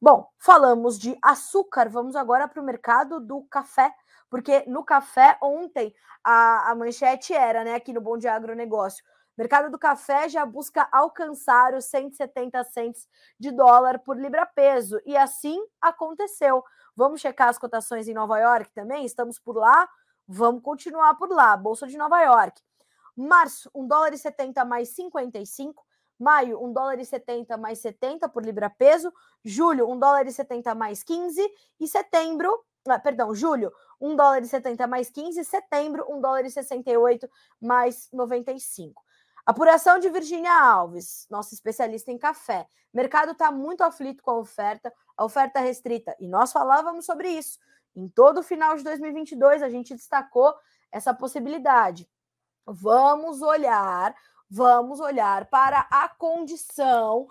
Bom, 0.01 0.29
falamos 0.37 0.99
de 0.99 1.17
açúcar, 1.21 1.89
vamos 1.89 2.15
agora 2.15 2.47
para 2.47 2.61
o 2.61 2.65
mercado 2.65 3.21
do 3.21 3.43
café 3.43 3.93
porque 4.33 4.63
no 4.65 4.83
café, 4.83 5.37
ontem, 5.39 5.93
a, 6.23 6.71
a 6.71 6.75
manchete 6.75 7.35
era, 7.35 7.63
né, 7.63 7.75
aqui 7.75 7.93
no 7.93 8.01
Bom 8.01 8.17
de 8.17 8.27
Agronegócio, 8.27 9.05
mercado 9.37 9.69
do 9.69 9.77
café 9.77 10.27
já 10.27 10.43
busca 10.43 10.89
alcançar 10.91 11.75
os 11.75 11.85
170 11.85 12.63
centes 12.63 13.07
de 13.39 13.51
dólar 13.51 13.99
por 13.99 14.19
libra-peso. 14.19 14.99
E 15.05 15.15
assim 15.15 15.63
aconteceu. 15.79 16.63
Vamos 16.95 17.21
checar 17.21 17.47
as 17.47 17.59
cotações 17.59 18.07
em 18.07 18.15
Nova 18.15 18.39
York 18.39 18.71
também? 18.73 19.05
Estamos 19.05 19.37
por 19.37 19.55
lá? 19.55 19.87
Vamos 20.27 20.63
continuar 20.63 21.13
por 21.13 21.29
lá. 21.29 21.55
Bolsa 21.55 21.85
de 21.85 21.95
Nova 21.95 22.19
York. 22.19 22.59
Março, 23.15 23.69
1 23.71 23.87
dólar 23.87 24.13
e 24.15 24.17
70 24.17 24.65
mais 24.65 24.89
55. 24.95 25.85
Maio, 26.17 26.59
1 26.59 26.73
dólar 26.73 26.99
e 26.99 27.05
70 27.05 27.55
mais 27.55 27.77
70 27.77 28.27
por 28.29 28.43
libra-peso. 28.43 29.13
Julho, 29.45 29.87
1 29.91 29.99
dólar 29.99 30.25
e 30.25 30.33
70 30.33 30.73
mais 30.73 31.03
15. 31.03 31.39
E 31.79 31.87
setembro, 31.87 32.65
perdão, 33.03 33.33
julho, 33.33 33.71
1 33.99 34.15
dólar 34.15 34.41
e 34.41 34.47
70 34.47 34.85
mais 34.87 35.09
15, 35.09 35.43
setembro, 35.43 36.05
1 36.09 36.21
dólar 36.21 36.45
e 36.45 36.51
68 36.51 37.29
mais 37.61 38.09
95. 38.11 39.01
Apuração 39.45 39.99
de 39.99 40.09
Virginia 40.09 40.53
Alves, 40.53 41.27
nossa 41.29 41.53
especialista 41.53 42.11
em 42.11 42.17
café. 42.17 42.65
Mercado 42.93 43.31
está 43.31 43.51
muito 43.51 43.83
aflito 43.83 44.23
com 44.23 44.31
a 44.31 44.39
oferta, 44.39 44.93
a 45.17 45.25
oferta 45.25 45.59
restrita, 45.59 46.15
e 46.19 46.27
nós 46.27 46.51
falávamos 46.51 47.05
sobre 47.05 47.29
isso. 47.29 47.59
Em 47.95 48.07
todo 48.07 48.39
o 48.39 48.43
final 48.43 48.75
de 48.75 48.83
2022, 48.83 49.61
a 49.61 49.69
gente 49.69 49.93
destacou 49.95 50.53
essa 50.91 51.13
possibilidade. 51.13 52.09
Vamos 52.65 53.41
olhar, 53.41 54.15
vamos 54.49 54.99
olhar 54.99 55.45
para 55.45 55.87
a 55.91 56.07
condição 56.07 57.27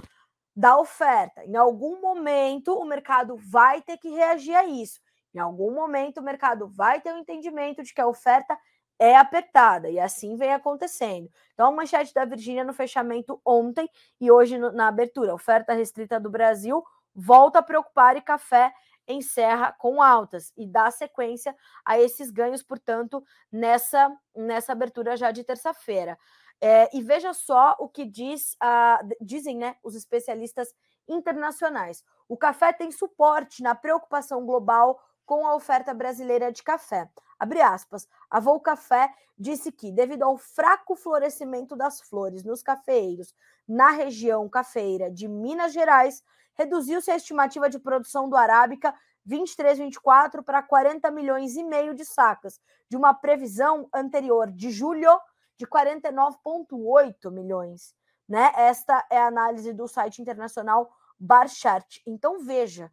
da 0.54 0.78
oferta. 0.78 1.44
Em 1.44 1.56
algum 1.56 2.00
momento, 2.00 2.74
o 2.74 2.84
mercado 2.84 3.36
vai 3.36 3.80
ter 3.80 3.96
que 3.96 4.10
reagir 4.10 4.54
a 4.54 4.66
isso. 4.66 5.00
Em 5.34 5.38
algum 5.38 5.72
momento, 5.72 6.18
o 6.18 6.22
mercado 6.22 6.68
vai 6.68 7.00
ter 7.00 7.12
o 7.12 7.16
um 7.16 7.18
entendimento 7.18 7.82
de 7.82 7.92
que 7.92 8.00
a 8.00 8.06
oferta 8.06 8.56
é 8.98 9.16
apertada, 9.16 9.90
e 9.90 9.98
assim 9.98 10.36
vem 10.36 10.52
acontecendo. 10.52 11.28
Então, 11.54 11.66
a 11.66 11.72
manchete 11.72 12.14
da 12.14 12.24
Virgínia 12.24 12.62
no 12.62 12.72
fechamento 12.72 13.40
ontem 13.44 13.88
e 14.20 14.30
hoje 14.30 14.58
no, 14.58 14.70
na 14.70 14.86
abertura, 14.86 15.34
oferta 15.34 15.72
restrita 15.72 16.20
do 16.20 16.30
Brasil 16.30 16.84
volta 17.14 17.58
a 17.58 17.62
preocupar 17.62 18.16
e 18.16 18.20
café 18.20 18.72
encerra 19.06 19.72
com 19.72 20.00
altas 20.00 20.52
e 20.56 20.66
dá 20.66 20.90
sequência 20.90 21.54
a 21.84 21.98
esses 21.98 22.30
ganhos, 22.30 22.62
portanto, 22.62 23.22
nessa, 23.50 24.14
nessa 24.34 24.72
abertura 24.72 25.16
já 25.16 25.30
de 25.30 25.42
terça-feira. 25.42 26.18
É, 26.60 26.96
e 26.96 27.02
veja 27.02 27.34
só 27.34 27.74
o 27.80 27.88
que 27.88 28.04
diz, 28.04 28.56
uh, 28.62 29.16
dizem 29.20 29.56
né, 29.56 29.74
os 29.82 29.96
especialistas 29.96 30.72
internacionais. 31.08 32.04
O 32.28 32.36
café 32.36 32.72
tem 32.72 32.92
suporte 32.92 33.62
na 33.62 33.74
preocupação 33.74 34.46
global 34.46 35.00
com 35.24 35.46
a 35.46 35.54
oferta 35.54 35.94
brasileira 35.94 36.50
de 36.50 36.62
café. 36.62 37.08
Abre 37.38 37.61
aspas. 37.61 38.08
A 38.30 38.38
Volcafé 38.38 39.12
disse 39.38 39.72
que, 39.72 39.90
devido 39.90 40.22
ao 40.22 40.37
fraco 40.37 40.94
florescimento 40.94 41.74
das 41.74 42.00
flores 42.00 42.44
nos 42.44 42.62
cafeeiros 42.62 43.35
na 43.66 43.90
região 43.90 44.48
cafeira 44.48 45.11
de 45.11 45.26
Minas 45.26 45.72
Gerais, 45.72 46.22
reduziu-se 46.54 47.11
a 47.11 47.16
estimativa 47.16 47.68
de 47.68 47.78
produção 47.78 48.28
do 48.28 48.37
Arábica 48.37 48.94
23-24 49.28 50.42
para 50.42 50.62
40 50.62 51.11
milhões 51.11 51.56
e 51.56 51.62
meio 51.62 51.94
de 51.94 52.04
sacas, 52.04 52.61
de 52.88 52.96
uma 52.96 53.14
previsão 53.14 53.88
anterior 53.94 54.50
de 54.50 54.70
julho 54.70 55.18
de 55.56 55.66
49,8 55.66 57.30
milhões. 57.30 57.94
Né? 58.28 58.52
Esta 58.56 59.04
é 59.11 59.18
a 59.18 59.26
análise 59.26 59.72
do 59.72 59.87
site 59.87 60.20
internacional 60.20 60.92
Barchart. 61.18 62.00
Então 62.06 62.40
veja, 62.40 62.92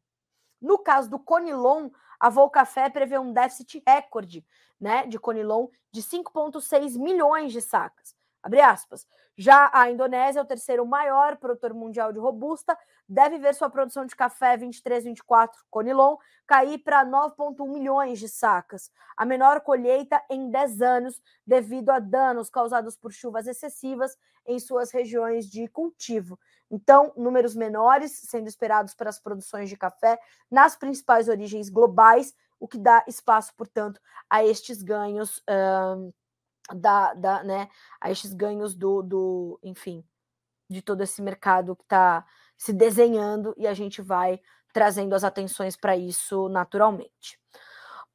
no 0.61 0.77
caso 0.77 1.09
do 1.09 1.19
Conilon, 1.19 1.89
a 2.19 2.29
Volcafé 2.29 2.89
prevê 2.89 3.17
um 3.17 3.31
déficit 3.31 3.81
recorde 3.87 4.45
né, 4.79 5.07
de 5.07 5.17
Conilon 5.17 5.67
de 5.91 6.01
5,6 6.01 6.97
milhões 6.99 7.51
de 7.51 7.61
sacas. 7.61 8.15
Abre 8.41 8.61
aspas. 8.61 9.05
Já 9.37 9.69
a 9.73 9.89
Indonésia, 9.89 10.41
o 10.41 10.45
terceiro 10.45 10.85
maior 10.85 11.37
produtor 11.37 11.73
mundial 11.73 12.11
de 12.11 12.19
robusta, 12.19 12.77
deve 13.07 13.37
ver 13.37 13.55
sua 13.55 13.69
produção 13.69 14.05
de 14.05 14.15
café 14.15 14.57
23-24 14.57 15.49
Conilon 15.69 16.17
cair 16.45 16.79
para 16.79 17.05
9,1 17.05 17.69
milhões 17.69 18.19
de 18.19 18.27
sacas, 18.27 18.91
a 19.15 19.23
menor 19.23 19.61
colheita 19.61 20.21
em 20.29 20.49
10 20.49 20.81
anos, 20.81 21.21
devido 21.45 21.89
a 21.91 21.99
danos 21.99 22.49
causados 22.49 22.97
por 22.97 23.13
chuvas 23.13 23.47
excessivas 23.47 24.17
em 24.47 24.59
suas 24.59 24.91
regiões 24.91 25.45
de 25.49 25.67
cultivo. 25.67 26.39
Então, 26.71 27.13
números 27.15 27.55
menores 27.55 28.11
sendo 28.11 28.47
esperados 28.47 28.93
para 28.93 29.09
as 29.09 29.19
produções 29.19 29.69
de 29.69 29.77
café 29.77 30.19
nas 30.49 30.75
principais 30.75 31.29
origens 31.29 31.69
globais, 31.69 32.33
o 32.59 32.67
que 32.67 32.77
dá 32.77 33.03
espaço, 33.07 33.53
portanto, 33.55 34.01
a 34.29 34.43
estes 34.43 34.81
ganhos 34.81 35.41
da, 36.73 37.13
da, 37.13 37.43
né, 37.43 37.69
a 37.99 38.11
estes 38.11 38.33
ganhos 38.33 38.75
do, 38.75 39.01
do, 39.01 39.59
enfim, 39.63 40.03
de 40.69 40.81
todo 40.81 41.01
esse 41.01 41.21
mercado 41.21 41.75
que 41.75 41.83
está 41.83 42.25
se 42.57 42.73
desenhando 42.73 43.53
e 43.57 43.65
a 43.65 43.73
gente 43.73 44.01
vai 44.01 44.39
trazendo 44.73 45.15
as 45.15 45.23
atenções 45.23 45.75
para 45.75 45.97
isso 45.97 46.47
naturalmente. 46.49 47.39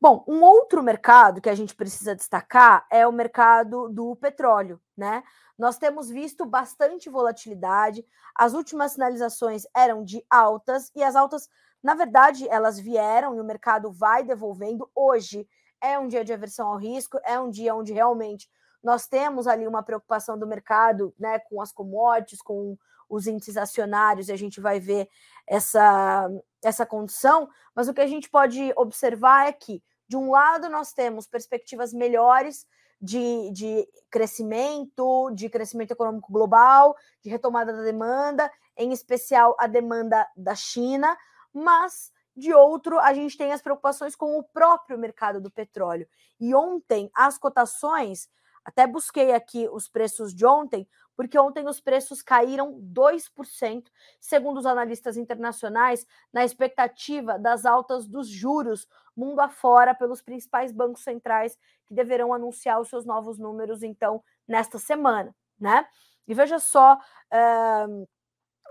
Bom, 0.00 0.24
um 0.28 0.42
outro 0.42 0.82
mercado 0.82 1.40
que 1.40 1.48
a 1.48 1.54
gente 1.54 1.74
precisa 1.74 2.14
destacar 2.14 2.86
é 2.90 3.06
o 3.06 3.12
mercado 3.12 3.88
do 3.88 4.14
petróleo, 4.16 4.80
né? 4.96 5.24
Nós 5.58 5.78
temos 5.78 6.10
visto 6.10 6.44
bastante 6.44 7.08
volatilidade, 7.08 8.04
as 8.34 8.52
últimas 8.52 8.92
sinalizações 8.92 9.64
eram 9.74 10.04
de 10.04 10.24
altas 10.28 10.90
e 10.94 11.02
as 11.02 11.16
altas, 11.16 11.48
na 11.82 11.94
verdade, 11.94 12.48
elas 12.48 12.78
vieram 12.78 13.36
e 13.36 13.40
o 13.40 13.44
mercado 13.44 13.90
vai 13.90 14.24
devolvendo. 14.24 14.90
Hoje 14.94 15.48
é 15.80 15.98
um 15.98 16.08
dia 16.08 16.24
de 16.24 16.32
aversão 16.32 16.68
ao 16.68 16.78
risco, 16.78 17.18
é 17.24 17.38
um 17.38 17.50
dia 17.50 17.74
onde 17.74 17.92
realmente 17.92 18.48
nós 18.82 19.06
temos 19.06 19.46
ali 19.46 19.66
uma 19.66 19.82
preocupação 19.82 20.38
do 20.38 20.46
mercado 20.46 21.14
né, 21.18 21.38
com 21.38 21.60
as 21.60 21.72
commodities, 21.72 22.42
com 22.42 22.76
os 23.08 23.26
índices 23.26 23.56
acionários, 23.56 24.28
e 24.28 24.32
a 24.32 24.36
gente 24.36 24.60
vai 24.60 24.78
ver 24.80 25.08
essa, 25.46 26.28
essa 26.62 26.84
condição, 26.84 27.48
mas 27.74 27.88
o 27.88 27.94
que 27.94 28.00
a 28.00 28.06
gente 28.06 28.28
pode 28.28 28.72
observar 28.76 29.48
é 29.48 29.52
que, 29.52 29.82
de 30.08 30.16
um 30.16 30.30
lado, 30.30 30.68
nós 30.68 30.92
temos 30.92 31.26
perspectivas 31.26 31.92
melhores 31.92 32.66
de, 33.00 33.50
de 33.52 33.88
crescimento, 34.10 35.30
de 35.30 35.48
crescimento 35.48 35.90
econômico 35.90 36.32
global, 36.32 36.96
de 37.22 37.30
retomada 37.30 37.72
da 37.72 37.82
demanda, 37.82 38.50
em 38.76 38.92
especial 38.92 39.54
a 39.58 39.66
demanda 39.66 40.26
da 40.36 40.54
China, 40.54 41.16
mas 41.52 42.12
de 42.36 42.52
outro, 42.52 42.98
a 42.98 43.12
gente 43.14 43.36
tem 43.36 43.52
as 43.52 43.62
preocupações 43.62 44.16
com 44.16 44.38
o 44.38 44.42
próprio 44.42 44.98
mercado 44.98 45.40
do 45.40 45.50
petróleo. 45.50 46.08
E 46.40 46.54
ontem, 46.54 47.10
as 47.14 47.38
cotações, 47.38 48.28
até 48.64 48.86
busquei 48.86 49.32
aqui 49.32 49.68
os 49.70 49.88
preços 49.88 50.34
de 50.34 50.44
ontem, 50.44 50.88
porque 51.16 51.38
ontem 51.38 51.68
os 51.68 51.80
preços 51.80 52.22
caíram 52.22 52.80
2%, 52.80 53.84
segundo 54.20 54.58
os 54.58 54.66
analistas 54.66 55.16
internacionais, 55.16 56.06
na 56.32 56.44
expectativa 56.44 57.38
das 57.38 57.64
altas 57.64 58.06
dos 58.06 58.28
juros 58.28 58.88
mundo 59.16 59.40
afora 59.40 59.94
pelos 59.94 60.20
principais 60.20 60.72
bancos 60.72 61.02
centrais 61.02 61.56
que 61.86 61.94
deverão 61.94 62.32
anunciar 62.32 62.80
os 62.80 62.88
seus 62.88 63.04
novos 63.04 63.38
números, 63.38 63.82
então, 63.82 64.22
nesta 64.46 64.78
semana, 64.78 65.34
né? 65.58 65.86
E 66.26 66.34
veja 66.34 66.58
só 66.58 66.94
uh, 66.96 68.08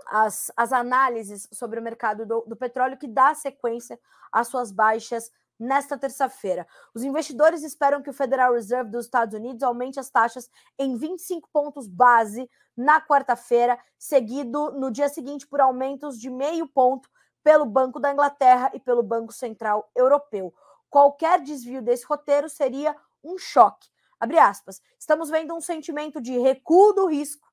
as, 0.06 0.50
as 0.56 0.72
análises 0.72 1.48
sobre 1.52 1.78
o 1.78 1.82
mercado 1.82 2.26
do, 2.26 2.44
do 2.46 2.56
petróleo 2.56 2.96
que 2.96 3.06
dá 3.06 3.34
sequência 3.34 3.98
às 4.32 4.48
suas 4.48 4.70
baixas 4.70 5.30
nesta 5.58 5.96
terça-feira. 5.96 6.66
Os 6.94 7.04
investidores 7.04 7.62
esperam 7.62 8.02
que 8.02 8.10
o 8.10 8.14
Federal 8.14 8.54
Reserve 8.54 8.90
dos 8.90 9.06
Estados 9.06 9.34
Unidos 9.34 9.62
aumente 9.62 10.00
as 10.00 10.10
taxas 10.10 10.50
em 10.78 10.96
25 10.96 11.48
pontos 11.52 11.86
base 11.86 12.50
na 12.76 13.00
quarta-feira, 13.00 13.78
seguido 13.96 14.72
no 14.72 14.90
dia 14.90 15.08
seguinte 15.08 15.46
por 15.46 15.60
aumentos 15.60 16.18
de 16.18 16.28
meio 16.28 16.66
ponto 16.66 17.08
pelo 17.42 17.64
Banco 17.64 18.00
da 18.00 18.12
Inglaterra 18.12 18.70
e 18.74 18.80
pelo 18.80 19.02
Banco 19.02 19.32
Central 19.32 19.90
Europeu. 19.94 20.52
Qualquer 20.90 21.40
desvio 21.40 21.82
desse 21.82 22.04
roteiro 22.06 22.48
seria 22.48 22.96
um 23.22 23.38
choque. 23.38 23.88
Abre 24.18 24.38
aspas. 24.38 24.80
Estamos 24.98 25.28
vendo 25.28 25.54
um 25.54 25.60
sentimento 25.60 26.20
de 26.20 26.38
recuo 26.38 26.92
do 26.92 27.06
risco 27.06 27.46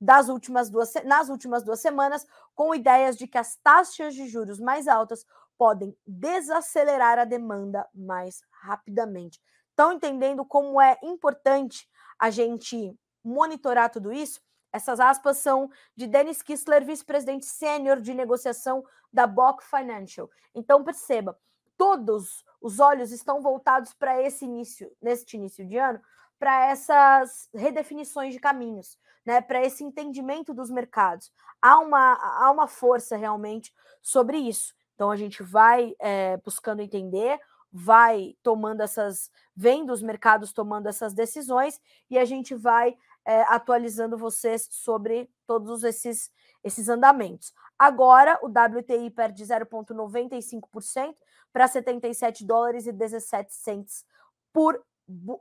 das 0.00 0.28
últimas 0.28 0.70
duas, 0.70 0.92
nas 1.04 1.28
últimas 1.28 1.62
duas 1.62 1.80
semanas, 1.80 2.26
com 2.54 2.74
ideias 2.74 3.16
de 3.16 3.26
que 3.26 3.38
as 3.38 3.56
taxas 3.56 4.14
de 4.14 4.28
juros 4.28 4.60
mais 4.60 4.86
altas 4.86 5.26
podem 5.56 5.96
desacelerar 6.06 7.18
a 7.18 7.24
demanda 7.24 7.88
mais 7.92 8.42
rapidamente. 8.50 9.40
Estão 9.70 9.92
entendendo 9.92 10.44
como 10.44 10.80
é 10.80 10.96
importante 11.02 11.88
a 12.18 12.30
gente 12.30 12.96
monitorar 13.24 13.90
tudo 13.90 14.12
isso? 14.12 14.40
Essas 14.72 15.00
aspas 15.00 15.38
são 15.38 15.70
de 15.96 16.06
Dennis 16.06 16.42
Kistler, 16.42 16.84
vice-presidente 16.84 17.46
sênior 17.46 18.00
de 18.00 18.14
negociação 18.14 18.84
da 19.12 19.26
Bock 19.26 19.64
Financial. 19.64 20.30
Então 20.54 20.84
perceba, 20.84 21.38
todos 21.76 22.44
os 22.60 22.80
olhos 22.80 23.12
estão 23.12 23.40
voltados 23.40 23.94
para 23.94 24.20
esse 24.20 24.44
início, 24.44 24.90
neste 25.00 25.36
início 25.36 25.66
de 25.66 25.76
ano, 25.78 26.00
para 26.38 26.66
essas 26.66 27.48
redefinições 27.54 28.32
de 28.32 28.40
caminhos, 28.40 28.98
né, 29.24 29.40
para 29.40 29.64
esse 29.64 29.82
entendimento 29.82 30.54
dos 30.54 30.70
mercados. 30.70 31.32
Há 31.60 31.78
uma, 31.78 32.14
há 32.14 32.50
uma 32.50 32.68
força 32.68 33.16
realmente 33.16 33.74
sobre 34.00 34.38
isso. 34.38 34.74
Então 34.94 35.10
a 35.10 35.16
gente 35.16 35.42
vai 35.42 35.94
é, 36.00 36.36
buscando 36.38 36.80
entender, 36.80 37.38
vai 37.72 38.36
tomando 38.42 38.80
essas, 38.82 39.30
vendo 39.54 39.92
os 39.92 40.02
mercados 40.02 40.52
tomando 40.52 40.88
essas 40.88 41.12
decisões 41.12 41.80
e 42.10 42.18
a 42.18 42.24
gente 42.24 42.54
vai 42.54 42.96
é, 43.24 43.42
atualizando 43.42 44.16
vocês 44.16 44.66
sobre 44.70 45.30
todos 45.46 45.84
esses, 45.84 46.32
esses 46.64 46.88
andamentos. 46.88 47.52
Agora 47.78 48.38
o 48.42 48.46
WTI 48.46 49.10
perde 49.10 49.44
0,95% 49.44 51.14
para 51.52 51.68
77 51.68 52.44
dólares 52.44 52.86
e 52.86 52.92
17 52.92 53.52
cents 53.54 54.04
por, 54.52 54.82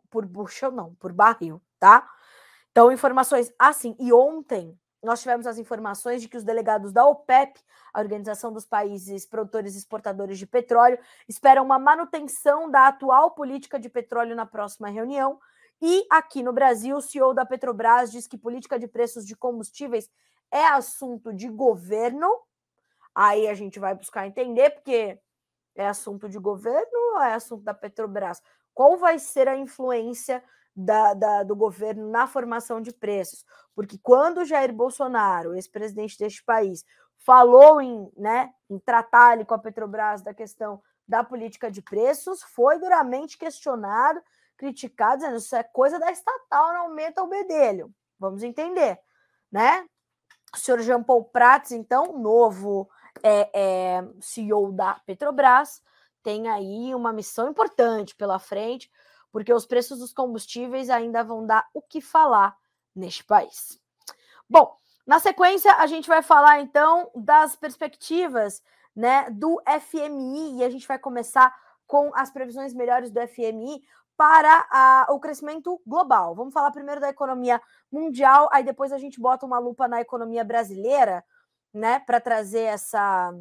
por 0.09 0.25
bushel, 0.25 0.71
não, 0.71 0.95
por 0.95 1.11
barril, 1.13 1.61
tá? 1.79 2.09
Então, 2.71 2.91
informações 2.91 3.51
assim. 3.57 3.95
E 3.99 4.13
ontem 4.13 4.77
nós 5.03 5.21
tivemos 5.21 5.45
as 5.45 5.57
informações 5.57 6.21
de 6.21 6.27
que 6.27 6.37
os 6.37 6.43
delegados 6.43 6.91
da 6.91 7.05
OPEP, 7.05 7.59
a 7.93 7.99
Organização 7.99 8.51
dos 8.51 8.65
Países 8.65 9.25
Produtores 9.25 9.75
e 9.75 9.77
Exportadores 9.77 10.37
de 10.37 10.47
Petróleo, 10.47 10.99
esperam 11.27 11.63
uma 11.63 11.79
manutenção 11.79 12.69
da 12.69 12.87
atual 12.87 13.31
política 13.31 13.79
de 13.79 13.89
petróleo 13.89 14.35
na 14.35 14.45
próxima 14.45 14.89
reunião. 14.89 15.39
E 15.81 16.05
aqui 16.09 16.41
no 16.41 16.51
Brasil, 16.51 16.97
o 16.97 17.01
CEO 17.01 17.33
da 17.33 17.45
Petrobras 17.45 18.11
diz 18.11 18.27
que 18.27 18.37
política 18.37 18.79
de 18.79 18.87
preços 18.87 19.25
de 19.25 19.35
combustíveis 19.35 20.09
é 20.51 20.65
assunto 20.65 21.33
de 21.33 21.47
governo. 21.47 22.27
Aí 23.13 23.47
a 23.47 23.53
gente 23.53 23.79
vai 23.79 23.93
buscar 23.93 24.27
entender, 24.27 24.71
porque 24.71 25.19
é 25.75 25.87
assunto 25.87 26.27
de 26.27 26.39
governo 26.39 27.13
ou 27.13 27.21
é 27.21 27.33
assunto 27.33 27.63
da 27.63 27.73
Petrobras? 27.73 28.41
Qual 28.77 28.95
vai 28.95 29.17
ser 29.17 29.47
a 29.47 29.57
influência 29.57 30.43
da, 30.77 31.15
da, 31.15 31.41
do 31.41 31.55
governo 31.55 32.07
na 32.11 32.27
formação 32.27 32.79
de 32.79 32.93
preços. 32.93 33.43
Porque 33.73 33.97
quando 33.97 34.45
Jair 34.45 34.71
Bolsonaro, 34.71 35.55
ex-presidente 35.55 36.19
deste 36.19 36.43
país, 36.43 36.85
falou 37.17 37.81
em, 37.81 38.11
né, 38.15 38.53
em 38.69 38.77
tratar 38.77 39.31
ali 39.31 39.43
com 39.43 39.55
a 39.55 39.59
Petrobras 39.59 40.21
da 40.21 40.35
questão 40.35 40.79
da 41.07 41.23
política 41.23 41.71
de 41.71 41.81
preços, 41.81 42.43
foi 42.43 42.77
duramente 42.77 43.39
questionado, 43.39 44.21
criticado, 44.55 45.21
dizendo 45.21 45.37
isso 45.37 45.55
é 45.55 45.63
coisa 45.63 45.97
da 45.97 46.11
estatal, 46.11 46.73
não 46.73 46.81
aumenta 46.83 47.23
o 47.23 47.27
bedelho. 47.27 47.91
Vamos 48.19 48.43
entender, 48.43 48.99
né? 49.51 49.83
O 50.53 50.57
senhor 50.57 50.79
Jean 50.81 51.01
Paul 51.01 51.23
Prats, 51.23 51.71
então, 51.71 52.17
novo 52.19 52.87
é, 53.23 53.49
é, 53.53 54.07
CEO 54.21 54.71
da 54.71 55.01
Petrobras, 55.05 55.81
tem 56.27 56.49
aí 56.49 56.93
uma 56.93 57.13
missão 57.13 57.49
importante 57.49 58.13
pela 58.13 58.37
frente, 58.37 58.91
porque 59.31 59.53
os 59.53 59.65
preços 59.65 59.99
dos 59.99 60.11
combustíveis 60.11 60.89
ainda 60.89 61.23
vão 61.23 61.45
dar 61.45 61.65
o 61.73 61.81
que 61.81 62.01
falar 62.01 62.53
neste 62.93 63.23
país. 63.23 63.79
Bom, 64.49 64.77
na 65.05 65.19
sequência 65.21 65.73
a 65.75 65.87
gente 65.87 66.05
vai 66.05 66.21
falar 66.21 66.59
então 66.59 67.09
das 67.15 67.55
perspectivas, 67.55 68.61
né, 68.93 69.29
do 69.29 69.61
FMI 69.79 70.57
e 70.57 70.63
a 70.65 70.69
gente 70.69 70.85
vai 70.85 70.99
começar 70.99 71.55
com 71.85 72.11
as 72.13 72.29
previsões 72.29 72.73
melhores 72.73 73.09
do 73.09 73.25
FMI 73.25 73.81
para 74.17 74.67
a, 74.69 75.07
o 75.11 75.21
crescimento 75.21 75.81
global. 75.87 76.35
Vamos 76.35 76.53
falar 76.53 76.71
primeiro 76.71 76.99
da 76.99 77.07
economia 77.07 77.61
mundial, 77.89 78.49
aí 78.51 78.65
depois 78.65 78.91
a 78.91 78.97
gente 78.97 79.17
bota 79.17 79.45
uma 79.45 79.59
lupa 79.59 79.87
na 79.87 80.01
economia 80.01 80.43
brasileira, 80.43 81.23
né, 81.73 81.99
para 81.99 82.19
trazer 82.19 82.63
essa 82.63 83.33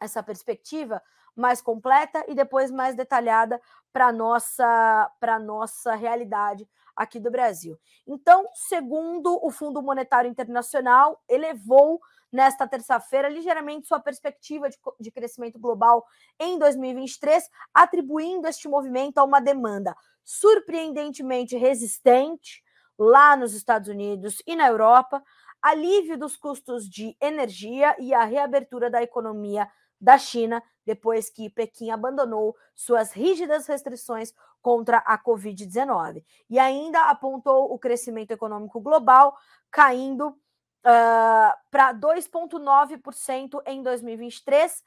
essa 0.00 0.22
perspectiva 0.22 1.02
mais 1.38 1.62
completa 1.62 2.24
e 2.28 2.34
depois 2.34 2.70
mais 2.70 2.94
detalhada 2.94 3.60
para 3.92 4.12
nossa 4.12 5.10
para 5.20 5.38
nossa 5.38 5.94
realidade 5.94 6.68
aqui 6.96 7.20
do 7.20 7.30
Brasil. 7.30 7.78
Então, 8.06 8.44
segundo 8.52 9.38
o 9.42 9.50
Fundo 9.50 9.80
Monetário 9.80 10.28
Internacional, 10.28 11.22
elevou 11.28 12.00
nesta 12.30 12.66
terça-feira 12.66 13.28
ligeiramente 13.28 13.86
sua 13.86 14.00
perspectiva 14.00 14.68
de, 14.68 14.76
de 15.00 15.10
crescimento 15.10 15.58
global 15.58 16.04
em 16.38 16.58
2023, 16.58 17.48
atribuindo 17.72 18.48
este 18.48 18.68
movimento 18.68 19.18
a 19.18 19.24
uma 19.24 19.40
demanda 19.40 19.96
surpreendentemente 20.24 21.56
resistente 21.56 22.62
lá 22.98 23.36
nos 23.36 23.54
Estados 23.54 23.88
Unidos 23.88 24.42
e 24.46 24.56
na 24.56 24.66
Europa, 24.66 25.22
alívio 25.62 26.18
dos 26.18 26.36
custos 26.36 26.88
de 26.88 27.16
energia 27.20 27.96
e 27.98 28.12
a 28.12 28.24
reabertura 28.24 28.90
da 28.90 29.02
economia 29.02 29.70
da 30.00 30.18
China, 30.18 30.62
depois 30.88 31.28
que 31.28 31.50
Pequim 31.50 31.90
abandonou 31.90 32.56
suas 32.74 33.12
rígidas 33.12 33.66
restrições 33.66 34.32
contra 34.62 34.96
a 34.98 35.22
Covid-19. 35.22 36.24
E 36.48 36.58
ainda 36.58 37.10
apontou 37.10 37.70
o 37.70 37.78
crescimento 37.78 38.30
econômico 38.30 38.80
global 38.80 39.36
caindo 39.70 40.28
uh, 40.28 41.52
para 41.70 41.92
2,9% 41.92 43.62
em 43.66 43.82
2023 43.82 44.82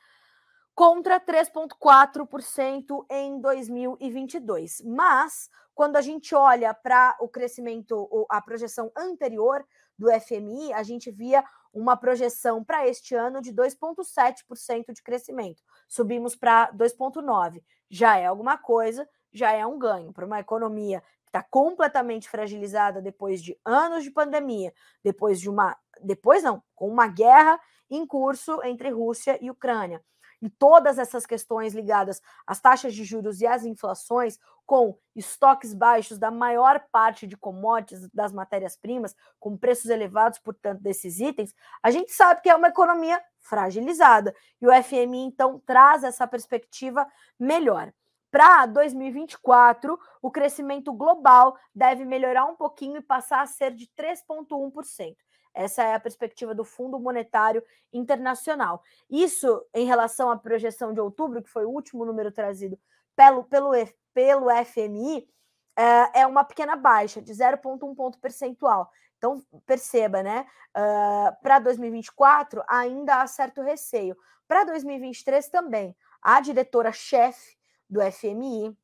contra 0.73 1.19
3,4% 1.19 3.05
em 3.07 3.39
2022. 3.39 4.81
Mas, 4.83 5.51
quando 5.75 5.97
a 5.97 6.01
gente 6.01 6.33
olha 6.33 6.73
para 6.73 7.15
o 7.19 7.27
crescimento, 7.27 8.25
a 8.27 8.41
projeção 8.41 8.91
anterior 8.97 9.63
do 10.01 10.09
FMI, 10.19 10.73
a 10.73 10.81
gente 10.81 11.11
via 11.11 11.43
uma 11.71 11.95
projeção 11.95 12.63
para 12.63 12.87
este 12.87 13.13
ano 13.13 13.39
de 13.39 13.53
2,7% 13.53 14.91
de 14.93 15.03
crescimento. 15.03 15.61
Subimos 15.87 16.35
para 16.35 16.71
2,9%. 16.73 17.61
Já 17.87 18.17
é 18.17 18.25
alguma 18.25 18.57
coisa, 18.57 19.07
já 19.31 19.51
é 19.51 19.63
um 19.65 19.77
ganho 19.77 20.11
para 20.11 20.25
uma 20.25 20.39
economia 20.39 21.01
que 21.23 21.29
está 21.29 21.43
completamente 21.43 22.27
fragilizada 22.27 22.99
depois 22.99 23.43
de 23.43 23.57
anos 23.63 24.03
de 24.03 24.09
pandemia, 24.09 24.73
depois 25.03 25.39
de 25.39 25.49
uma. 25.49 25.77
Depois 26.01 26.41
não, 26.41 26.63
com 26.73 26.89
uma 26.89 27.07
guerra 27.07 27.59
em 27.89 28.05
curso 28.07 28.59
entre 28.63 28.89
Rússia 28.89 29.37
e 29.39 29.51
Ucrânia. 29.51 30.03
E 30.41 30.49
todas 30.49 30.97
essas 30.97 31.25
questões 31.25 31.73
ligadas 31.73 32.21
às 32.47 32.59
taxas 32.59 32.93
de 32.93 33.03
juros 33.03 33.41
e 33.41 33.47
às 33.47 33.63
inflações, 33.63 34.39
com 34.65 34.97
estoques 35.15 35.73
baixos 35.73 36.17
da 36.17 36.31
maior 36.31 36.83
parte 36.91 37.27
de 37.27 37.37
commodities, 37.37 38.09
das 38.13 38.31
matérias-primas, 38.31 39.15
com 39.39 39.57
preços 39.57 39.89
elevados, 39.89 40.39
portanto, 40.39 40.81
desses 40.81 41.19
itens, 41.19 41.53
a 41.83 41.91
gente 41.91 42.11
sabe 42.11 42.41
que 42.41 42.49
é 42.49 42.55
uma 42.55 42.69
economia 42.69 43.21
fragilizada. 43.39 44.33
E 44.61 44.67
o 44.67 44.83
FMI, 44.83 45.25
então, 45.25 45.59
traz 45.65 46.03
essa 46.03 46.25
perspectiva 46.25 47.05
melhor. 47.39 47.91
Para 48.31 48.65
2024, 48.65 49.99
o 50.21 50.31
crescimento 50.31 50.93
global 50.93 51.57
deve 51.75 52.05
melhorar 52.05 52.45
um 52.45 52.55
pouquinho 52.55 52.97
e 52.97 53.01
passar 53.01 53.41
a 53.41 53.45
ser 53.45 53.73
de 53.73 53.87
3,1%. 53.87 55.17
Essa 55.53 55.83
é 55.83 55.93
a 55.93 55.99
perspectiva 55.99 56.55
do 56.55 56.63
Fundo 56.63 56.99
Monetário 56.99 57.63
Internacional. 57.91 58.83
Isso 59.09 59.65
em 59.73 59.85
relação 59.85 60.29
à 60.29 60.37
projeção 60.37 60.93
de 60.93 60.99
outubro, 60.99 61.41
que 61.43 61.49
foi 61.49 61.65
o 61.65 61.69
último 61.69 62.05
número 62.05 62.31
trazido 62.31 62.79
pelo, 63.15 63.43
pelo, 63.43 63.71
pelo 64.13 64.47
FMI, 64.65 65.27
é, 65.75 66.21
é 66.21 66.27
uma 66.27 66.43
pequena 66.43 66.75
baixa, 66.75 67.21
de 67.21 67.33
0,1 67.33 67.95
ponto 67.95 68.19
percentual. 68.19 68.91
Então, 69.17 69.43
perceba, 69.65 70.23
né? 70.23 70.47
Uh, 70.75 71.43
Para 71.43 71.59
2024, 71.59 72.63
ainda 72.67 73.21
há 73.21 73.27
certo 73.27 73.61
receio. 73.61 74.17
Para 74.47 74.63
2023 74.63 75.47
também. 75.49 75.95
A 76.21 76.41
diretora-chefe 76.41 77.55
do 77.89 77.99
FMI, 78.11 78.75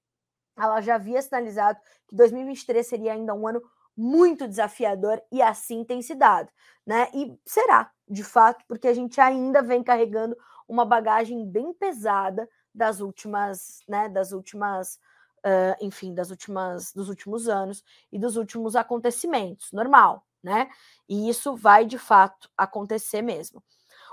ela 0.57 0.81
já 0.81 0.95
havia 0.95 1.21
sinalizado 1.21 1.79
que 2.07 2.15
2023 2.15 2.85
seria 2.85 3.13
ainda 3.13 3.33
um 3.33 3.47
ano 3.47 3.61
muito 3.97 4.47
desafiador 4.47 5.21
e 5.31 5.41
assim 5.41 5.83
tem 5.83 6.01
se 6.01 6.13
dado, 6.15 6.51
né? 6.85 7.09
E 7.13 7.37
será, 7.45 7.91
de 8.07 8.23
fato, 8.23 8.63
porque 8.67 8.87
a 8.87 8.93
gente 8.93 9.19
ainda 9.19 9.61
vem 9.61 9.83
carregando 9.83 10.37
uma 10.67 10.85
bagagem 10.85 11.45
bem 11.49 11.73
pesada 11.73 12.47
das 12.73 12.99
últimas, 12.99 13.79
né, 13.87 14.07
das 14.09 14.31
últimas, 14.31 14.99
uh, 15.45 15.75
enfim, 15.81 16.13
das 16.13 16.29
últimas, 16.29 16.93
dos 16.93 17.09
últimos 17.09 17.49
anos 17.49 17.83
e 18.11 18.19
dos 18.19 18.37
últimos 18.37 18.75
acontecimentos, 18.75 19.71
normal, 19.71 20.23
né? 20.43 20.69
E 21.09 21.27
isso 21.29 21.55
vai 21.55 21.85
de 21.85 21.97
fato 21.97 22.49
acontecer 22.55 23.21
mesmo. 23.23 23.63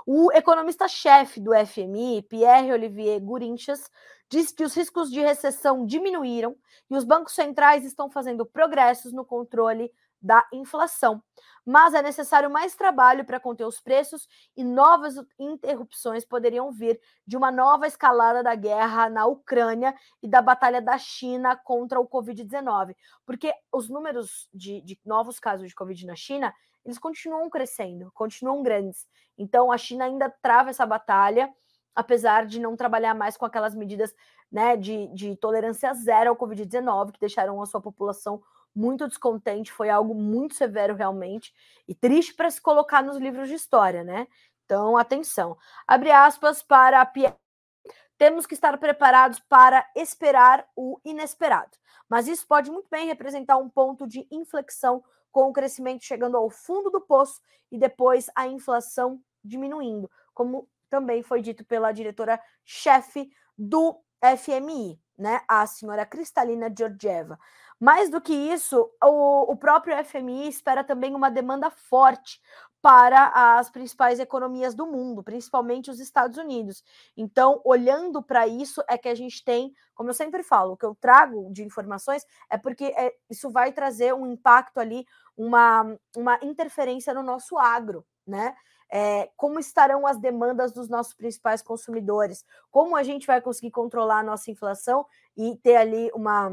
O 0.05 0.31
economista-chefe 0.31 1.39
do 1.39 1.51
FMI, 1.65 2.21
Pierre-Olivier 2.29 3.19
Gourinchas, 3.19 3.89
diz 4.29 4.51
que 4.51 4.63
os 4.63 4.75
riscos 4.75 5.09
de 5.09 5.19
recessão 5.19 5.85
diminuíram 5.85 6.55
e 6.89 6.95
os 6.95 7.03
bancos 7.03 7.33
centrais 7.33 7.83
estão 7.83 8.09
fazendo 8.09 8.45
progressos 8.45 9.11
no 9.11 9.25
controle 9.25 9.91
da 10.21 10.47
inflação. 10.51 11.23
Mas 11.65 11.93
é 11.93 12.01
necessário 12.01 12.49
mais 12.49 12.75
trabalho 12.75 13.25
para 13.25 13.39
conter 13.39 13.65
os 13.65 13.79
preços 13.79 14.27
e 14.55 14.63
novas 14.63 15.15
interrupções 15.39 16.25
poderiam 16.25 16.71
vir 16.71 16.99
de 17.25 17.35
uma 17.35 17.51
nova 17.51 17.87
escalada 17.87 18.43
da 18.43 18.55
guerra 18.55 19.09
na 19.09 19.25
Ucrânia 19.25 19.95
e 20.21 20.27
da 20.27 20.41
batalha 20.41 20.81
da 20.81 20.97
China 20.97 21.55
contra 21.55 21.99
o 21.99 22.07
Covid-19. 22.07 22.95
Porque 23.25 23.53
os 23.71 23.89
números 23.89 24.47
de, 24.53 24.81
de 24.81 24.99
novos 25.05 25.39
casos 25.39 25.67
de 25.67 25.75
Covid 25.75 26.05
na 26.05 26.15
China, 26.15 26.53
eles 26.85 26.99
continuam 26.99 27.49
crescendo, 27.49 28.11
continuam 28.13 28.61
grandes. 28.61 29.07
Então 29.37 29.71
a 29.71 29.77
China 29.77 30.05
ainda 30.05 30.29
trava 30.41 30.69
essa 30.69 30.85
batalha 30.85 31.51
apesar 31.95 32.45
de 32.45 32.59
não 32.59 32.75
trabalhar 32.75 33.15
mais 33.15 33.37
com 33.37 33.45
aquelas 33.45 33.73
medidas 33.73 34.13
né, 34.51 34.75
de, 34.75 35.07
de 35.07 35.35
tolerância 35.37 35.93
zero 35.93 36.29
ao 36.29 36.35
Covid-19, 36.35 37.13
que 37.13 37.19
deixaram 37.19 37.61
a 37.61 37.65
sua 37.65 37.81
população 37.81 38.43
muito 38.75 39.07
descontente, 39.07 39.71
foi 39.71 39.89
algo 39.89 40.13
muito 40.13 40.53
severo 40.53 40.93
realmente, 40.93 41.53
e 41.87 41.95
triste 41.95 42.33
para 42.33 42.51
se 42.51 42.61
colocar 42.61 43.01
nos 43.01 43.15
livros 43.15 43.47
de 43.47 43.55
história, 43.55 44.03
né? 44.03 44.27
Então, 44.65 44.97
atenção. 44.97 45.57
Abre 45.87 46.11
aspas 46.11 46.61
para 46.61 46.99
a 46.99 47.05
Pierre. 47.05 47.35
Temos 48.17 48.45
que 48.45 48.53
estar 48.53 48.77
preparados 48.77 49.39
para 49.39 49.89
esperar 49.95 50.67
o 50.75 50.99
inesperado. 51.05 51.71
Mas 52.09 52.27
isso 52.27 52.45
pode 52.45 52.69
muito 52.69 52.89
bem 52.89 53.07
representar 53.07 53.57
um 53.57 53.69
ponto 53.69 54.07
de 54.07 54.27
inflexão 54.29 55.03
com 55.35 55.49
o 55.49 55.51
crescimento 55.51 56.05
chegando 56.05 56.37
ao 56.37 56.49
fundo 56.49 56.89
do 56.89 57.01
poço 57.01 57.41
e 57.69 57.77
depois 57.77 58.29
a 58.33 58.47
inflação 58.47 59.21
diminuindo, 59.43 60.09
como 60.33 60.65
também 60.89 61.21
foi 61.21 61.41
dito 61.41 61.65
pela 61.65 61.91
diretora-chefe 61.91 63.29
do 63.57 63.99
FMI, 64.37 64.97
né, 65.17 65.41
a 65.45 65.67
senhora 65.67 66.05
Cristalina 66.05 66.73
Georgieva. 66.73 67.37
Mais 67.77 68.09
do 68.09 68.21
que 68.21 68.33
isso, 68.33 68.89
o, 69.03 69.51
o 69.51 69.57
próprio 69.57 70.01
FMI 70.05 70.47
espera 70.47 70.85
também 70.85 71.13
uma 71.13 71.29
demanda 71.29 71.69
forte 71.69 72.41
para 72.85 73.57
as 73.57 73.67
principais 73.67 74.19
economias 74.19 74.75
do 74.75 74.85
mundo, 74.85 75.23
principalmente 75.23 75.89
os 75.89 75.99
Estados 75.99 76.37
Unidos. 76.37 76.83
Então, 77.17 77.59
olhando 77.65 78.21
para 78.21 78.47
isso, 78.47 78.79
é 78.87 78.95
que 78.95 79.09
a 79.09 79.15
gente 79.15 79.43
tem, 79.43 79.73
como 79.95 80.11
eu 80.11 80.13
sempre 80.13 80.43
falo, 80.43 80.73
o 80.73 80.77
que 80.77 80.85
eu 80.85 80.93
trago 80.93 81.51
de 81.51 81.63
informações 81.63 82.23
é 82.47 82.59
porque 82.59 82.93
é, 82.95 83.11
isso 83.27 83.49
vai 83.49 83.71
trazer 83.71 84.13
um 84.13 84.27
impacto 84.27 84.77
ali, 84.77 85.03
uma, 85.35 85.97
uma 86.15 86.37
interferência 86.43 87.11
no 87.11 87.23
nosso 87.23 87.57
agro, 87.57 88.05
né? 88.27 88.55
É, 88.87 89.31
como 89.35 89.59
estarão 89.59 90.05
as 90.05 90.19
demandas 90.19 90.71
dos 90.71 90.87
nossos 90.87 91.15
principais 91.15 91.63
consumidores, 91.63 92.45
como 92.69 92.95
a 92.95 93.01
gente 93.01 93.25
vai 93.25 93.41
conseguir 93.41 93.71
controlar 93.71 94.19
a 94.19 94.23
nossa 94.23 94.51
inflação 94.51 95.07
e 95.35 95.57
ter 95.57 95.75
ali 95.75 96.11
uma, 96.13 96.51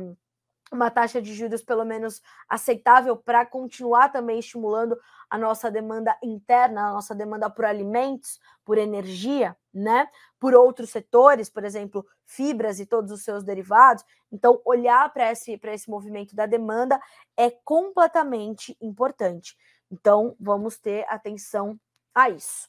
uma 0.75 0.91
taxa 0.91 1.21
de 1.21 1.35
juros 1.35 1.63
pelo 1.63 1.85
menos 1.85 2.23
aceitável 2.49 3.17
para 3.17 3.45
continuar 3.45 4.11
também 4.11 4.39
estimulando 4.39 4.99
a 5.29 5.39
nossa 5.39 5.71
demanda 5.71 6.17
interna, 6.23 6.89
a 6.89 6.93
nossa 6.93 7.15
demanda 7.15 7.49
por 7.51 7.65
alimentos, 7.65 8.41
por 8.65 8.79
energia, 8.79 9.57
né? 9.73 10.09
Por 10.39 10.55
outros 10.55 10.91
setores, 10.91 11.49
por 11.49 11.65
exemplo, 11.65 12.07
fibras 12.25 12.81
e 12.81 12.87
todos 12.87 13.11
os 13.11 13.23
seus 13.23 13.45
derivados. 13.45 14.05
Então, 14.31 14.61
olhar 14.65 15.13
para 15.13 15.31
esse, 15.31 15.59
esse 15.63 15.91
movimento 15.91 16.35
da 16.35 16.47
demanda 16.47 17.01
é 17.37 17.51
completamente 17.51 18.77
importante. 18.81 19.57
Então, 19.91 20.35
vamos 20.41 20.79
ter 20.79 21.05
atenção 21.09 21.79
a 22.15 22.31
isso. 22.31 22.69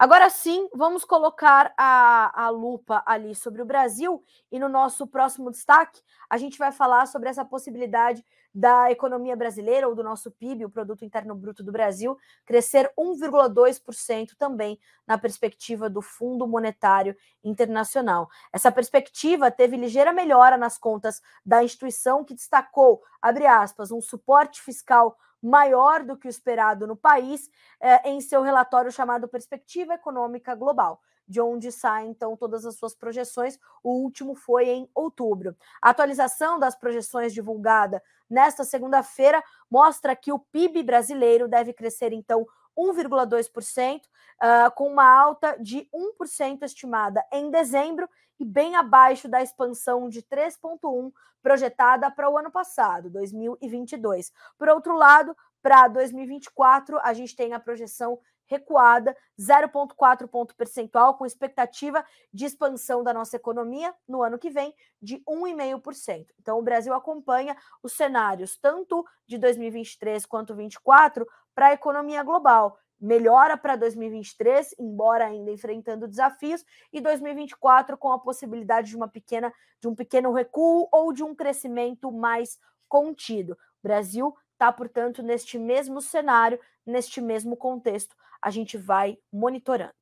Agora 0.00 0.30
sim, 0.30 0.66
vamos 0.74 1.04
colocar 1.04 1.74
a, 1.76 2.46
a 2.46 2.48
lupa 2.48 3.02
ali 3.04 3.34
sobre 3.34 3.60
o 3.60 3.66
Brasil 3.66 4.24
e 4.50 4.58
no 4.58 4.66
nosso 4.66 5.06
próximo 5.06 5.50
destaque 5.50 6.00
a 6.30 6.38
gente 6.38 6.56
vai 6.56 6.72
falar 6.72 7.04
sobre 7.04 7.28
essa 7.28 7.44
possibilidade 7.44 8.24
da 8.52 8.90
economia 8.90 9.36
brasileira 9.36 9.86
ou 9.86 9.94
do 9.94 10.02
nosso 10.02 10.30
PIB, 10.30 10.64
o 10.64 10.70
Produto 10.70 11.04
Interno 11.04 11.34
Bruto 11.34 11.62
do 11.62 11.70
Brasil, 11.70 12.16
crescer 12.46 12.90
1,2% 12.98 14.30
também 14.38 14.80
na 15.06 15.18
perspectiva 15.18 15.90
do 15.90 16.00
Fundo 16.00 16.48
Monetário 16.48 17.14
Internacional. 17.44 18.30
Essa 18.54 18.72
perspectiva 18.72 19.50
teve 19.50 19.76
ligeira 19.76 20.14
melhora 20.14 20.56
nas 20.56 20.78
contas 20.78 21.20
da 21.44 21.62
instituição 21.62 22.24
que 22.24 22.32
destacou, 22.32 23.02
abre 23.20 23.46
aspas, 23.46 23.92
um 23.92 24.00
suporte 24.00 24.62
fiscal 24.62 25.14
maior 25.42 26.04
do 26.04 26.16
que 26.16 26.26
o 26.26 26.30
esperado 26.30 26.86
no 26.86 26.96
país 26.96 27.50
eh, 27.80 28.10
em 28.10 28.20
seu 28.20 28.42
relatório 28.42 28.92
chamado 28.92 29.28
Perspectiva 29.28 29.94
Econômica 29.94 30.54
Global, 30.54 31.00
de 31.26 31.40
onde 31.40 31.70
saem 31.70 32.10
então 32.10 32.36
todas 32.36 32.66
as 32.66 32.76
suas 32.76 32.94
projeções. 32.94 33.58
O 33.82 33.90
último 34.02 34.34
foi 34.34 34.68
em 34.68 34.90
outubro. 34.94 35.56
A 35.80 35.90
atualização 35.90 36.58
das 36.58 36.74
projeções 36.74 37.32
divulgada 37.32 38.02
nesta 38.28 38.64
segunda-feira 38.64 39.42
mostra 39.70 40.14
que 40.14 40.32
o 40.32 40.38
PIB 40.38 40.82
brasileiro 40.82 41.48
deve 41.48 41.72
crescer 41.72 42.12
então 42.12 42.46
1,2%, 42.80 44.00
uh, 44.00 44.70
com 44.74 44.88
uma 44.88 45.04
alta 45.04 45.56
de 45.60 45.88
1% 45.92 46.62
estimada 46.62 47.24
em 47.32 47.50
dezembro 47.50 48.08
e 48.38 48.44
bem 48.44 48.74
abaixo 48.74 49.28
da 49.28 49.42
expansão 49.42 50.08
de 50.08 50.22
3,1% 50.22 51.12
projetada 51.42 52.10
para 52.10 52.28
o 52.28 52.36
ano 52.36 52.50
passado, 52.50 53.10
2022. 53.10 54.32
Por 54.58 54.68
outro 54.68 54.94
lado, 54.94 55.36
para 55.62 55.88
2024, 55.88 56.98
a 57.02 57.12
gente 57.12 57.34
tem 57.34 57.52
a 57.52 57.60
projeção 57.60 58.18
recuada, 58.50 59.16
0,4 59.38 60.26
ponto 60.26 60.56
percentual, 60.56 61.14
com 61.14 61.24
expectativa 61.24 62.04
de 62.34 62.44
expansão 62.44 63.04
da 63.04 63.14
nossa 63.14 63.36
economia 63.36 63.94
no 64.08 64.22
ano 64.22 64.38
que 64.38 64.50
vem 64.50 64.74
de 65.00 65.18
1,5%. 65.20 66.26
Então, 66.40 66.58
o 66.58 66.62
Brasil 66.62 66.92
acompanha 66.92 67.56
os 67.80 67.92
cenários 67.92 68.58
tanto 68.58 69.06
de 69.24 69.38
2023 69.38 70.26
quanto 70.26 70.48
2024 70.48 71.26
para 71.60 71.68
a 71.68 71.72
economia 71.74 72.22
global. 72.22 72.78
Melhora 72.98 73.54
para 73.54 73.76
2023, 73.76 74.76
embora 74.78 75.26
ainda 75.26 75.50
enfrentando 75.50 76.08
desafios, 76.08 76.64
e 76.90 77.02
2024 77.02 77.98
com 77.98 78.10
a 78.10 78.18
possibilidade 78.18 78.88
de 78.88 78.96
uma 78.96 79.06
pequena, 79.06 79.52
de 79.78 79.86
um 79.86 79.94
pequeno 79.94 80.32
recuo 80.32 80.88
ou 80.90 81.12
de 81.12 81.22
um 81.22 81.34
crescimento 81.34 82.10
mais 82.10 82.58
contido. 82.88 83.52
O 83.52 83.56
Brasil 83.82 84.34
está, 84.54 84.72
portanto, 84.72 85.22
neste 85.22 85.58
mesmo 85.58 86.00
cenário, 86.00 86.58
neste 86.86 87.20
mesmo 87.20 87.54
contexto, 87.58 88.16
a 88.40 88.48
gente 88.48 88.78
vai 88.78 89.18
monitorando. 89.30 89.92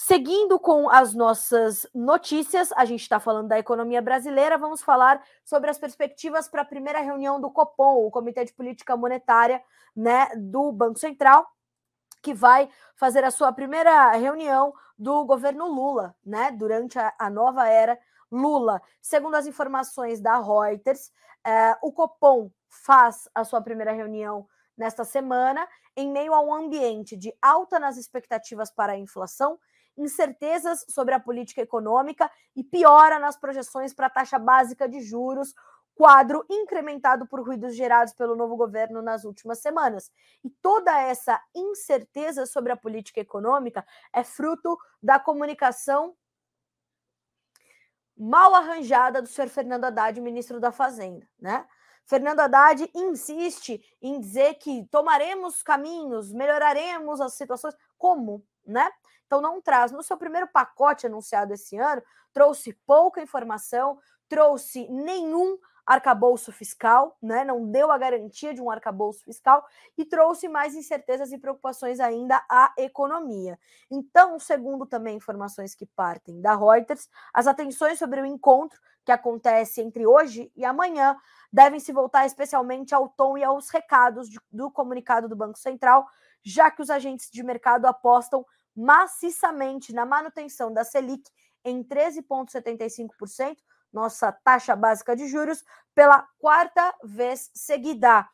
Seguindo 0.00 0.60
com 0.60 0.88
as 0.88 1.12
nossas 1.12 1.84
notícias, 1.92 2.70
a 2.76 2.84
gente 2.84 3.00
está 3.00 3.18
falando 3.18 3.48
da 3.48 3.58
economia 3.58 4.00
brasileira, 4.00 4.56
vamos 4.56 4.80
falar 4.80 5.20
sobre 5.44 5.70
as 5.70 5.76
perspectivas 5.76 6.48
para 6.48 6.62
a 6.62 6.64
primeira 6.64 7.00
reunião 7.00 7.40
do 7.40 7.50
Copom, 7.50 8.06
o 8.06 8.10
Comitê 8.10 8.44
de 8.44 8.52
Política 8.52 8.96
Monetária 8.96 9.60
né, 9.96 10.28
do 10.36 10.70
Banco 10.70 11.00
Central, 11.00 11.44
que 12.22 12.32
vai 12.32 12.70
fazer 12.94 13.24
a 13.24 13.32
sua 13.32 13.52
primeira 13.52 14.12
reunião 14.12 14.72
do 14.96 15.24
governo 15.24 15.66
Lula, 15.66 16.14
né? 16.24 16.52
Durante 16.52 16.96
a, 16.96 17.12
a 17.18 17.28
nova 17.28 17.66
era 17.66 17.98
Lula. 18.30 18.80
Segundo 19.02 19.34
as 19.34 19.48
informações 19.48 20.20
da 20.20 20.38
Reuters, 20.38 21.10
eh, 21.44 21.76
o 21.82 21.90
Copom 21.92 22.52
faz 22.68 23.28
a 23.34 23.42
sua 23.42 23.60
primeira 23.60 23.90
reunião 23.90 24.46
nesta 24.76 25.02
semana, 25.02 25.68
em 25.96 26.08
meio 26.08 26.32
a 26.32 26.40
um 26.40 26.54
ambiente 26.54 27.16
de 27.16 27.34
alta 27.42 27.80
nas 27.80 27.96
expectativas 27.96 28.70
para 28.70 28.92
a 28.92 28.98
inflação, 28.98 29.58
incertezas 29.98 30.84
sobre 30.88 31.14
a 31.14 31.20
política 31.20 31.60
econômica 31.60 32.30
e 32.56 32.64
piora 32.64 33.18
nas 33.18 33.36
projeções 33.36 33.92
para 33.92 34.06
a 34.06 34.10
taxa 34.10 34.38
básica 34.38 34.88
de 34.88 35.00
juros, 35.00 35.54
quadro 35.94 36.44
incrementado 36.48 37.26
por 37.26 37.44
ruídos 37.44 37.74
gerados 37.74 38.14
pelo 38.14 38.36
novo 38.36 38.56
governo 38.56 39.02
nas 39.02 39.24
últimas 39.24 39.58
semanas. 39.58 40.12
E 40.44 40.48
toda 40.48 40.96
essa 41.00 41.42
incerteza 41.52 42.46
sobre 42.46 42.70
a 42.70 42.76
política 42.76 43.20
econômica 43.20 43.84
é 44.12 44.22
fruto 44.22 44.78
da 45.02 45.18
comunicação 45.18 46.14
mal 48.16 48.54
arranjada 48.54 49.20
do 49.20 49.28
senhor 49.28 49.48
Fernando 49.48 49.84
Haddad, 49.84 50.20
ministro 50.20 50.60
da 50.60 50.72
Fazenda, 50.72 51.28
né? 51.38 51.66
Fernando 52.04 52.40
Haddad 52.40 52.90
insiste 52.94 53.82
em 54.00 54.18
dizer 54.18 54.54
que 54.54 54.86
tomaremos 54.90 55.62
caminhos, 55.62 56.32
melhoraremos 56.32 57.20
as 57.20 57.34
situações. 57.34 57.76
Como, 57.98 58.42
né? 58.68 58.88
Então 59.26 59.40
não 59.40 59.60
traz. 59.60 59.90
No 59.90 60.02
seu 60.02 60.16
primeiro 60.16 60.46
pacote 60.46 61.06
anunciado 61.06 61.52
esse 61.52 61.76
ano, 61.76 62.02
trouxe 62.32 62.72
pouca 62.86 63.20
informação, 63.20 63.98
trouxe 64.28 64.88
nenhum 64.88 65.58
arcabouço 65.88 66.52
fiscal, 66.52 67.16
né? 67.20 67.44
não 67.44 67.70
deu 67.70 67.90
a 67.90 67.96
garantia 67.96 68.52
de 68.52 68.60
um 68.60 68.70
arcabouço 68.70 69.24
fiscal 69.24 69.66
e 69.96 70.04
trouxe 70.04 70.46
mais 70.46 70.74
incertezas 70.74 71.32
e 71.32 71.38
preocupações 71.38 71.98
ainda 71.98 72.44
à 72.46 72.74
economia. 72.76 73.58
Então, 73.90 74.38
segundo 74.38 74.84
também 74.84 75.16
informações 75.16 75.74
que 75.74 75.86
partem 75.86 76.42
da 76.42 76.54
Reuters, 76.54 77.08
as 77.32 77.46
atenções 77.46 77.98
sobre 77.98 78.20
o 78.20 78.26
encontro 78.26 78.78
que 79.02 79.10
acontece 79.10 79.80
entre 79.80 80.06
hoje 80.06 80.52
e 80.54 80.62
amanhã 80.62 81.16
devem 81.50 81.80
se 81.80 81.90
voltar 81.90 82.26
especialmente 82.26 82.94
ao 82.94 83.08
tom 83.08 83.38
e 83.38 83.42
aos 83.42 83.70
recados 83.70 84.28
de, 84.28 84.38
do 84.52 84.70
comunicado 84.70 85.26
do 85.26 85.34
Banco 85.34 85.58
Central, 85.58 86.06
já 86.42 86.70
que 86.70 86.82
os 86.82 86.90
agentes 86.90 87.30
de 87.30 87.42
mercado 87.42 87.86
apostam 87.86 88.44
maciçamente 88.78 89.92
na 89.92 90.06
manutenção 90.06 90.72
da 90.72 90.84
Selic 90.84 91.28
em 91.64 91.82
13,75%, 91.82 93.56
nossa 93.92 94.30
taxa 94.30 94.76
básica 94.76 95.16
de 95.16 95.26
juros, 95.26 95.64
pela 95.94 96.24
quarta 96.38 96.94
vez 97.02 97.50
seguida. 97.52 98.28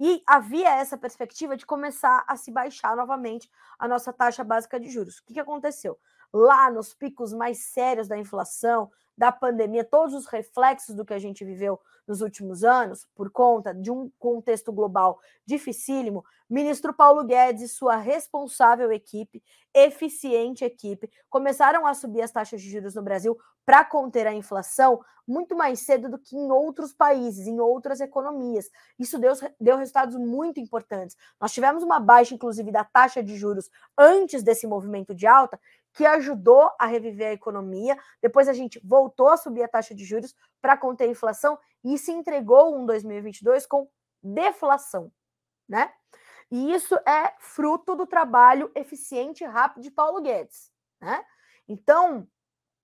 E 0.00 0.22
havia 0.26 0.70
essa 0.70 0.98
perspectiva 0.98 1.56
de 1.56 1.64
começar 1.64 2.24
a 2.26 2.34
se 2.34 2.50
baixar 2.50 2.96
novamente 2.96 3.48
a 3.78 3.86
nossa 3.86 4.12
taxa 4.12 4.42
básica 4.42 4.80
de 4.80 4.88
juros. 4.90 5.18
O 5.18 5.24
que, 5.24 5.34
que 5.34 5.40
aconteceu? 5.40 5.96
Lá 6.32 6.70
nos 6.70 6.92
picos 6.92 7.32
mais 7.32 7.66
sérios 7.66 8.08
da 8.08 8.18
inflação, 8.18 8.90
da 9.16 9.30
pandemia, 9.30 9.84
todos 9.84 10.14
os 10.14 10.26
reflexos 10.26 10.96
do 10.96 11.04
que 11.04 11.14
a 11.14 11.18
gente 11.18 11.44
viveu 11.44 11.78
nos 12.08 12.22
últimos 12.22 12.64
anos, 12.64 13.06
por 13.14 13.30
conta 13.30 13.74
de 13.74 13.90
um 13.90 14.10
contexto 14.18 14.72
global 14.72 15.20
dificílimo, 15.46 16.24
ministro 16.50 16.92
Paulo 16.92 17.24
Guedes 17.24 17.62
e 17.62 17.68
sua 17.68 17.96
responsável 17.96 18.90
equipe, 18.90 19.42
eficiente 19.72 20.64
equipe, 20.64 21.08
começaram 21.28 21.86
a 21.86 21.94
subir 21.94 22.22
as 22.22 22.32
taxas 22.32 22.60
de 22.60 22.68
juros 22.68 22.96
no 22.96 23.02
Brasil 23.02 23.38
para 23.64 23.84
conter 23.84 24.26
a 24.26 24.34
inflação 24.34 25.00
muito 25.26 25.56
mais 25.56 25.80
cedo 25.80 26.10
do 26.10 26.18
que 26.18 26.36
em 26.36 26.50
outros 26.50 26.92
países, 26.92 27.46
em 27.46 27.60
outras 27.60 28.00
economias. 28.00 28.68
Isso 28.98 29.16
deu, 29.16 29.32
deu 29.60 29.76
resultados 29.76 30.16
muito 30.16 30.58
importantes. 30.58 31.16
Nós 31.40 31.52
tivemos 31.52 31.84
uma 31.84 32.00
baixa, 32.00 32.34
inclusive, 32.34 32.72
da 32.72 32.82
taxa 32.82 33.22
de 33.22 33.36
juros 33.36 33.70
antes 33.96 34.42
desse 34.42 34.66
movimento 34.66 35.14
de 35.14 35.28
alta, 35.28 35.60
que 35.92 36.04
ajudou 36.04 36.68
a 36.80 36.86
reviver 36.86 37.28
a 37.28 37.32
economia. 37.32 37.96
Depois 38.20 38.48
a 38.48 38.52
gente 38.52 38.80
voltou 38.84 39.28
a 39.28 39.36
subir 39.36 39.62
a 39.62 39.68
taxa 39.68 39.94
de 39.94 40.04
juros 40.04 40.34
para 40.60 40.76
conter 40.76 41.04
a 41.04 41.12
inflação 41.12 41.56
e 41.84 41.96
se 41.96 42.10
entregou 42.10 42.76
um 42.76 42.84
2022 42.84 43.66
com 43.66 43.88
deflação, 44.22 45.12
né? 45.68 45.92
E 46.50 46.72
isso 46.72 46.96
é 47.06 47.34
fruto 47.38 47.94
do 47.94 48.06
trabalho 48.06 48.70
eficiente 48.74 49.44
e 49.44 49.46
rápido 49.46 49.82
de 49.82 49.90
Paulo 49.90 50.20
Guedes, 50.20 50.70
né? 51.00 51.24
Então, 51.68 52.26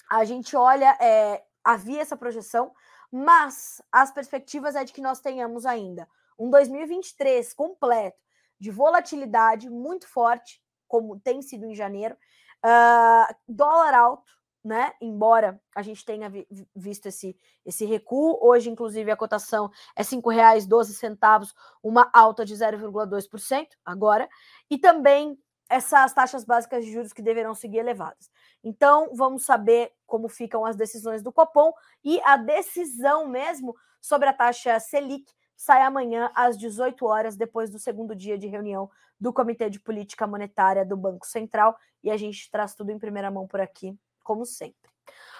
a 0.08 0.24
gente 0.24 0.56
olha, 0.56 0.96
é, 1.00 1.44
havia 1.64 2.00
essa 2.00 2.16
projeção, 2.16 2.72
mas 3.10 3.82
as 3.90 4.12
perspectivas 4.12 4.76
é 4.76 4.84
de 4.84 4.92
que 4.92 5.00
nós 5.00 5.20
tenhamos 5.20 5.66
ainda 5.66 6.08
um 6.38 6.50
2023 6.50 7.52
completo 7.54 8.18
de 8.58 8.70
volatilidade 8.70 9.68
muito 9.68 10.06
forte, 10.08 10.62
como 10.86 11.18
tem 11.18 11.42
sido 11.42 11.66
em 11.66 11.74
janeiro, 11.74 12.16
uh, 12.64 13.34
dólar 13.48 13.94
alto, 13.94 14.32
né? 14.66 14.92
Embora 15.00 15.60
a 15.74 15.80
gente 15.80 16.04
tenha 16.04 16.28
vi 16.28 16.46
visto 16.74 17.06
esse, 17.06 17.36
esse 17.64 17.84
recuo, 17.84 18.36
hoje, 18.42 18.68
inclusive, 18.68 19.10
a 19.10 19.16
cotação 19.16 19.70
é 19.94 20.02
R$ 20.02 20.08
5,12, 20.08 21.52
uma 21.82 22.10
alta 22.12 22.44
de 22.44 22.54
0,2% 22.54 23.68
agora, 23.84 24.28
e 24.68 24.76
também 24.76 25.38
essas 25.68 26.12
taxas 26.12 26.44
básicas 26.44 26.84
de 26.84 26.92
juros 26.92 27.12
que 27.12 27.22
deverão 27.22 27.54
seguir 27.54 27.78
elevadas. 27.78 28.30
Então, 28.62 29.10
vamos 29.14 29.44
saber 29.44 29.92
como 30.06 30.28
ficam 30.28 30.64
as 30.64 30.76
decisões 30.76 31.22
do 31.22 31.32
Copom 31.32 31.72
e 32.04 32.20
a 32.24 32.36
decisão 32.36 33.28
mesmo 33.28 33.74
sobre 34.00 34.28
a 34.28 34.32
taxa 34.32 34.78
Selic 34.80 35.32
sai 35.56 35.82
amanhã 35.82 36.30
às 36.34 36.58
18 36.58 37.04
horas, 37.06 37.36
depois 37.36 37.70
do 37.70 37.78
segundo 37.78 38.14
dia 38.14 38.36
de 38.36 38.46
reunião 38.46 38.90
do 39.18 39.32
Comitê 39.32 39.70
de 39.70 39.80
Política 39.80 40.26
Monetária 40.26 40.84
do 40.84 40.96
Banco 40.96 41.26
Central, 41.26 41.76
e 42.04 42.10
a 42.10 42.16
gente 42.16 42.50
traz 42.50 42.74
tudo 42.74 42.90
em 42.90 42.98
primeira 42.98 43.30
mão 43.30 43.46
por 43.46 43.60
aqui, 43.60 43.98
como 44.26 44.44
sempre. 44.44 44.90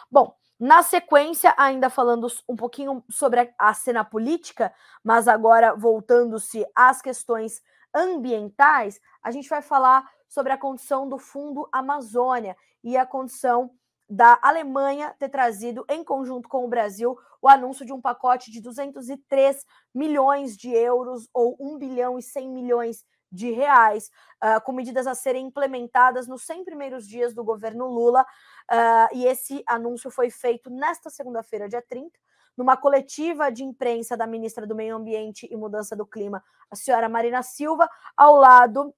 Bom, 0.09 0.35
na 0.59 0.83
sequência, 0.83 1.53
ainda 1.59 1.91
falando 1.91 2.29
um 2.49 2.55
pouquinho 2.57 3.05
sobre 3.11 3.53
a 3.59 3.75
cena 3.75 4.05
política, 4.05 4.73
mas 5.03 5.29
agora 5.29 5.75
voltando-se 5.75 6.65
às 6.75 7.03
questões 7.03 7.61
ambientais, 7.93 9.01
a 9.23 9.31
gente 9.31 9.49
vai 9.49 9.61
falar 9.61 10.09
sobre 10.29 10.53
a 10.53 10.59
condição 10.59 11.09
do 11.09 11.19
Fundo 11.19 11.69
Amazônia 11.73 12.57
e 12.83 12.97
a 12.97 13.05
condição 13.05 13.71
da 14.09 14.39
Alemanha 14.41 15.15
ter 15.19 15.29
trazido, 15.29 15.85
em 15.89 16.05
conjunto 16.05 16.49
com 16.49 16.65
o 16.65 16.69
Brasil, 16.69 17.19
o 17.43 17.49
anúncio 17.49 17.85
de 17.85 17.93
um 17.93 18.01
pacote 18.01 18.51
de 18.51 18.61
203 18.61 19.65
milhões 19.93 20.57
de 20.57 20.71
euros 20.71 21.29
ou 21.35 21.57
1 21.59 21.79
bilhão 21.79 22.19
e 22.19 22.23
100 22.23 22.49
milhões 22.49 23.05
de 23.31 23.51
reais, 23.51 24.11
uh, 24.43 24.61
com 24.65 24.73
medidas 24.73 25.07
a 25.07 25.15
serem 25.15 25.47
implementadas 25.47 26.27
nos 26.27 26.43
100 26.45 26.65
primeiros 26.65 27.07
dias 27.07 27.35
do 27.35 27.45
governo 27.45 27.87
Lula. 27.87 28.25
Uh, 28.71 29.15
e 29.15 29.27
esse 29.27 29.63
anúncio 29.67 30.11
foi 30.11 30.31
feito 30.31 30.71
nesta 30.71 31.09
segunda-feira, 31.09 31.69
dia 31.69 31.83
30, 31.83 32.11
numa 32.57 32.77
coletiva 32.77 33.51
de 33.51 33.63
imprensa 33.63 34.17
da 34.17 34.27
ministra 34.27 34.67
do 34.67 34.75
Meio 34.75 34.97
Ambiente 34.97 35.47
e 35.51 35.57
Mudança 35.57 35.95
do 35.95 36.07
Clima, 36.07 36.43
a 36.71 36.75
senhora 36.75 37.09
Marina 37.09 37.43
Silva, 37.43 37.89
ao 38.17 38.37
lado 38.37 38.95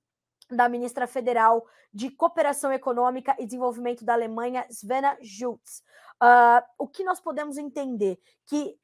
da 0.51 0.69
ministra 0.69 1.07
federal 1.07 1.67
de 1.93 2.11
Cooperação 2.11 2.73
Econômica 2.73 3.37
e 3.39 3.45
Desenvolvimento 3.45 4.05
da 4.05 4.15
Alemanha, 4.15 4.67
Svena 4.71 5.19
Schultz. 5.23 5.83
Uh, 6.23 6.65
o 6.79 6.87
que 6.87 7.05
nós 7.05 7.21
podemos 7.21 7.59
entender? 7.59 8.19
Que, 8.47 8.79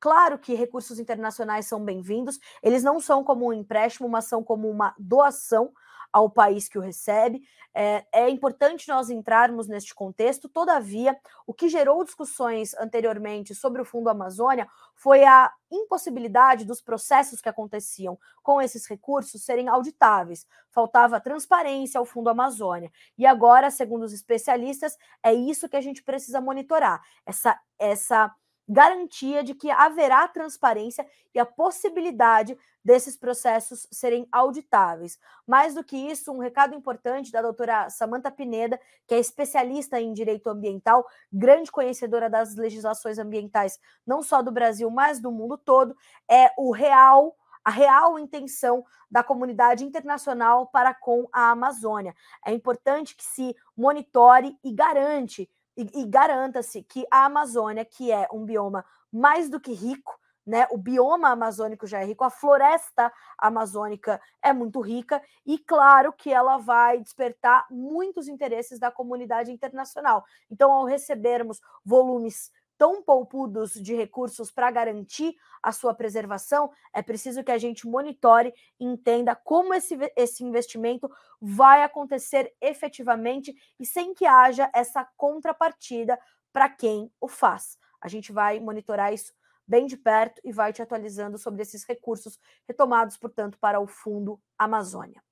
claro 0.00 0.38
que 0.38 0.54
recursos 0.54 0.98
internacionais 0.98 1.66
são 1.66 1.84
bem-vindos, 1.84 2.38
eles 2.62 2.82
não 2.82 3.00
são 3.00 3.22
como 3.22 3.48
um 3.48 3.52
empréstimo, 3.52 4.08
mas 4.08 4.24
são 4.26 4.42
como 4.42 4.70
uma 4.70 4.94
doação 4.98 5.72
ao 6.12 6.28
país 6.28 6.68
que 6.68 6.78
o 6.78 6.82
recebe. 6.82 7.42
É, 7.74 8.04
é, 8.12 8.28
importante 8.28 8.88
nós 8.88 9.08
entrarmos 9.08 9.66
neste 9.66 9.94
contexto, 9.94 10.48
todavia, 10.48 11.18
o 11.46 11.54
que 11.54 11.68
gerou 11.68 12.04
discussões 12.04 12.74
anteriormente 12.74 13.54
sobre 13.54 13.80
o 13.80 13.84
Fundo 13.84 14.10
Amazônia 14.10 14.68
foi 14.94 15.24
a 15.24 15.50
impossibilidade 15.70 16.66
dos 16.66 16.82
processos 16.82 17.40
que 17.40 17.48
aconteciam 17.48 18.18
com 18.42 18.60
esses 18.60 18.86
recursos 18.86 19.42
serem 19.42 19.68
auditáveis. 19.68 20.46
Faltava 20.70 21.20
transparência 21.20 21.98
ao 21.98 22.04
Fundo 22.04 22.28
Amazônia. 22.28 22.92
E 23.16 23.24
agora, 23.24 23.70
segundo 23.70 24.02
os 24.02 24.12
especialistas, 24.12 24.96
é 25.22 25.32
isso 25.32 25.68
que 25.68 25.76
a 25.76 25.80
gente 25.80 26.02
precisa 26.02 26.42
monitorar. 26.42 27.00
Essa, 27.24 27.58
essa 27.78 28.30
garantia 28.68 29.42
de 29.42 29.54
que 29.54 29.70
haverá 29.70 30.26
transparência 30.28 31.06
e 31.34 31.38
a 31.38 31.46
possibilidade 31.46 32.56
desses 32.84 33.16
processos 33.16 33.86
serem 33.90 34.26
auditáveis. 34.32 35.18
Mais 35.46 35.74
do 35.74 35.84
que 35.84 35.96
isso, 35.96 36.32
um 36.32 36.38
recado 36.38 36.74
importante 36.74 37.30
da 37.30 37.42
doutora 37.42 37.88
Samanta 37.90 38.30
Pineda, 38.30 38.80
que 39.06 39.14
é 39.14 39.18
especialista 39.18 40.00
em 40.00 40.12
direito 40.12 40.48
ambiental, 40.48 41.06
grande 41.32 41.70
conhecedora 41.70 42.28
das 42.28 42.56
legislações 42.56 43.18
ambientais, 43.18 43.78
não 44.06 44.22
só 44.22 44.42
do 44.42 44.50
Brasil, 44.50 44.90
mas 44.90 45.20
do 45.20 45.30
mundo 45.30 45.56
todo, 45.56 45.96
é 46.28 46.50
o 46.56 46.70
real 46.72 47.36
a 47.64 47.70
real 47.70 48.18
intenção 48.18 48.84
da 49.08 49.22
comunidade 49.22 49.84
internacional 49.84 50.66
para 50.66 50.92
com 50.92 51.28
a 51.32 51.50
Amazônia. 51.50 52.12
É 52.44 52.52
importante 52.52 53.14
que 53.14 53.24
se 53.24 53.54
monitore 53.76 54.58
e 54.64 54.72
garante 54.72 55.48
e, 55.76 56.02
e 56.02 56.06
garanta-se 56.06 56.82
que 56.82 57.06
a 57.10 57.24
Amazônia, 57.24 57.84
que 57.84 58.10
é 58.10 58.28
um 58.32 58.44
bioma 58.44 58.84
mais 59.12 59.48
do 59.48 59.60
que 59.60 59.72
rico, 59.72 60.18
né? 60.46 60.66
O 60.70 60.76
bioma 60.76 61.30
amazônico 61.30 61.86
já 61.86 62.00
é 62.00 62.04
rico, 62.04 62.24
a 62.24 62.30
floresta 62.30 63.12
amazônica 63.38 64.20
é 64.42 64.52
muito 64.52 64.80
rica 64.80 65.22
e 65.46 65.58
claro 65.58 66.12
que 66.12 66.32
ela 66.32 66.58
vai 66.58 67.00
despertar 67.00 67.66
muitos 67.70 68.26
interesses 68.28 68.78
da 68.78 68.90
comunidade 68.90 69.52
internacional. 69.52 70.24
Então, 70.50 70.72
ao 70.72 70.84
recebermos 70.84 71.60
volumes 71.84 72.50
tão 72.82 73.00
poupudos 73.00 73.74
de 73.74 73.94
recursos 73.94 74.50
para 74.50 74.68
garantir 74.68 75.36
a 75.62 75.70
sua 75.70 75.94
preservação, 75.94 76.68
é 76.92 77.00
preciso 77.00 77.44
que 77.44 77.52
a 77.52 77.56
gente 77.56 77.86
monitore 77.86 78.52
e 78.80 78.84
entenda 78.84 79.36
como 79.36 79.72
esse, 79.72 79.96
esse 80.16 80.42
investimento 80.42 81.08
vai 81.40 81.84
acontecer 81.84 82.52
efetivamente 82.60 83.54
e 83.78 83.86
sem 83.86 84.12
que 84.12 84.26
haja 84.26 84.68
essa 84.74 85.08
contrapartida 85.16 86.18
para 86.52 86.68
quem 86.68 87.08
o 87.20 87.28
faz. 87.28 87.78
A 88.00 88.08
gente 88.08 88.32
vai 88.32 88.58
monitorar 88.58 89.14
isso 89.14 89.32
bem 89.64 89.86
de 89.86 89.96
perto 89.96 90.40
e 90.42 90.50
vai 90.50 90.72
te 90.72 90.82
atualizando 90.82 91.38
sobre 91.38 91.62
esses 91.62 91.84
recursos 91.84 92.36
retomados, 92.66 93.16
portanto, 93.16 93.58
para 93.60 93.78
o 93.78 93.86
Fundo 93.86 94.40
Amazônia. 94.58 95.22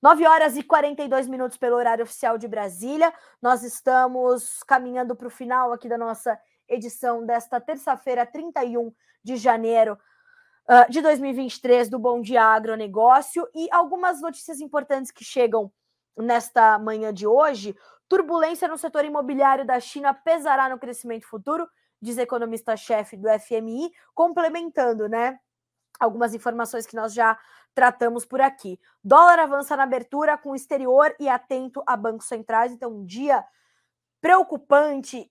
9 0.00 0.26
horas 0.28 0.56
e 0.56 0.62
42 0.62 1.26
minutos 1.26 1.58
pelo 1.58 1.74
horário 1.74 2.04
oficial 2.04 2.38
de 2.38 2.46
Brasília. 2.46 3.12
Nós 3.42 3.64
estamos 3.64 4.62
caminhando 4.62 5.16
para 5.16 5.26
o 5.26 5.30
final 5.30 5.72
aqui 5.72 5.88
da 5.88 5.98
nossa 5.98 6.38
edição 6.70 7.26
desta 7.26 7.60
terça-feira, 7.60 8.24
31 8.24 8.92
de 9.22 9.36
janeiro 9.36 9.98
uh, 10.68 10.90
de 10.90 11.02
2023, 11.02 11.90
do 11.90 11.98
Bom 11.98 12.22
Dia 12.22 12.44
Agronegócio. 12.44 13.46
E 13.54 13.68
algumas 13.70 14.22
notícias 14.22 14.60
importantes 14.60 15.10
que 15.10 15.24
chegam 15.24 15.70
nesta 16.16 16.78
manhã 16.78 17.12
de 17.12 17.26
hoje. 17.26 17.76
Turbulência 18.08 18.68
no 18.68 18.78
setor 18.78 19.04
imobiliário 19.04 19.64
da 19.64 19.78
China 19.80 20.14
pesará 20.14 20.68
no 20.68 20.78
crescimento 20.78 21.26
futuro, 21.26 21.68
diz 22.00 22.18
economista-chefe 22.18 23.16
do 23.16 23.28
FMI, 23.28 23.92
complementando, 24.14 25.08
né? 25.08 25.38
Algumas 25.98 26.34
informações 26.34 26.86
que 26.86 26.96
nós 26.96 27.12
já 27.12 27.38
tratamos 27.74 28.24
por 28.24 28.40
aqui. 28.40 28.80
Dólar 29.02 29.38
avança 29.38 29.76
na 29.76 29.84
abertura 29.84 30.36
com 30.36 30.50
o 30.50 30.56
exterior 30.56 31.14
e 31.20 31.28
atento 31.28 31.82
a 31.86 31.96
bancos 31.96 32.26
centrais. 32.26 32.72
Então, 32.72 32.90
um 32.90 33.04
dia 33.04 33.44
preocupante 34.20 35.30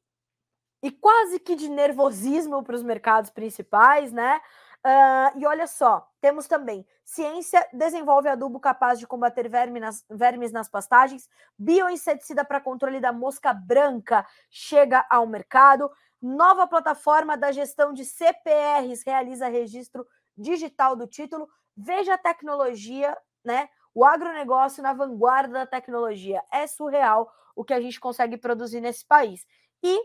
e 0.82 0.92
quase 0.92 1.40
que 1.40 1.56
de 1.56 1.70
nervosismo 1.70 2.64
para 2.64 2.76
os 2.76 2.84
mercados 2.84 3.30
principais, 3.30 4.12
né? 4.12 4.40
Uh, 4.86 5.38
e 5.38 5.46
olha 5.46 5.68
só, 5.68 6.10
temos 6.22 6.48
também 6.48 6.88
ciência 7.04 7.68
desenvolve 7.74 8.30
adubo 8.30 8.60
capaz 8.60 8.98
de 8.98 9.06
combater 9.06 9.50
vermes 9.50 9.82
nas, 9.82 10.06
vermes 10.10 10.52
nas 10.52 10.70
pastagens, 10.70 11.28
bioinseticida 11.58 12.46
para 12.46 12.62
controle 12.62 13.02
da 13.02 13.12
mosca 13.12 13.52
branca 13.52 14.26
chega 14.50 15.06
ao 15.10 15.28
mercado, 15.28 15.92
nova 16.22 16.68
plataforma 16.68 17.36
da 17.36 17.52
gestão 17.52 17.94
de 17.94 18.06
CPRs 18.06 19.04
realiza 19.04 19.48
registro 19.48 20.06
digital 20.38 20.96
do 20.96 21.08
título, 21.08 21.50
veja 21.76 22.14
a 22.14 22.18
tecnologia, 22.18 23.18
né? 23.44 23.68
O 23.94 24.06
agronegócio 24.06 24.84
na 24.84 24.94
vanguarda 24.94 25.54
da 25.54 25.66
tecnologia. 25.66 26.42
É 26.52 26.68
surreal 26.68 27.30
o 27.56 27.66
que 27.66 27.74
a 27.74 27.82
gente 27.82 28.00
consegue 28.00 28.38
produzir 28.38 28.80
nesse 28.80 29.06
país. 29.06 29.46
E 29.84 30.00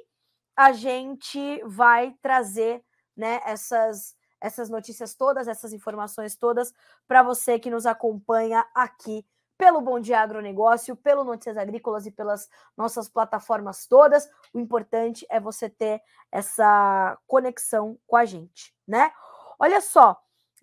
a 0.57 0.73
gente 0.73 1.63
vai 1.65 2.15
trazer 2.23 2.83
né, 3.17 3.41
essas, 3.45 4.15
essas 4.41 4.69
notícias 4.69 5.15
todas, 5.15 5.49
essas 5.49 5.73
informações 5.73 6.37
todas 6.37 6.73
para 7.07 7.23
você 7.23 7.59
que 7.59 7.71
nos 7.71 7.87
acompanha 7.87 8.65
aqui 8.75 9.25
pelo 9.57 9.81
Bom 9.81 10.01
Dia 10.01 10.21
Agronegócio, 10.21 10.97
pelo 10.97 11.25
Notícias 11.25 11.57
Agrícolas 11.57 12.07
e 12.07 12.11
pelas 12.11 12.49
nossas 12.77 13.09
plataformas 13.09 13.87
todas. 13.87 14.29
O 14.53 14.59
importante 14.59 15.25
é 15.31 15.39
você 15.39 15.69
ter 15.69 16.03
essa 16.31 17.17
conexão 17.27 17.99
com 18.07 18.17
a 18.17 18.25
gente, 18.25 18.75
né? 18.87 19.13
Olha 19.59 19.81
só, 19.81 20.21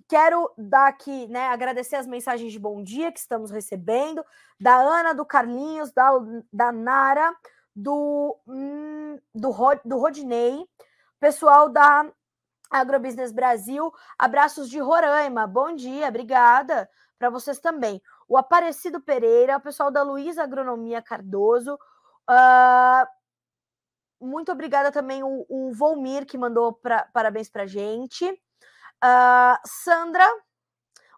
quero 0.07 0.51
dar 0.57 0.87
aqui, 0.87 1.25
né, 1.27 1.47
agradecer 1.47 1.95
as 1.95 2.05
mensagens 2.05 2.51
de 2.51 2.59
bom 2.59 2.83
dia 2.83 3.11
que 3.13 3.19
estamos 3.19 3.49
recebendo, 3.49 4.25
da 4.59 4.75
Ana, 4.75 5.13
do 5.13 5.25
Carlinhos, 5.25 5.93
da, 5.93 6.11
da 6.51 6.69
Nara, 6.69 7.33
do, 7.76 8.38
hum, 8.47 9.19
do, 9.34 9.51
do 9.86 9.97
Rodney, 9.97 10.67
pessoal 11.19 11.69
da 11.69 12.11
Agrobusiness 12.69 13.32
Brasil, 13.32 13.91
abraços 14.17 14.69
de 14.69 14.80
Roraima, 14.80 15.45
bom 15.45 15.76
dia, 15.76 16.07
obrigada 16.07 16.89
para 17.19 17.30
vocês 17.30 17.59
também. 17.59 18.01
O 18.28 18.38
Aparecido 18.38 19.01
Pereira, 19.01 19.57
o 19.57 19.61
pessoal 19.61 19.91
da 19.91 20.03
Luiza 20.03 20.43
Agronomia 20.43 21.01
Cardoso, 21.01 21.76
uh, 22.30 23.07
muito 24.22 24.51
obrigada 24.51 24.91
também 24.91 25.24
o, 25.24 25.45
o 25.49 25.74
Volmir, 25.74 26.26
que 26.26 26.38
mandou 26.38 26.74
pra, 26.74 27.07
parabéns 27.11 27.49
para 27.49 27.65
gente. 27.65 28.30
Uh, 29.03 29.57
Sandra, 29.65 30.28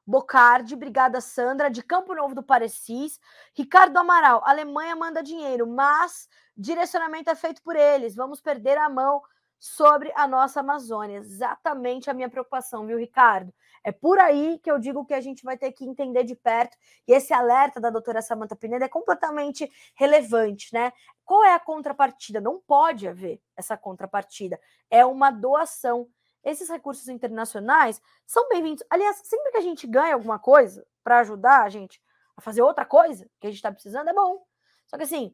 Bocardi, 0.06 0.74
obrigada 0.74 1.22
Sandra, 1.22 1.70
de 1.70 1.82
Campo 1.82 2.14
Novo 2.14 2.36
do 2.36 2.43
Parecis. 2.43 3.20
Ricardo 3.56 3.97
Amaral, 3.97 4.41
Alemanha 4.45 4.95
manda 4.95 5.24
dinheiro, 5.24 5.66
mas 5.66 6.28
direcionamento 6.56 7.30
é 7.30 7.36
feito 7.36 7.62
por 7.64 7.76
eles. 7.76 8.16
Vamos 8.16 8.41
perder 8.41 8.78
a 8.78 8.89
mão 8.89 9.22
sobre 9.58 10.12
a 10.14 10.28
nossa 10.28 10.60
Amazônia. 10.60 11.20
Exatamente 11.20 12.10
a 12.10 12.14
minha 12.14 12.30
preocupação, 12.30 12.86
viu, 12.86 12.97
Ricardo? 12.97 13.54
É 13.82 13.93
por 13.93 14.20
aí 14.20 14.60
que 14.60 14.70
eu 14.70 14.78
digo 14.78 15.06
que 15.06 15.14
a 15.14 15.22
gente 15.22 15.43
vai 15.43 15.58
ter 15.58 15.72
que 15.72 15.86
entender 15.86 16.26
de 16.26 16.36
perto. 16.36 16.78
E 17.08 17.14
esse 17.14 17.34
alerta 17.34 17.80
da 17.80 17.89
doutora 17.89 18.22
Samanta 18.22 18.58
Pineda 18.58 18.84
é 18.86 18.89
completamente 18.89 19.72
relevante, 19.95 20.74
né? 20.74 20.91
Qual 21.24 21.45
é 21.45 21.54
a 21.54 21.60
contrapartida? 21.60 22.41
Não 22.41 22.60
pode 22.60 23.08
haver 23.08 23.41
essa 23.56 23.78
contrapartida. 23.78 24.60
É 24.89 25.06
uma 25.06 25.32
doação 25.32 26.10
esses 26.44 26.70
recursos 26.70 27.08
internacionais 27.08 28.02
são 28.26 28.48
bem-vindos. 28.50 28.84
Aliás, 28.89 29.22
sempre 29.24 29.52
que 29.52 29.58
a 29.58 29.62
gente 29.62 29.88
ganha 29.88 30.14
alguma 30.14 30.38
coisa 30.38 30.86
para 31.04 31.20
ajudar 31.20 31.64
a 31.64 31.70
gente 31.70 32.02
a 32.36 32.41
fazer 32.41 32.62
outra 32.62 32.86
coisa 32.86 33.30
que 33.39 33.48
a 33.48 33.50
gente 33.50 33.58
está 33.58 33.72
precisando, 33.72 34.10
é 34.10 34.14
bom. 34.14 34.44
Só 34.88 34.98
que 34.98 35.04
assim, 35.04 35.34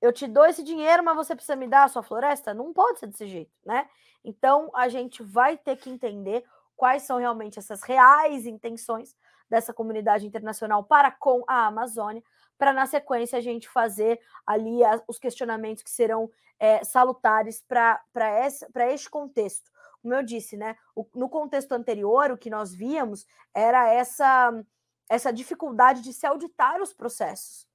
eu 0.00 0.12
te 0.12 0.26
dou 0.26 0.46
esse 0.46 0.62
dinheiro, 0.62 1.04
mas 1.04 1.16
você 1.16 1.34
precisa 1.34 1.56
me 1.56 1.66
dar 1.66 1.84
a 1.84 1.88
sua 1.88 2.02
floresta? 2.02 2.54
Não 2.54 2.72
pode 2.72 3.00
ser 3.00 3.06
desse 3.06 3.26
jeito, 3.26 3.52
né? 3.64 3.88
Então 4.24 4.70
a 4.74 4.88
gente 4.88 5.22
vai 5.22 5.58
ter 5.58 5.76
que 5.76 5.90
entender 5.90 6.44
quais 6.74 7.02
são 7.02 7.18
realmente 7.18 7.58
essas 7.58 7.82
reais 7.82 8.46
intenções 8.46 9.14
dessa 9.48 9.72
comunidade 9.72 10.26
internacional 10.26 10.84
para 10.84 11.10
com 11.10 11.44
a 11.46 11.66
Amazônia, 11.66 12.22
para 12.58 12.72
na 12.72 12.86
sequência 12.86 13.38
a 13.38 13.42
gente 13.42 13.68
fazer 13.68 14.20
ali 14.46 14.80
os 15.06 15.18
questionamentos 15.18 15.82
que 15.82 15.90
serão 15.90 16.30
é, 16.58 16.82
salutares 16.82 17.62
para 17.62 18.00
este 18.90 19.10
contexto 19.10 19.70
como 20.06 20.14
eu 20.14 20.22
disse, 20.22 20.56
né? 20.56 20.76
O, 20.94 21.04
no 21.16 21.28
contexto 21.28 21.72
anterior, 21.72 22.30
o 22.30 22.38
que 22.38 22.48
nós 22.48 22.72
víamos 22.72 23.26
era 23.52 23.92
essa, 23.92 24.52
essa 25.08 25.32
dificuldade 25.32 26.00
de 26.00 26.12
se 26.12 26.24
auditar 26.24 26.80
os 26.80 26.92
processos, 26.92 27.66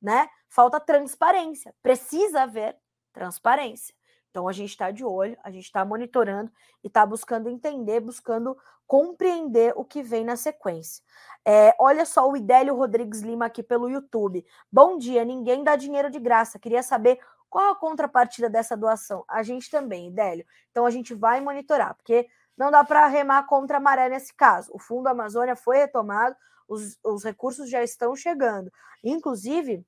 né? 0.00 0.28
Falta 0.48 0.78
transparência, 0.78 1.74
precisa 1.82 2.42
haver 2.42 2.78
transparência. 3.12 3.92
Então 4.30 4.46
a 4.46 4.52
gente 4.52 4.70
está 4.70 4.92
de 4.92 5.04
olho, 5.04 5.36
a 5.42 5.50
gente 5.50 5.64
está 5.64 5.84
monitorando 5.84 6.52
e 6.84 6.86
está 6.86 7.04
buscando 7.04 7.48
entender, 7.48 7.98
buscando 7.98 8.56
compreender 8.86 9.72
o 9.74 9.84
que 9.84 10.00
vem 10.00 10.24
na 10.24 10.36
sequência. 10.36 11.02
É, 11.44 11.74
olha 11.76 12.06
só 12.06 12.30
o 12.30 12.36
Idélio 12.36 12.76
Rodrigues 12.76 13.20
Lima 13.20 13.46
aqui 13.46 13.64
pelo 13.64 13.90
YouTube. 13.90 14.46
Bom 14.70 14.96
dia, 14.96 15.24
ninguém 15.24 15.64
dá 15.64 15.74
dinheiro 15.74 16.08
de 16.08 16.20
graça. 16.20 16.56
Queria 16.56 16.84
saber 16.84 17.18
qual 17.50 17.72
a 17.72 17.76
contrapartida 17.76 18.48
dessa 18.48 18.76
doação? 18.76 19.24
A 19.28 19.42
gente 19.42 19.68
também, 19.68 20.08
Idélio. 20.08 20.46
Então 20.70 20.86
a 20.86 20.90
gente 20.90 21.12
vai 21.12 21.40
monitorar, 21.40 21.94
porque 21.94 22.28
não 22.56 22.70
dá 22.70 22.84
para 22.84 23.06
remar 23.06 23.46
contra 23.46 23.78
a 23.78 23.80
maré 23.80 24.08
nesse 24.08 24.32
caso. 24.32 24.70
O 24.72 24.78
Fundo 24.78 25.08
Amazônia 25.08 25.56
foi 25.56 25.78
retomado, 25.78 26.36
os, 26.68 26.98
os 27.04 27.24
recursos 27.24 27.68
já 27.68 27.82
estão 27.82 28.14
chegando. 28.14 28.70
Inclusive, 29.02 29.84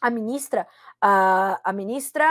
a 0.00 0.08
ministra, 0.08 0.66
a, 1.00 1.60
a 1.62 1.72
ministra 1.72 2.26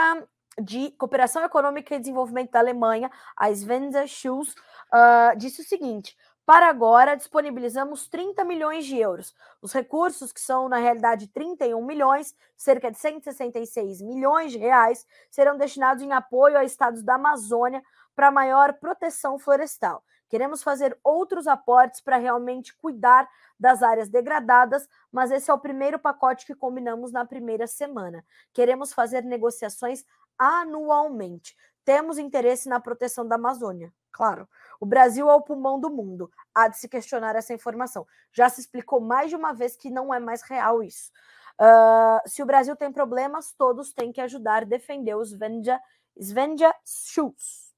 de 0.60 0.90
Cooperação 0.92 1.44
Econômica 1.44 1.94
e 1.94 1.98
Desenvolvimento 2.00 2.50
da 2.50 2.58
Alemanha, 2.58 3.10
a 3.36 3.52
Svenja 3.52 4.06
Schulz, 4.06 4.50
uh, 4.92 5.36
disse 5.36 5.60
o 5.60 5.64
seguinte: 5.64 6.16
para 6.46 6.68
agora, 6.68 7.16
disponibilizamos 7.16 8.08
30 8.08 8.44
milhões 8.44 8.86
de 8.86 8.96
euros. 8.96 9.34
Os 9.60 9.72
recursos, 9.72 10.32
que 10.32 10.40
são 10.40 10.68
na 10.68 10.76
realidade 10.76 11.26
31 11.26 11.84
milhões, 11.84 12.36
cerca 12.56 12.88
de 12.88 12.96
166 12.98 14.00
milhões 14.00 14.52
de 14.52 14.58
reais, 14.58 15.04
serão 15.28 15.58
destinados 15.58 16.04
em 16.04 16.12
apoio 16.12 16.56
a 16.56 16.62
estados 16.62 17.02
da 17.02 17.16
Amazônia 17.16 17.82
para 18.14 18.30
maior 18.30 18.74
proteção 18.74 19.40
florestal. 19.40 20.04
Queremos 20.28 20.62
fazer 20.62 20.96
outros 21.02 21.48
aportes 21.48 22.00
para 22.00 22.16
realmente 22.16 22.76
cuidar 22.76 23.28
das 23.58 23.82
áreas 23.82 24.08
degradadas, 24.08 24.88
mas 25.10 25.32
esse 25.32 25.50
é 25.50 25.54
o 25.54 25.58
primeiro 25.58 25.98
pacote 25.98 26.46
que 26.46 26.54
combinamos 26.54 27.10
na 27.10 27.24
primeira 27.24 27.66
semana. 27.66 28.24
Queremos 28.52 28.92
fazer 28.92 29.24
negociações 29.24 30.04
anualmente. 30.38 31.56
Temos 31.84 32.18
interesse 32.18 32.68
na 32.68 32.80
proteção 32.80 33.26
da 33.26 33.34
Amazônia, 33.34 33.92
claro. 34.16 34.48
O 34.80 34.86
Brasil 34.86 35.28
é 35.28 35.34
o 35.34 35.42
pulmão 35.42 35.78
do 35.78 35.90
mundo. 35.90 36.30
Há 36.54 36.68
de 36.68 36.78
se 36.78 36.88
questionar 36.88 37.36
essa 37.36 37.52
informação. 37.52 38.06
Já 38.32 38.48
se 38.48 38.62
explicou 38.62 38.98
mais 38.98 39.28
de 39.28 39.36
uma 39.36 39.52
vez 39.52 39.76
que 39.76 39.90
não 39.90 40.12
é 40.12 40.18
mais 40.18 40.40
real 40.40 40.82
isso. 40.82 41.12
Uh, 41.60 42.26
se 42.26 42.42
o 42.42 42.46
Brasil 42.46 42.74
tem 42.74 42.90
problemas, 42.90 43.52
todos 43.52 43.92
têm 43.92 44.12
que 44.12 44.20
ajudar 44.22 44.62
a 44.62 44.66
defender 44.66 45.14
os 45.14 45.30
Svenja, 45.32 45.78
Svenja 46.18 46.74
Schultz. 46.84 47.74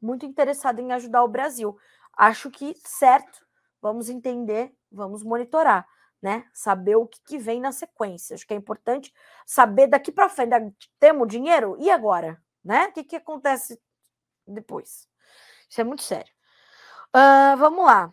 muito 0.00 0.26
interessada 0.26 0.80
em 0.82 0.92
ajudar 0.92 1.24
o 1.24 1.28
Brasil. 1.28 1.74
Acho 2.16 2.50
que 2.50 2.74
certo, 2.84 3.46
vamos 3.80 4.10
entender, 4.10 4.74
vamos 4.92 5.22
monitorar, 5.22 5.86
né? 6.20 6.46
Saber 6.52 6.96
o 6.96 7.06
que, 7.06 7.20
que 7.24 7.38
vem 7.38 7.60
na 7.60 7.72
sequência. 7.72 8.34
Acho 8.34 8.46
que 8.46 8.52
é 8.52 8.56
importante 8.56 9.12
saber 9.46 9.86
daqui 9.86 10.12
para 10.12 10.28
frente. 10.28 10.90
Temos 11.00 11.28
dinheiro? 11.28 11.76
E 11.78 11.90
agora? 11.90 12.42
Né? 12.62 12.88
O 12.88 12.92
que, 12.92 13.04
que 13.04 13.16
acontece 13.16 13.80
depois? 14.46 15.08
Isso 15.68 15.80
é 15.80 15.84
muito 15.84 16.02
sério. 16.02 16.32
Uh, 17.14 17.56
vamos 17.56 17.84
lá. 17.84 18.12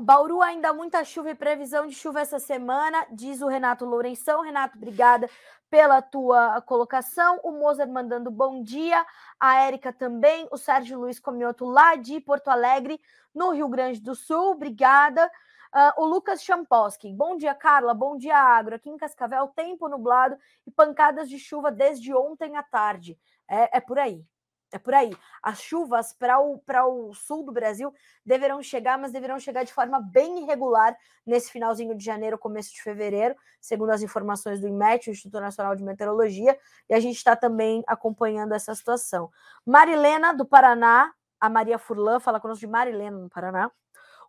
Bauru 0.00 0.40
ainda 0.40 0.72
muita 0.72 1.04
chuva 1.04 1.30
e 1.30 1.34
previsão 1.34 1.86
de 1.86 1.94
chuva 1.94 2.20
essa 2.20 2.38
semana, 2.38 3.06
diz 3.12 3.42
o 3.42 3.48
Renato 3.48 3.84
Lourenção. 3.84 4.40
Renato, 4.40 4.78
obrigada 4.78 5.28
pela 5.68 6.00
tua 6.00 6.60
colocação. 6.62 7.38
O 7.44 7.52
Mozart 7.52 7.90
mandando 7.90 8.30
bom 8.30 8.62
dia. 8.62 9.04
A 9.38 9.60
Érica 9.60 9.92
também. 9.92 10.48
O 10.50 10.56
Sérgio 10.56 10.98
Luiz 10.98 11.20
Comioto 11.20 11.66
lá 11.66 11.96
de 11.96 12.20
Porto 12.20 12.48
Alegre, 12.48 13.00
no 13.34 13.50
Rio 13.50 13.68
Grande 13.68 14.00
do 14.00 14.14
Sul. 14.14 14.52
Obrigada. 14.52 15.30
Uh, 15.72 16.02
o 16.02 16.06
Lucas 16.06 16.42
Champoski. 16.42 17.12
Bom 17.12 17.36
dia, 17.36 17.54
Carla. 17.54 17.94
Bom 17.94 18.16
dia, 18.16 18.36
Agro. 18.36 18.74
Aqui 18.74 18.90
em 18.90 18.96
Cascavel, 18.96 19.46
tempo 19.48 19.88
nublado 19.88 20.36
e 20.66 20.70
pancadas 20.70 21.28
de 21.28 21.38
chuva 21.38 21.70
desde 21.70 22.12
ontem 22.12 22.56
à 22.56 22.62
tarde. 22.62 23.16
É, 23.48 23.76
é 23.76 23.80
por 23.80 23.98
aí. 23.98 24.24
É 24.72 24.78
por 24.78 24.94
aí. 24.94 25.10
As 25.42 25.60
chuvas 25.60 26.12
para 26.12 26.38
o, 26.40 26.60
o 27.08 27.14
sul 27.14 27.44
do 27.44 27.50
Brasil 27.50 27.92
deverão 28.24 28.62
chegar, 28.62 28.96
mas 28.96 29.10
deverão 29.10 29.38
chegar 29.38 29.64
de 29.64 29.72
forma 29.72 30.00
bem 30.00 30.44
irregular 30.44 30.96
nesse 31.26 31.50
finalzinho 31.50 31.94
de 31.96 32.04
janeiro, 32.04 32.38
começo 32.38 32.72
de 32.72 32.80
fevereiro, 32.80 33.34
segundo 33.60 33.90
as 33.90 34.02
informações 34.02 34.60
do 34.60 34.68
IMET, 34.68 35.08
o 35.08 35.12
Instituto 35.12 35.40
Nacional 35.40 35.74
de 35.74 35.82
Meteorologia, 35.82 36.56
e 36.88 36.94
a 36.94 37.00
gente 37.00 37.16
está 37.16 37.34
também 37.34 37.82
acompanhando 37.86 38.52
essa 38.52 38.74
situação. 38.74 39.30
Marilena, 39.66 40.32
do 40.32 40.46
Paraná, 40.46 41.12
a 41.40 41.48
Maria 41.48 41.78
Furlan 41.78 42.20
fala 42.20 42.38
conosco 42.38 42.60
de 42.60 42.66
Marilena, 42.66 43.18
no 43.18 43.28
Paraná. 43.28 43.70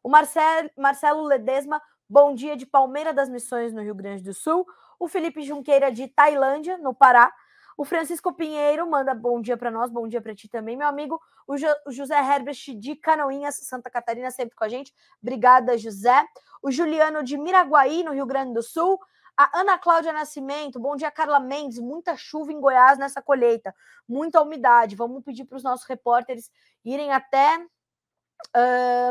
O 0.02 0.10
Marcel, 0.10 0.72
Marcelo 0.76 1.24
Ledesma, 1.24 1.80
bom 2.10 2.34
dia 2.34 2.58
de 2.58 2.66
Palmeira 2.66 3.14
das 3.14 3.30
Missões, 3.30 3.72
no 3.72 3.82
Rio 3.82 3.94
Grande 3.94 4.24
do 4.24 4.34
Sul. 4.34 4.66
O 5.00 5.08
Felipe 5.08 5.44
Junqueira, 5.44 5.92
de 5.92 6.08
Tailândia, 6.08 6.78
no 6.78 6.94
Pará. 6.94 7.32
O 7.78 7.86
Francisco 7.86 8.34
Pinheiro 8.34 8.90
manda 8.90 9.14
bom 9.14 9.42
dia 9.42 9.58
para 9.58 9.72
nós, 9.72 9.90
bom 9.90 10.08
dia 10.08 10.22
para 10.22 10.36
ti 10.36 10.48
também, 10.48 10.76
meu 10.76 10.88
amigo. 10.88 11.22
O, 11.48 11.58
jo 11.58 11.68
o, 11.86 11.92
José 11.92 12.18
Herbert 12.18 12.58
de 12.78 12.96
Canoinhas, 12.96 13.56
Santa 13.56 13.90
Catarina, 13.90 14.30
sempre 14.32 14.56
com 14.56 14.64
a 14.64 14.70
gente. 14.70 14.94
Obrigada, 15.22 15.78
José. 15.78 16.26
O 16.62 16.72
Juliano 16.72 17.24
de 17.24 17.38
Miraguaí, 17.38 18.04
no 18.04 18.14
Rio 18.14 18.26
Grande 18.26 18.54
do 18.54 18.62
Sul. 18.62 19.00
A 19.38 19.60
Ana 19.60 19.78
Cláudia 19.78 20.14
Nascimento, 20.14 20.80
bom 20.80 20.96
dia, 20.96 21.10
Carla 21.10 21.40
Mendes. 21.40 21.80
Muita 21.80 22.16
chuva 22.16 22.52
em 22.52 22.60
Goiás 22.60 22.98
nessa 22.98 23.22
colheita, 23.22 23.74
muita 24.08 24.42
umidade. 24.42 24.96
Vamos 24.96 25.24
pedir 25.24 25.46
para 25.46 25.58
os 25.58 25.64
nossos 25.64 25.88
repórteres 25.88 26.52
irem 26.84 27.12
até. 27.12 27.66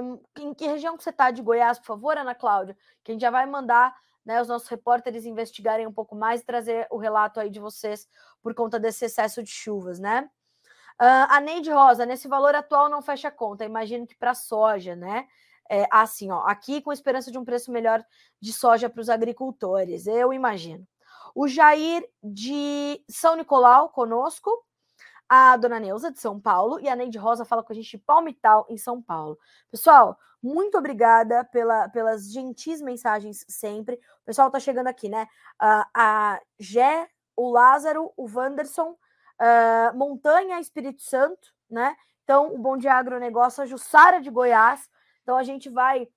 Um, 0.02 0.20
em 0.38 0.52
que 0.54 0.66
região 0.66 0.96
que 0.96 1.02
você 1.02 1.11
está 1.11 1.30
de 1.30 1.40
Goiás, 1.40 1.78
por 1.78 1.86
favor, 1.86 2.16
Ana 2.16 2.34
Cláudia? 2.34 2.76
Que 3.02 3.11
a 3.11 3.14
gente 3.14 3.22
já 3.22 3.30
vai 3.30 3.46
mandar 3.46 3.96
né, 4.24 4.40
os 4.40 4.48
nossos 4.48 4.68
repórteres 4.68 5.24
investigarem 5.24 5.86
um 5.86 5.92
pouco 5.92 6.14
mais 6.14 6.40
e 6.40 6.46
trazer 6.46 6.86
o 6.90 6.98
relato 6.98 7.40
aí 7.40 7.50
de 7.50 7.60
vocês 7.60 8.06
por 8.42 8.54
conta 8.54 8.78
desse 8.78 9.04
excesso 9.04 9.42
de 9.42 9.50
chuvas, 9.50 9.98
né? 9.98 10.28
Uh, 11.00 11.26
a 11.30 11.40
Neide 11.40 11.70
Rosa, 11.70 12.04
nesse 12.04 12.28
valor 12.28 12.54
atual 12.54 12.90
não 12.90 13.00
fecha 13.00 13.28
a 13.28 13.30
conta, 13.30 13.64
imagino 13.64 14.06
que 14.06 14.14
para 14.14 14.34
soja, 14.34 14.94
né? 14.94 15.26
É, 15.70 15.86
assim, 15.90 16.30
ó, 16.30 16.40
aqui 16.46 16.82
com 16.82 16.92
esperança 16.92 17.30
de 17.30 17.38
um 17.38 17.44
preço 17.44 17.70
melhor 17.70 18.04
de 18.40 18.52
soja 18.52 18.90
para 18.90 19.00
os 19.00 19.08
agricultores, 19.08 20.06
eu 20.06 20.32
imagino. 20.32 20.86
O 21.34 21.46
Jair 21.46 22.04
de 22.22 23.02
São 23.08 23.36
Nicolau 23.36 23.88
conosco, 23.88 24.50
a 25.33 25.57
dona 25.57 25.78
Neuza, 25.78 26.11
de 26.11 26.18
São 26.18 26.41
Paulo, 26.41 26.81
e 26.81 26.89
a 26.89 26.97
Neide 26.97 27.16
Rosa 27.16 27.45
fala 27.45 27.62
com 27.62 27.72
a 27.72 27.76
gente 27.76 27.89
de 27.89 27.99
Palmital, 27.99 28.66
em 28.68 28.76
São 28.76 29.01
Paulo. 29.01 29.39
Pessoal, 29.70 30.18
muito 30.43 30.76
obrigada 30.76 31.45
pela, 31.45 31.89
pelas 31.89 32.33
gentis 32.33 32.83
mensagens 32.83 33.47
sempre. 33.49 33.95
O 34.22 34.24
pessoal 34.24 34.49
está 34.49 34.59
chegando 34.59 34.89
aqui, 34.89 35.09
né? 35.09 35.28
Uh, 35.62 35.87
a 35.95 36.41
Gé, 36.59 37.09
o 37.37 37.49
Lázaro, 37.49 38.12
o 38.16 38.28
Wanderson, 38.28 38.91
uh, 38.91 39.97
Montanha, 39.97 40.59
Espírito 40.59 41.01
Santo, 41.01 41.55
né? 41.70 41.97
Então, 42.24 42.53
o 42.53 42.59
Bom 42.59 42.76
Dia 42.76 42.95
Agronegócio, 42.95 43.62
a 43.62 43.66
Jussara 43.66 44.20
de 44.20 44.31
Goiás. 44.31 44.91
Então, 45.22 45.37
a 45.37 45.45
gente 45.45 45.70
vai. 45.70 46.09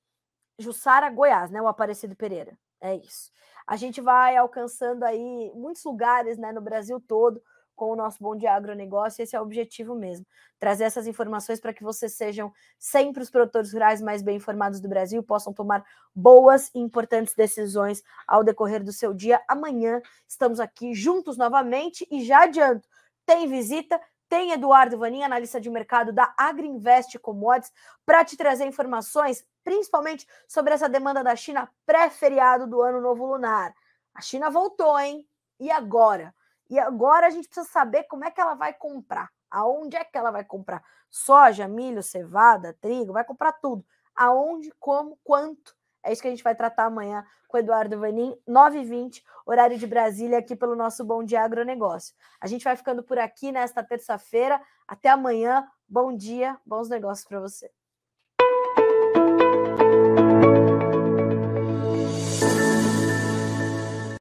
Jussara, 0.57 1.11
Goiás, 1.11 1.51
né? 1.51 1.61
O 1.61 1.67
Aparecido 1.67 2.15
Pereira. 2.15 2.57
É 2.81 2.95
isso. 2.95 3.31
A 3.67 3.75
gente 3.75 4.01
vai 4.01 4.35
alcançando 4.35 5.03
aí 5.03 5.51
muitos 5.53 5.83
lugares, 5.83 6.37
né, 6.37 6.51
no 6.51 6.61
Brasil 6.61 6.99
todo 6.99 7.41
com 7.75 7.91
o 7.91 7.95
nosso 7.95 8.17
Bom 8.21 8.35
Dia 8.35 8.53
Agronegócio. 8.53 9.21
Esse 9.21 9.35
é 9.35 9.39
o 9.39 9.43
objetivo 9.43 9.95
mesmo, 9.95 10.25
trazer 10.59 10.85
essas 10.85 11.07
informações 11.07 11.59
para 11.59 11.73
que 11.73 11.83
vocês 11.83 12.13
sejam 12.13 12.51
sempre 12.79 13.23
os 13.23 13.29
produtores 13.29 13.73
rurais 13.73 14.01
mais 14.01 14.21
bem 14.21 14.37
informados 14.37 14.79
do 14.79 14.87
Brasil 14.87 15.21
possam 15.23 15.53
tomar 15.53 15.83
boas 16.15 16.69
e 16.73 16.79
importantes 16.79 17.33
decisões 17.33 18.03
ao 18.27 18.43
decorrer 18.43 18.83
do 18.83 18.93
seu 18.93 19.13
dia. 19.13 19.41
Amanhã 19.47 20.01
estamos 20.27 20.59
aqui 20.59 20.93
juntos 20.93 21.37
novamente 21.37 22.07
e 22.09 22.23
já 22.23 22.43
adianto, 22.43 22.87
tem 23.25 23.47
visita, 23.47 23.99
tem 24.29 24.51
Eduardo 24.51 24.97
Vanin, 24.97 25.23
analista 25.23 25.61
de 25.61 25.69
mercado 25.69 26.11
da 26.11 26.33
Agriinvest 26.37 27.19
Commodities, 27.19 27.71
para 28.05 28.25
te 28.25 28.35
trazer 28.35 28.65
informações, 28.65 29.45
principalmente 29.63 30.27
sobre 30.47 30.73
essa 30.73 30.89
demanda 30.89 31.23
da 31.23 31.35
China 31.35 31.69
pré-feriado 31.85 32.67
do 32.67 32.81
Ano 32.81 32.99
Novo 32.99 33.25
Lunar. 33.25 33.73
A 34.13 34.21
China 34.21 34.49
voltou, 34.49 34.97
hein? 34.99 35.27
E 35.59 35.71
agora? 35.71 36.33
E 36.73 36.79
agora 36.79 37.27
a 37.27 37.29
gente 37.29 37.47
precisa 37.47 37.71
saber 37.71 38.05
como 38.05 38.25
é 38.25 38.31
que 38.31 38.41
ela 38.41 38.55
vai 38.55 38.73
comprar. 38.73 39.29
Aonde 39.51 39.95
é 39.95 40.03
que 40.03 40.17
ela 40.17 40.31
vai 40.31 40.43
comprar? 40.43 40.83
Soja, 41.07 41.67
milho, 41.67 42.01
cevada, 42.01 42.75
trigo, 42.81 43.13
vai 43.13 43.23
comprar 43.23 43.51
tudo. 43.51 43.85
Aonde, 44.15 44.71
como, 44.79 45.19
quanto? 45.23 45.75
É 46.01 46.11
isso 46.11 46.19
que 46.19 46.27
a 46.27 46.31
gente 46.31 46.43
vai 46.43 46.55
tratar 46.55 46.85
amanhã 46.85 47.23
com 47.47 47.57
o 47.57 47.59
Eduardo 47.59 47.99
Vanin, 47.99 48.35
9h20, 48.49 49.21
horário 49.45 49.77
de 49.77 49.85
Brasília, 49.85 50.39
aqui 50.39 50.55
pelo 50.55 50.75
nosso 50.75 51.05
Bom 51.05 51.23
Dia 51.23 51.43
Agronegócio. 51.43 52.15
A 52.41 52.47
gente 52.47 52.63
vai 52.63 52.75
ficando 52.75 53.03
por 53.03 53.19
aqui 53.19 53.51
nesta 53.51 53.83
terça-feira. 53.83 54.59
Até 54.87 55.09
amanhã. 55.09 55.69
Bom 55.87 56.11
dia, 56.17 56.59
bons 56.65 56.89
negócios 56.89 57.27
para 57.27 57.39
você. 57.39 57.69